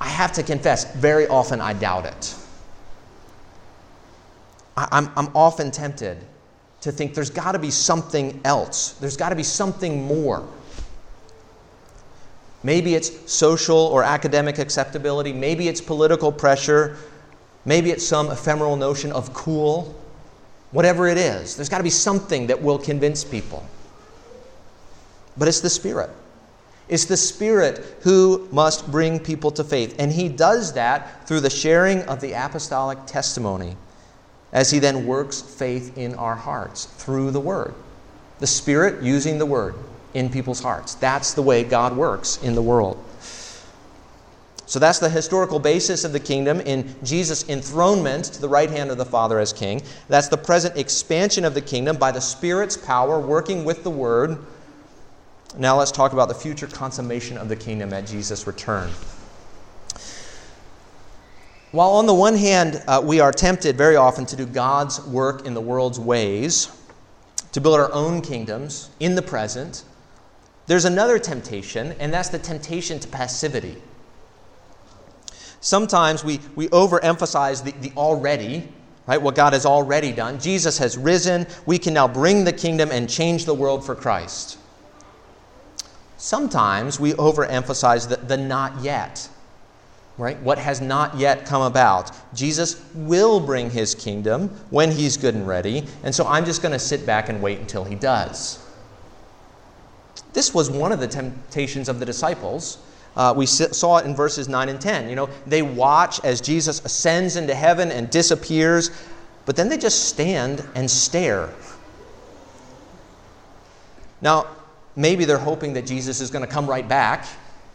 I 0.00 0.08
have 0.08 0.32
to 0.32 0.42
confess, 0.42 0.94
very 0.96 1.26
often 1.28 1.60
I 1.60 1.74
doubt 1.74 2.06
it. 2.06 2.34
I'm, 4.76 5.10
I'm 5.16 5.28
often 5.34 5.70
tempted 5.70 6.18
to 6.80 6.92
think 6.92 7.14
there's 7.14 7.30
got 7.30 7.52
to 7.52 7.58
be 7.58 7.70
something 7.70 8.40
else, 8.44 8.92
there's 8.94 9.16
got 9.16 9.30
to 9.30 9.36
be 9.36 9.42
something 9.42 10.02
more. 10.04 10.46
Maybe 12.62 12.94
it's 12.94 13.30
social 13.30 13.76
or 13.76 14.02
academic 14.02 14.58
acceptability, 14.58 15.32
maybe 15.32 15.68
it's 15.68 15.80
political 15.80 16.32
pressure, 16.32 16.96
maybe 17.64 17.90
it's 17.90 18.06
some 18.06 18.30
ephemeral 18.30 18.76
notion 18.76 19.12
of 19.12 19.32
cool. 19.34 19.94
Whatever 20.70 21.06
it 21.06 21.18
is, 21.18 21.54
there's 21.54 21.68
got 21.68 21.78
to 21.78 21.84
be 21.84 21.90
something 21.90 22.48
that 22.48 22.60
will 22.60 22.78
convince 22.78 23.22
people. 23.22 23.64
But 25.36 25.46
it's 25.46 25.60
the 25.60 25.70
Spirit. 25.70 26.10
It's 26.88 27.04
the 27.04 27.16
Spirit 27.16 27.78
who 28.00 28.48
must 28.50 28.90
bring 28.90 29.20
people 29.20 29.50
to 29.52 29.62
faith. 29.62 29.94
And 29.98 30.10
He 30.10 30.28
does 30.28 30.72
that 30.72 31.28
through 31.28 31.40
the 31.40 31.50
sharing 31.50 32.02
of 32.02 32.20
the 32.20 32.32
apostolic 32.32 32.98
testimony 33.06 33.76
as 34.54 34.70
He 34.70 34.78
then 34.78 35.06
works 35.06 35.42
faith 35.42 35.98
in 35.98 36.14
our 36.14 36.36
hearts 36.36 36.86
through 36.86 37.32
the 37.32 37.40
Word. 37.40 37.74
The 38.38 38.46
Spirit 38.46 39.02
using 39.02 39.38
the 39.38 39.46
Word 39.46 39.74
in 40.14 40.30
people's 40.30 40.60
hearts. 40.60 40.94
That's 40.94 41.34
the 41.34 41.42
way 41.42 41.64
God 41.64 41.94
works 41.94 42.42
in 42.42 42.54
the 42.54 42.62
world. 42.62 42.96
So 44.66 44.78
that's 44.78 44.98
the 44.98 45.10
historical 45.10 45.58
basis 45.58 46.04
of 46.04 46.12
the 46.12 46.20
kingdom 46.20 46.60
in 46.60 46.94
Jesus' 47.04 47.48
enthronement 47.48 48.24
to 48.26 48.40
the 48.40 48.48
right 48.48 48.70
hand 48.70 48.90
of 48.90 48.96
the 48.96 49.04
Father 49.04 49.38
as 49.38 49.52
king. 49.52 49.82
That's 50.08 50.28
the 50.28 50.38
present 50.38 50.78
expansion 50.78 51.44
of 51.44 51.52
the 51.52 51.60
kingdom 51.60 51.96
by 51.96 52.12
the 52.12 52.20
Spirit's 52.20 52.76
power 52.76 53.20
working 53.20 53.64
with 53.64 53.84
the 53.84 53.90
Word. 53.90 54.38
Now 55.58 55.78
let's 55.78 55.92
talk 55.92 56.12
about 56.12 56.28
the 56.28 56.34
future 56.34 56.66
consummation 56.66 57.36
of 57.36 57.48
the 57.48 57.56
kingdom 57.56 57.92
at 57.92 58.06
Jesus' 58.06 58.46
return. 58.46 58.90
While 61.74 61.90
on 61.90 62.06
the 62.06 62.14
one 62.14 62.36
hand, 62.36 62.80
uh, 62.86 63.02
we 63.04 63.18
are 63.18 63.32
tempted 63.32 63.76
very 63.76 63.96
often 63.96 64.26
to 64.26 64.36
do 64.36 64.46
God's 64.46 65.04
work 65.06 65.44
in 65.44 65.54
the 65.54 65.60
world's 65.60 65.98
ways, 65.98 66.68
to 67.50 67.60
build 67.60 67.74
our 67.80 67.92
own 67.92 68.20
kingdoms 68.20 68.90
in 69.00 69.16
the 69.16 69.22
present, 69.22 69.82
there's 70.68 70.84
another 70.84 71.18
temptation, 71.18 71.96
and 71.98 72.14
that's 72.14 72.28
the 72.28 72.38
temptation 72.38 73.00
to 73.00 73.08
passivity. 73.08 73.82
Sometimes 75.58 76.22
we, 76.22 76.38
we 76.54 76.68
overemphasize 76.68 77.64
the, 77.64 77.72
the 77.80 77.92
already, 77.96 78.68
right? 79.08 79.20
What 79.20 79.34
God 79.34 79.52
has 79.52 79.66
already 79.66 80.12
done. 80.12 80.38
Jesus 80.38 80.78
has 80.78 80.96
risen. 80.96 81.44
We 81.66 81.80
can 81.80 81.92
now 81.92 82.06
bring 82.06 82.44
the 82.44 82.52
kingdom 82.52 82.92
and 82.92 83.10
change 83.10 83.46
the 83.46 83.54
world 83.54 83.84
for 83.84 83.96
Christ. 83.96 84.58
Sometimes 86.18 87.00
we 87.00 87.14
overemphasize 87.14 88.08
the, 88.08 88.18
the 88.18 88.36
not 88.36 88.80
yet, 88.80 89.28
right? 90.18 90.38
What 90.40 90.58
has 90.58 90.80
not 90.80 91.16
yet 91.16 91.44
come 91.44 91.62
about. 91.62 92.12
Jesus 92.34 92.82
will 92.94 93.40
bring 93.40 93.70
his 93.70 93.94
kingdom 93.94 94.48
when 94.70 94.90
he's 94.90 95.16
good 95.16 95.34
and 95.34 95.46
ready, 95.46 95.84
and 96.02 96.14
so 96.14 96.26
I'm 96.26 96.44
just 96.44 96.62
going 96.62 96.72
to 96.72 96.78
sit 96.78 97.04
back 97.04 97.28
and 97.28 97.42
wait 97.42 97.58
until 97.58 97.84
he 97.84 97.94
does. 97.94 98.60
This 100.32 100.52
was 100.52 100.70
one 100.70 100.92
of 100.92 101.00
the 101.00 101.08
temptations 101.08 101.88
of 101.88 102.00
the 102.00 102.06
disciples 102.06 102.78
uh, 103.16 103.32
we 103.36 103.46
saw 103.46 103.98
it 103.98 104.06
in 104.06 104.14
verses 104.14 104.48
9 104.48 104.68
and 104.68 104.80
10. 104.80 105.08
You 105.08 105.14
know, 105.14 105.28
they 105.46 105.62
watch 105.62 106.22
as 106.24 106.40
Jesus 106.40 106.84
ascends 106.84 107.36
into 107.36 107.54
heaven 107.54 107.92
and 107.92 108.10
disappears, 108.10 108.90
but 109.46 109.54
then 109.54 109.68
they 109.68 109.78
just 109.78 110.08
stand 110.08 110.66
and 110.74 110.90
stare. 110.90 111.50
Now, 114.20 114.48
maybe 114.96 115.24
they're 115.24 115.38
hoping 115.38 115.74
that 115.74 115.86
Jesus 115.86 116.20
is 116.20 116.30
going 116.30 116.44
to 116.44 116.50
come 116.50 116.66
right 116.66 116.88
back, 116.88 117.26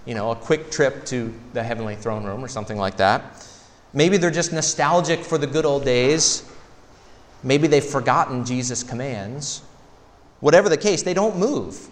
you 0.10 0.16
know, 0.16 0.32
a 0.32 0.36
quick 0.36 0.72
trip 0.72 1.05
to 1.05 1.32
the 1.53 1.62
heavenly 1.62 1.95
throne 1.95 2.24
room 2.24 2.43
or 2.43 2.47
something 2.47 2.80
like 2.80 2.97
that. 2.97 3.47
Maybe 3.93 4.18
they're 4.18 4.32
just 4.32 4.51
nostalgic 4.51 5.20
for 5.20 5.38
the 5.38 5.45
good 5.45 5.66
old 5.66 5.86
days. 5.86 6.51
Maybe 7.43 7.68
they've 7.68 7.86
forgotten 7.86 8.43
Jesus' 8.43 8.82
commands. 8.82 9.62
Whatever 10.39 10.68
the 10.68 10.78
case, 10.78 11.03
they 11.03 11.14
don't 11.14 11.38
move. 11.38 11.89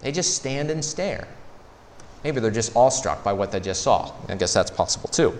They 0.00 0.12
just 0.12 0.34
stand 0.34 0.70
and 0.70 0.84
stare. 0.84 1.26
Maybe 2.24 2.40
they're 2.40 2.50
just 2.50 2.76
awestruck 2.76 3.24
by 3.24 3.32
what 3.32 3.52
they 3.52 3.60
just 3.60 3.80
saw. 3.80 4.12
I 4.28 4.34
guess 4.34 4.52
that's 4.52 4.70
possible 4.70 5.08
too. 5.08 5.32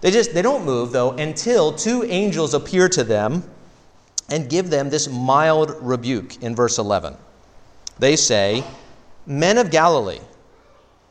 They 0.00 0.10
just 0.10 0.32
they 0.32 0.40
don't 0.40 0.64
move 0.64 0.92
though 0.92 1.10
until 1.10 1.72
two 1.74 2.04
angels 2.04 2.54
appear 2.54 2.88
to 2.88 3.04
them 3.04 3.44
and 4.30 4.48
give 4.48 4.70
them 4.70 4.88
this 4.88 5.10
mild 5.10 5.76
rebuke 5.82 6.42
in 6.42 6.56
verse 6.56 6.78
11. 6.78 7.16
They 7.98 8.16
say, 8.16 8.64
"Men 9.26 9.58
of 9.58 9.70
Galilee, 9.70 10.20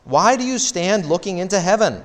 why 0.09 0.35
do 0.35 0.43
you 0.43 0.57
stand 0.57 1.05
looking 1.05 1.37
into 1.37 1.59
heaven? 1.59 2.03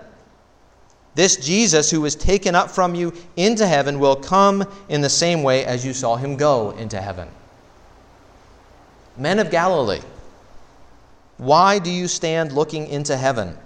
This 1.15 1.37
Jesus 1.37 1.91
who 1.91 2.01
was 2.01 2.15
taken 2.15 2.55
up 2.55 2.71
from 2.71 2.95
you 2.95 3.13
into 3.37 3.67
heaven 3.67 3.99
will 3.99 4.17
come 4.17 4.65
in 4.89 5.01
the 5.01 5.09
same 5.09 5.43
way 5.43 5.65
as 5.65 5.85
you 5.85 5.93
saw 5.93 6.17
him 6.17 6.37
go 6.37 6.71
into 6.73 7.01
heaven." 7.01 7.29
Men 9.17 9.39
of 9.39 9.51
Galilee, 9.51 10.03
why 11.37 11.79
do 11.79 11.91
you 11.91 12.09
stand 12.09 12.53
looking 12.53 12.89
into 12.89 13.17
heaven? 13.17 13.57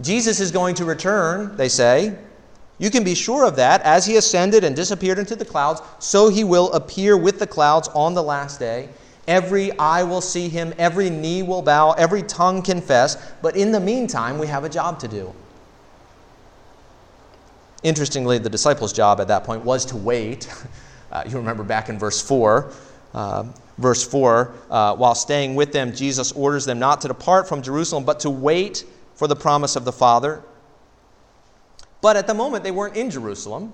Jesus 0.00 0.38
is 0.38 0.52
going 0.52 0.76
to 0.76 0.84
return, 0.84 1.56
they 1.56 1.68
say. 1.68 2.14
You 2.78 2.90
can 2.90 3.02
be 3.02 3.16
sure 3.16 3.44
of 3.44 3.56
that. 3.56 3.82
As 3.82 4.06
he 4.06 4.16
ascended 4.16 4.62
and 4.62 4.76
disappeared 4.76 5.18
into 5.18 5.34
the 5.34 5.44
clouds, 5.44 5.82
so 5.98 6.28
he 6.28 6.44
will 6.44 6.72
appear 6.72 7.16
with 7.16 7.40
the 7.40 7.46
clouds 7.46 7.88
on 7.88 8.14
the 8.14 8.22
last 8.22 8.60
day. 8.60 8.88
Every 9.28 9.78
eye 9.78 10.02
will 10.04 10.22
see 10.22 10.48
him, 10.48 10.72
every 10.78 11.10
knee 11.10 11.42
will 11.42 11.60
bow, 11.60 11.92
every 11.92 12.22
tongue 12.22 12.62
confess. 12.62 13.32
But 13.42 13.56
in 13.56 13.70
the 13.70 13.78
meantime, 13.78 14.38
we 14.38 14.46
have 14.46 14.64
a 14.64 14.70
job 14.70 14.98
to 15.00 15.08
do. 15.08 15.34
Interestingly, 17.82 18.38
the 18.38 18.48
disciples' 18.48 18.92
job 18.92 19.20
at 19.20 19.28
that 19.28 19.44
point 19.44 19.64
was 19.64 19.84
to 19.86 19.96
wait. 19.96 20.48
Uh, 21.10 21.22
you 21.26 21.38
remember 21.38 21.64
back 21.64 21.88
in 21.88 21.98
verse 21.98 22.20
4. 22.20 22.70
Uh, 23.14 23.44
verse 23.78 24.06
4 24.06 24.52
uh, 24.70 24.94
While 24.94 25.14
staying 25.14 25.54
with 25.54 25.72
them, 25.72 25.94
Jesus 25.94 26.32
orders 26.32 26.66
them 26.66 26.78
not 26.78 27.00
to 27.00 27.08
depart 27.08 27.48
from 27.48 27.62
Jerusalem, 27.62 28.04
but 28.04 28.20
to 28.20 28.28
wait 28.28 28.84
for 29.14 29.26
the 29.26 29.34
promise 29.34 29.74
of 29.74 29.86
the 29.86 29.92
Father. 29.92 30.42
But 32.02 32.16
at 32.16 32.26
the 32.26 32.34
moment, 32.34 32.62
they 32.62 32.70
weren't 32.70 32.94
in 32.94 33.08
Jerusalem. 33.08 33.72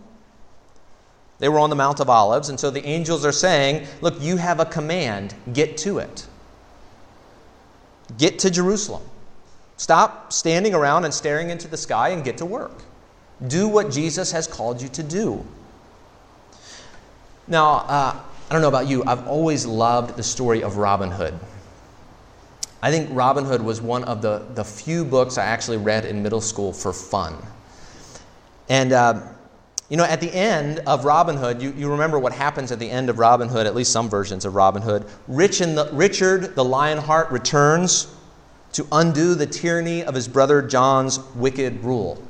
They 1.39 1.49
were 1.49 1.59
on 1.59 1.70
the 1.70 1.76
Mount 1.76 2.01
of 2.01 2.09
Olives, 2.09 2.49
and 2.49 2.59
so 2.59 2.70
the 2.70 2.85
angels 2.85 3.24
are 3.24 3.32
saying, 3.32 3.87
Look, 4.01 4.20
you 4.20 4.37
have 4.37 4.61
a 4.61 4.64
command, 4.64 5.35
get 5.53 5.76
to 5.78 5.99
it. 5.99 6.26
Get 8.18 8.39
to 8.41 8.51
Jerusalem. 8.51 9.03
Stop 9.76 10.32
standing 10.32 10.74
around 10.74 11.05
and 11.05 11.12
staring 11.12 11.51
into 11.51 11.66
the 11.66 11.76
sky 11.76 12.11
and 12.11 12.22
get 12.22 12.39
to 12.39 12.47
work. 12.47 12.85
Do 13.49 13.66
what 13.66 13.91
Jesus 13.91 14.30
has 14.30 14.47
called 14.47 14.80
you 14.80 14.89
to 14.91 15.03
do. 15.03 15.45
Now, 17.49 17.72
uh, 17.89 18.20
I 18.49 18.53
don't 18.53 18.62
know 18.62 18.68
about 18.68 18.87
you, 18.87 19.03
I've 19.07 19.26
always 19.26 19.66
loved 19.66 20.16
the 20.16 20.22
story 20.22 20.62
of 20.62 20.76
Robin 20.76 21.11
Hood. 21.11 21.35
I 22.82 22.91
think 22.91 23.09
Robin 23.12 23.45
Hood 23.45 23.62
was 23.62 23.80
one 23.80 24.05
of 24.05 24.22
the, 24.22 24.47
the 24.55 24.64
few 24.64 25.05
books 25.05 25.39
I 25.39 25.45
actually 25.45 25.78
read 25.78 26.05
in 26.05 26.22
middle 26.22 26.41
school 26.41 26.72
for 26.72 26.93
fun. 26.93 27.37
And, 28.68 28.93
uh, 28.93 29.22
you 29.89 29.97
know, 29.97 30.05
at 30.05 30.20
the 30.20 30.32
end 30.35 30.80
of 30.87 31.05
Robin 31.05 31.37
Hood, 31.37 31.61
you, 31.61 31.72
you 31.72 31.91
remember 31.91 32.18
what 32.18 32.32
happens 32.32 32.72
at 32.72 32.78
the 32.78 32.91
end 32.91 33.11
of 33.11 33.18
Robin 33.18 33.49
Hood, 33.49 33.66
at 33.66 33.74
least 33.74 33.93
some 33.93 34.09
versions 34.09 34.45
of 34.45 34.55
Robin 34.55 34.80
Hood. 34.80 35.05
Rich 35.28 35.59
the, 35.59 35.91
Richard 35.93 36.55
the 36.55 36.64
Lionheart 36.64 37.30
returns 37.30 38.07
to 38.72 38.87
undo 38.91 39.35
the 39.35 39.47
tyranny 39.47 40.03
of 40.03 40.14
his 40.14 40.26
brother 40.26 40.62
John's 40.62 41.18
wicked 41.35 41.85
rule. 41.85 42.22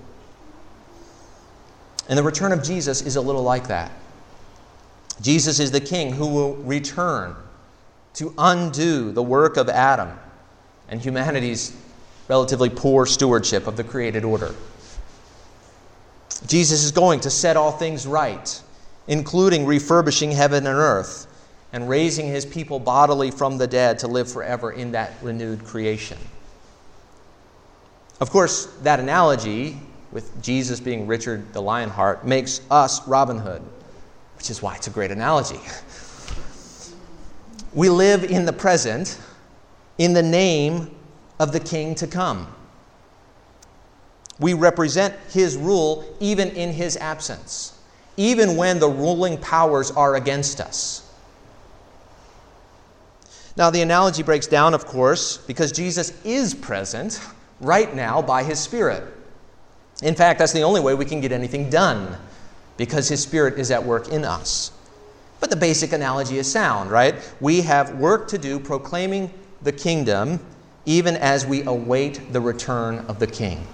And 2.09 2.18
the 2.18 2.22
return 2.22 2.52
of 2.52 2.62
Jesus 2.62 3.02
is 3.02 3.16
a 3.16 3.20
little 3.20 3.42
like 3.42 3.68
that. 3.68 3.90
Jesus 5.22 5.61
is 5.61 5.70
the 5.70 5.80
king 5.80 6.12
who 6.12 6.26
will 6.26 6.57
return 6.57 7.36
to 8.14 8.34
undo 8.36 9.12
the 9.12 9.22
work 9.22 9.57
of 9.57 9.68
Adam 9.68 10.11
and 10.88 11.00
humanity's 11.00 11.74
relatively 12.28 12.68
poor 12.68 13.07
stewardship 13.07 13.66
of 13.66 13.76
the 13.76 13.84
created 13.84 14.24
order. 14.24 14.55
Jesus 16.47 16.84
is 16.84 16.92
going 16.92 17.20
to 17.20 17.30
set 17.30 17.57
all 17.57 17.72
things 17.72 18.07
right, 18.07 18.62
including 19.09 19.66
refurbishing 19.66 20.30
heaven 20.30 20.66
and 20.66 20.76
earth 20.76 21.26
and 21.72 21.88
raising 21.88 22.26
his 22.26 22.47
people 22.47 22.78
bodily 22.78 23.30
from 23.30 23.59
the 23.59 23.66
dead 23.66 23.99
to 24.01 24.09
live 24.09 24.30
forever 24.30 24.72
in 24.72 24.92
that 24.92 25.12
renewed 25.22 25.64
creation. 25.64 26.18
Of 28.20 28.30
course, 28.30 28.66
that 28.82 29.01
analogy 29.01 29.78
with 30.12 30.40
Jesus 30.42 30.78
being 30.78 31.07
Richard 31.07 31.53
the 31.53 31.61
Lionheart 31.61 32.26
makes 32.26 32.61
us 32.70 33.07
Robin 33.09 33.38
Hood 33.38 33.62
which 34.45 34.51
is 34.51 34.61
why 34.61 34.76
it's 34.76 34.86
a 34.86 34.90
great 34.90 35.11
analogy. 35.11 35.59
We 37.72 37.88
live 37.88 38.24
in 38.24 38.45
the 38.45 38.53
present 38.53 39.18
in 39.97 40.12
the 40.12 40.22
name 40.22 40.95
of 41.40 41.53
the 41.53 41.61
king 41.61 41.95
to 41.95 42.07
come. 42.07 42.47
We 44.39 44.55
represent 44.55 45.14
his 45.30 45.57
rule 45.57 46.05
even 46.20 46.51
in 46.51 46.72
his 46.72 46.97
absence, 46.97 47.78
even 48.16 48.57
when 48.57 48.80
the 48.80 48.89
ruling 48.89 49.39
powers 49.39 49.91
are 49.91 50.16
against 50.16 50.61
us. 50.61 51.01
Now, 53.57 53.70
the 53.70 53.82
analogy 53.82 54.24
breaks 54.24 54.49
down, 54.49 54.74
of 54.74 54.85
course, 54.85 55.39
because 55.39 55.70
Jesus 55.70 56.12
is 56.24 56.55
present 56.55 57.20
right 57.61 57.95
now 57.95 58.20
by 58.20 58.43
his 58.43 58.59
Spirit. 58.59 59.05
In 60.03 60.14
fact, 60.14 60.39
that's 60.39 60.53
the 60.53 60.62
only 60.62 60.80
way 60.80 60.95
we 60.95 61.05
can 61.05 61.20
get 61.20 61.32
anything 61.32 61.70
done 61.70 62.16
because 62.76 63.09
His 63.09 63.22
Spirit 63.22 63.59
is 63.59 63.70
at 63.70 63.82
work 63.82 64.09
in 64.09 64.24
us. 64.24 64.72
But 65.41 65.51
the 65.51 65.57
basic 65.57 65.93
analogy 65.93 66.39
is 66.39 66.51
sound, 66.51 66.91
right? 66.91 67.14
We 67.41 67.61
have 67.62 67.97
work 67.97 68.28
to 68.28 68.39
do 68.39 68.59
proclaiming 68.59 69.32
the 69.62 69.72
kingdom 69.72 70.41
even 70.87 71.16
as 71.16 71.47
we 71.47 71.62
await 71.64 72.32
the 72.32 72.41
return 72.41 72.99
of 73.07 73.18
the 73.18 73.26
King. 73.26 73.66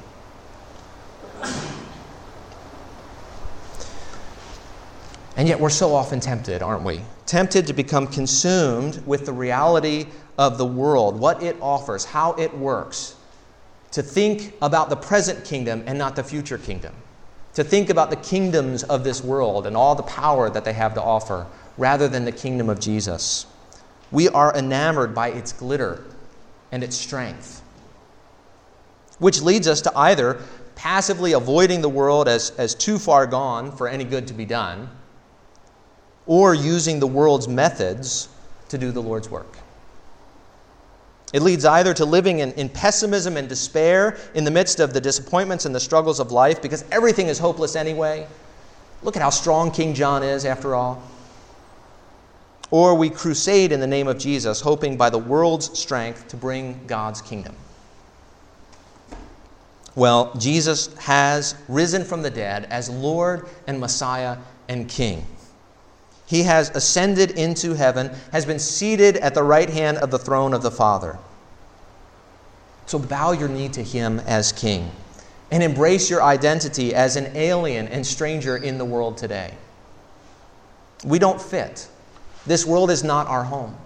And 5.36 5.48
yet 5.48 5.58
we're 5.58 5.70
so 5.70 5.94
often 5.94 6.20
tempted, 6.20 6.62
aren't 6.62 6.82
we? 6.82 7.00
Tempted 7.24 7.66
to 7.68 7.72
become 7.72 8.06
consumed 8.06 9.02
with 9.06 9.24
the 9.24 9.32
reality 9.32 10.06
of 10.36 10.58
the 10.58 10.66
world, 10.66 11.18
what 11.18 11.42
it 11.42 11.56
offers, 11.62 12.04
how 12.04 12.32
it 12.34 12.56
works, 12.56 13.14
to 13.92 14.02
think 14.02 14.54
about 14.60 14.90
the 14.90 14.96
present 14.96 15.44
kingdom 15.44 15.82
and 15.86 15.98
not 15.98 16.14
the 16.16 16.22
future 16.24 16.58
kingdom. 16.58 16.94
to 17.54 17.64
think 17.64 17.90
about 17.90 18.10
the 18.10 18.16
kingdoms 18.16 18.82
of 18.84 19.04
this 19.04 19.22
world 19.24 19.66
and 19.66 19.76
all 19.76 19.94
the 19.94 20.02
power 20.04 20.48
that 20.50 20.64
they 20.64 20.72
have 20.72 20.94
to 20.94 21.02
offer, 21.02 21.46
rather 21.76 22.08
than 22.08 22.24
the 22.24 22.32
kingdom 22.32 22.68
of 22.68 22.78
Jesus. 22.78 23.46
We 24.10 24.28
are 24.28 24.54
enamored 24.56 25.14
by 25.14 25.30
its 25.30 25.52
glitter 25.52 26.04
and 26.70 26.84
its 26.84 26.96
strength, 26.96 27.62
which 29.18 29.40
leads 29.42 29.66
us 29.66 29.80
to 29.82 29.98
either 29.98 30.40
passively 30.80 31.34
avoiding 31.34 31.82
the 31.82 31.88
world 31.90 32.26
as, 32.26 32.52
as 32.56 32.74
too 32.74 32.98
far 32.98 33.26
gone 33.26 33.70
for 33.70 33.86
any 33.86 34.02
good 34.02 34.26
to 34.26 34.32
be 34.32 34.46
done, 34.46 34.88
or 36.24 36.54
using 36.54 36.98
the 36.98 37.06
world's 37.06 37.46
methods 37.46 38.30
to 38.70 38.78
do 38.78 38.90
the 38.90 39.02
Lord's 39.02 39.28
work. 39.28 39.58
It 41.34 41.42
leads 41.42 41.66
either 41.66 41.92
to 41.92 42.06
living 42.06 42.38
in, 42.38 42.52
in, 42.52 42.70
pessimism 42.70 43.36
and 43.36 43.46
despair 43.46 44.16
in 44.34 44.44
the 44.44 44.50
midst 44.50 44.80
of 44.80 44.94
the 44.94 45.02
disappointments 45.02 45.66
and 45.66 45.74
the 45.74 45.80
struggles 45.80 46.18
of 46.18 46.32
life 46.32 46.62
because 46.62 46.82
everything 46.90 47.26
is 47.26 47.38
hopeless 47.38 47.76
anyway. 47.76 48.26
Look 49.02 49.16
at 49.16 49.22
how 49.22 49.28
strong 49.30 49.70
King 49.70 49.92
John 49.92 50.22
is, 50.22 50.46
after 50.46 50.74
all. 50.74 51.02
Or 52.70 52.94
we 52.94 53.10
crusade 53.10 53.70
in 53.70 53.80
the 53.80 53.86
name 53.86 54.08
of 54.08 54.16
Jesus, 54.16 54.62
hoping 54.62 54.96
by 54.96 55.10
the 55.10 55.18
world's 55.18 55.78
strength 55.78 56.28
to 56.28 56.38
bring 56.38 56.80
God's 56.86 57.20
kingdom. 57.20 57.54
Well, 59.96 60.32
Jesus 60.38 60.94
has 60.98 61.54
risen 61.68 62.04
from 62.04 62.22
the 62.22 62.30
dead 62.30 62.66
as 62.70 62.88
Lord 62.88 63.48
and 63.66 63.80
Messiah 63.80 64.38
and 64.68 64.88
King. 64.88 65.26
He 66.26 66.44
has 66.44 66.70
ascended 66.70 67.32
into 67.32 67.74
heaven, 67.74 68.10
has 68.30 68.46
been 68.46 68.60
seated 68.60 69.16
at 69.16 69.34
the 69.34 69.42
right 69.42 69.68
hand 69.68 69.98
of 69.98 70.12
the 70.12 70.18
throne 70.18 70.54
of 70.54 70.62
the 70.62 70.70
Father. 70.70 71.18
So 72.86 72.98
bow 72.98 73.32
your 73.32 73.48
knee 73.48 73.68
to 73.70 73.82
him 73.82 74.20
as 74.20 74.52
king 74.52 74.90
and 75.50 75.62
embrace 75.62 76.08
your 76.08 76.22
identity 76.22 76.94
as 76.94 77.16
an 77.16 77.36
alien 77.36 77.88
and 77.88 78.06
stranger 78.06 78.56
in 78.56 78.78
the 78.78 78.84
world 78.84 79.16
today. 79.16 79.54
We 81.04 81.18
don't 81.18 81.40
fit. 81.40 81.88
This 82.46 82.64
world 82.64 82.90
is 82.90 83.02
not 83.02 83.26
our 83.26 83.44
home. 83.44 83.76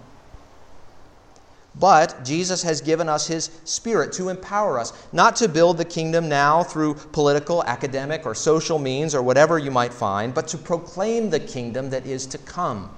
But 1.77 2.23
Jesus 2.23 2.63
has 2.63 2.79
given 2.79 3.09
us 3.09 3.27
his 3.27 3.49
spirit 3.65 4.13
to 4.13 4.29
empower 4.29 4.79
us, 4.79 4.93
not 5.11 5.35
to 5.37 5.49
build 5.49 5.77
the 5.77 5.85
kingdom 5.85 6.29
now 6.29 6.63
through 6.63 6.95
political, 6.95 7.63
academic, 7.65 8.25
or 8.25 8.33
social 8.33 8.79
means 8.79 9.13
or 9.13 9.21
whatever 9.21 9.59
you 9.59 9.71
might 9.71 9.93
find, 9.93 10.33
but 10.33 10.47
to 10.49 10.57
proclaim 10.57 11.29
the 11.29 11.39
kingdom 11.39 11.89
that 11.89 12.05
is 12.05 12.25
to 12.27 12.37
come. 12.37 12.89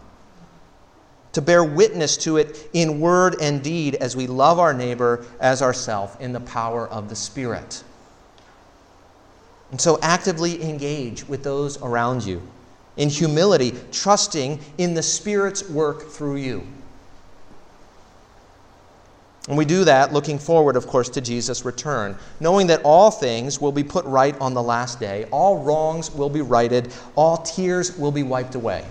To 1.34 1.42
bear 1.42 1.64
witness 1.64 2.18
to 2.18 2.38
it 2.38 2.70
in 2.74 3.00
word 3.00 3.38
and 3.42 3.64
deed 3.64 3.96
as 3.96 4.16
we 4.16 4.28
love 4.28 4.60
our 4.60 4.74
neighbor 4.74 5.26
as 5.40 5.62
ourself 5.62 6.20
in 6.22 6.34
the 6.34 6.40
power 6.40 6.88
of 6.88 7.10
the 7.10 7.16
Spirit. 7.16 7.84
And 9.72 9.82
so 9.82 10.00
actively 10.02 10.64
engage 10.64 11.28
with 11.28 11.44
those 11.44 11.82
around 11.82 12.24
you 12.24 12.42
in 12.96 13.10
humility, 13.10 13.74
trusting 13.92 14.60
in 14.78 14.94
the 14.94 15.04
Spirit's 15.04 15.68
work 15.70 16.10
through 16.10 16.38
you. 16.38 16.66
And 19.48 19.58
we 19.58 19.66
do 19.66 19.86
that 19.86 20.12
looking 20.12 20.38
forward, 20.38 20.76
of 20.76 20.88
course, 20.88 21.10
to 21.10 21.22
Jesus' 21.22 21.64
return, 21.64 22.18
knowing 22.40 22.68
that 22.68 22.82
all 22.84 23.12
things 23.12 23.62
will 23.62 23.72
be 23.72 23.84
put 23.84 24.04
right 24.06 24.38
on 24.42 24.54
the 24.54 24.64
last 24.64 25.00
day, 25.00 25.26
all 25.32 25.64
wrongs 25.64 26.12
will 26.12 26.30
be 26.30 26.42
righted, 26.42 26.94
all 27.16 27.38
tears 27.38 27.98
will 27.98 28.12
be 28.12 28.24
wiped 28.24 28.56
away. 28.56 28.86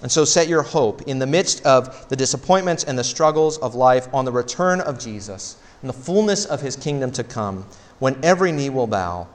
And 0.00 0.10
so 0.10 0.24
set 0.24 0.48
your 0.48 0.62
hope 0.62 1.02
in 1.02 1.18
the 1.18 1.26
midst 1.26 1.64
of 1.66 2.08
the 2.08 2.16
disappointments 2.16 2.84
and 2.84 2.98
the 2.98 3.04
struggles 3.04 3.58
of 3.58 3.74
life 3.74 4.08
on 4.14 4.24
the 4.24 4.32
return 4.32 4.80
of 4.80 4.98
Jesus 4.98 5.60
and 5.82 5.88
the 5.88 5.94
fullness 5.94 6.44
of 6.44 6.60
his 6.60 6.76
kingdom 6.76 7.10
to 7.12 7.24
come, 7.24 7.66
when 7.98 8.18
every 8.24 8.52
knee 8.52 8.70
will 8.70 8.86
bow 8.86 9.26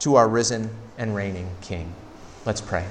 to 0.00 0.16
our 0.16 0.28
risen 0.28 0.70
and 0.98 1.14
reigning 1.14 1.48
King. 1.60 1.94
Let's 2.44 2.60
pray. 2.60 2.86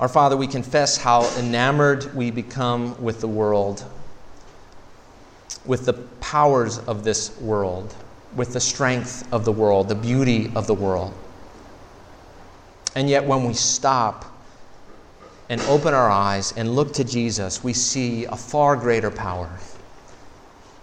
Our 0.00 0.06
Father, 0.06 0.36
we 0.36 0.46
confess 0.46 0.96
how 0.96 1.28
enamored 1.38 2.14
we 2.14 2.30
become 2.30 3.02
with 3.02 3.20
the 3.20 3.26
world, 3.26 3.84
with 5.66 5.86
the 5.86 5.94
powers 6.20 6.78
of 6.78 7.02
this 7.02 7.36
world, 7.40 7.92
with 8.36 8.52
the 8.52 8.60
strength 8.60 9.26
of 9.32 9.44
the 9.44 9.50
world, 9.50 9.88
the 9.88 9.96
beauty 9.96 10.52
of 10.54 10.68
the 10.68 10.74
world. 10.74 11.12
And 12.94 13.10
yet, 13.10 13.24
when 13.24 13.44
we 13.44 13.54
stop 13.54 14.24
and 15.48 15.60
open 15.62 15.94
our 15.94 16.10
eyes 16.10 16.52
and 16.56 16.76
look 16.76 16.92
to 16.94 17.02
Jesus, 17.02 17.64
we 17.64 17.72
see 17.72 18.24
a 18.26 18.36
far 18.36 18.76
greater 18.76 19.10
power. 19.10 19.50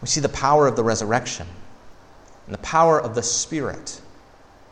We 0.01 0.09
see 0.09 0.19
the 0.19 0.27
power 0.27 0.67
of 0.67 0.75
the 0.75 0.83
resurrection 0.83 1.47
and 2.47 2.53
the 2.53 2.59
power 2.59 3.01
of 3.01 3.15
the 3.15 3.23
Spirit 3.23 4.01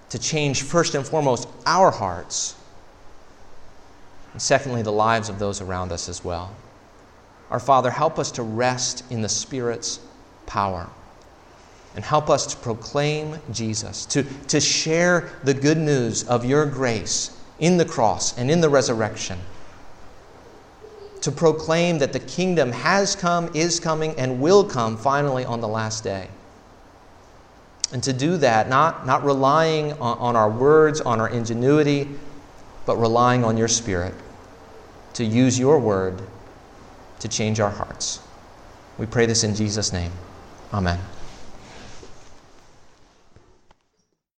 to 0.10 0.20
change, 0.20 0.64
first 0.64 0.96
and 0.96 1.08
foremost, 1.08 1.48
our 1.66 1.92
hearts 1.92 2.56
and 4.34 4.42
secondly, 4.42 4.82
the 4.82 4.92
lives 4.92 5.30
of 5.30 5.40
those 5.40 5.62
around 5.62 5.92
us 5.92 6.10
as 6.10 6.24
well. 6.24 6.54
Our 7.52 7.60
Father, 7.60 7.92
help 7.92 8.18
us 8.18 8.32
to 8.32 8.44
rest 8.44 9.04
in 9.12 9.22
the 9.22 9.30
Spirit's 9.30 10.00
power 10.48 10.90
and 11.96 12.04
help 12.04 12.32
us 12.32 12.48
to 12.48 12.58
proclaim 12.58 13.38
Jesus, 13.52 14.08
to, 14.08 14.24
to 14.48 14.60
share 14.60 15.30
the 15.44 15.54
good 15.54 15.78
news 15.78 16.28
of 16.28 16.44
your 16.44 16.66
grace 16.66 17.40
in 17.60 17.78
the 17.78 17.86
cross 17.86 18.36
and 18.36 18.50
in 18.50 18.60
the 18.60 18.70
resurrection, 18.70 19.38
to 21.22 21.32
proclaim 21.32 22.00
that 22.00 22.12
the 22.12 22.20
kingdom 22.20 22.72
has 22.72 23.16
come, 23.16 23.52
is 23.54 23.80
coming, 23.80 24.16
and 24.18 24.42
will 24.42 24.64
come 24.64 24.98
finally 24.98 25.46
on 25.46 25.62
the 25.62 25.68
last 25.68 26.04
day. 26.04 26.28
And 27.92 28.02
to 28.02 28.12
do 28.12 28.38
that, 28.38 28.68
not, 28.68 29.06
not 29.06 29.24
relying 29.24 29.94
on, 29.94 30.18
on 30.18 30.36
our 30.36 30.50
words, 30.50 31.00
on 31.02 31.22
our 31.22 31.30
ingenuity, 31.30 32.10
but 32.88 32.98
relying 32.98 33.46
on 33.46 33.56
your 33.56 33.68
Spirit 33.68 34.16
to 35.14 35.24
use 35.24 35.60
your 35.60 35.80
word 35.80 36.22
to 37.20 37.28
change 37.28 37.60
our 37.60 37.70
hearts. 37.70 38.20
We 38.98 39.06
pray 39.06 39.26
this 39.26 39.44
in 39.44 39.56
Jesus' 39.56 39.94
name. 39.94 40.12
Amen. 40.74 41.00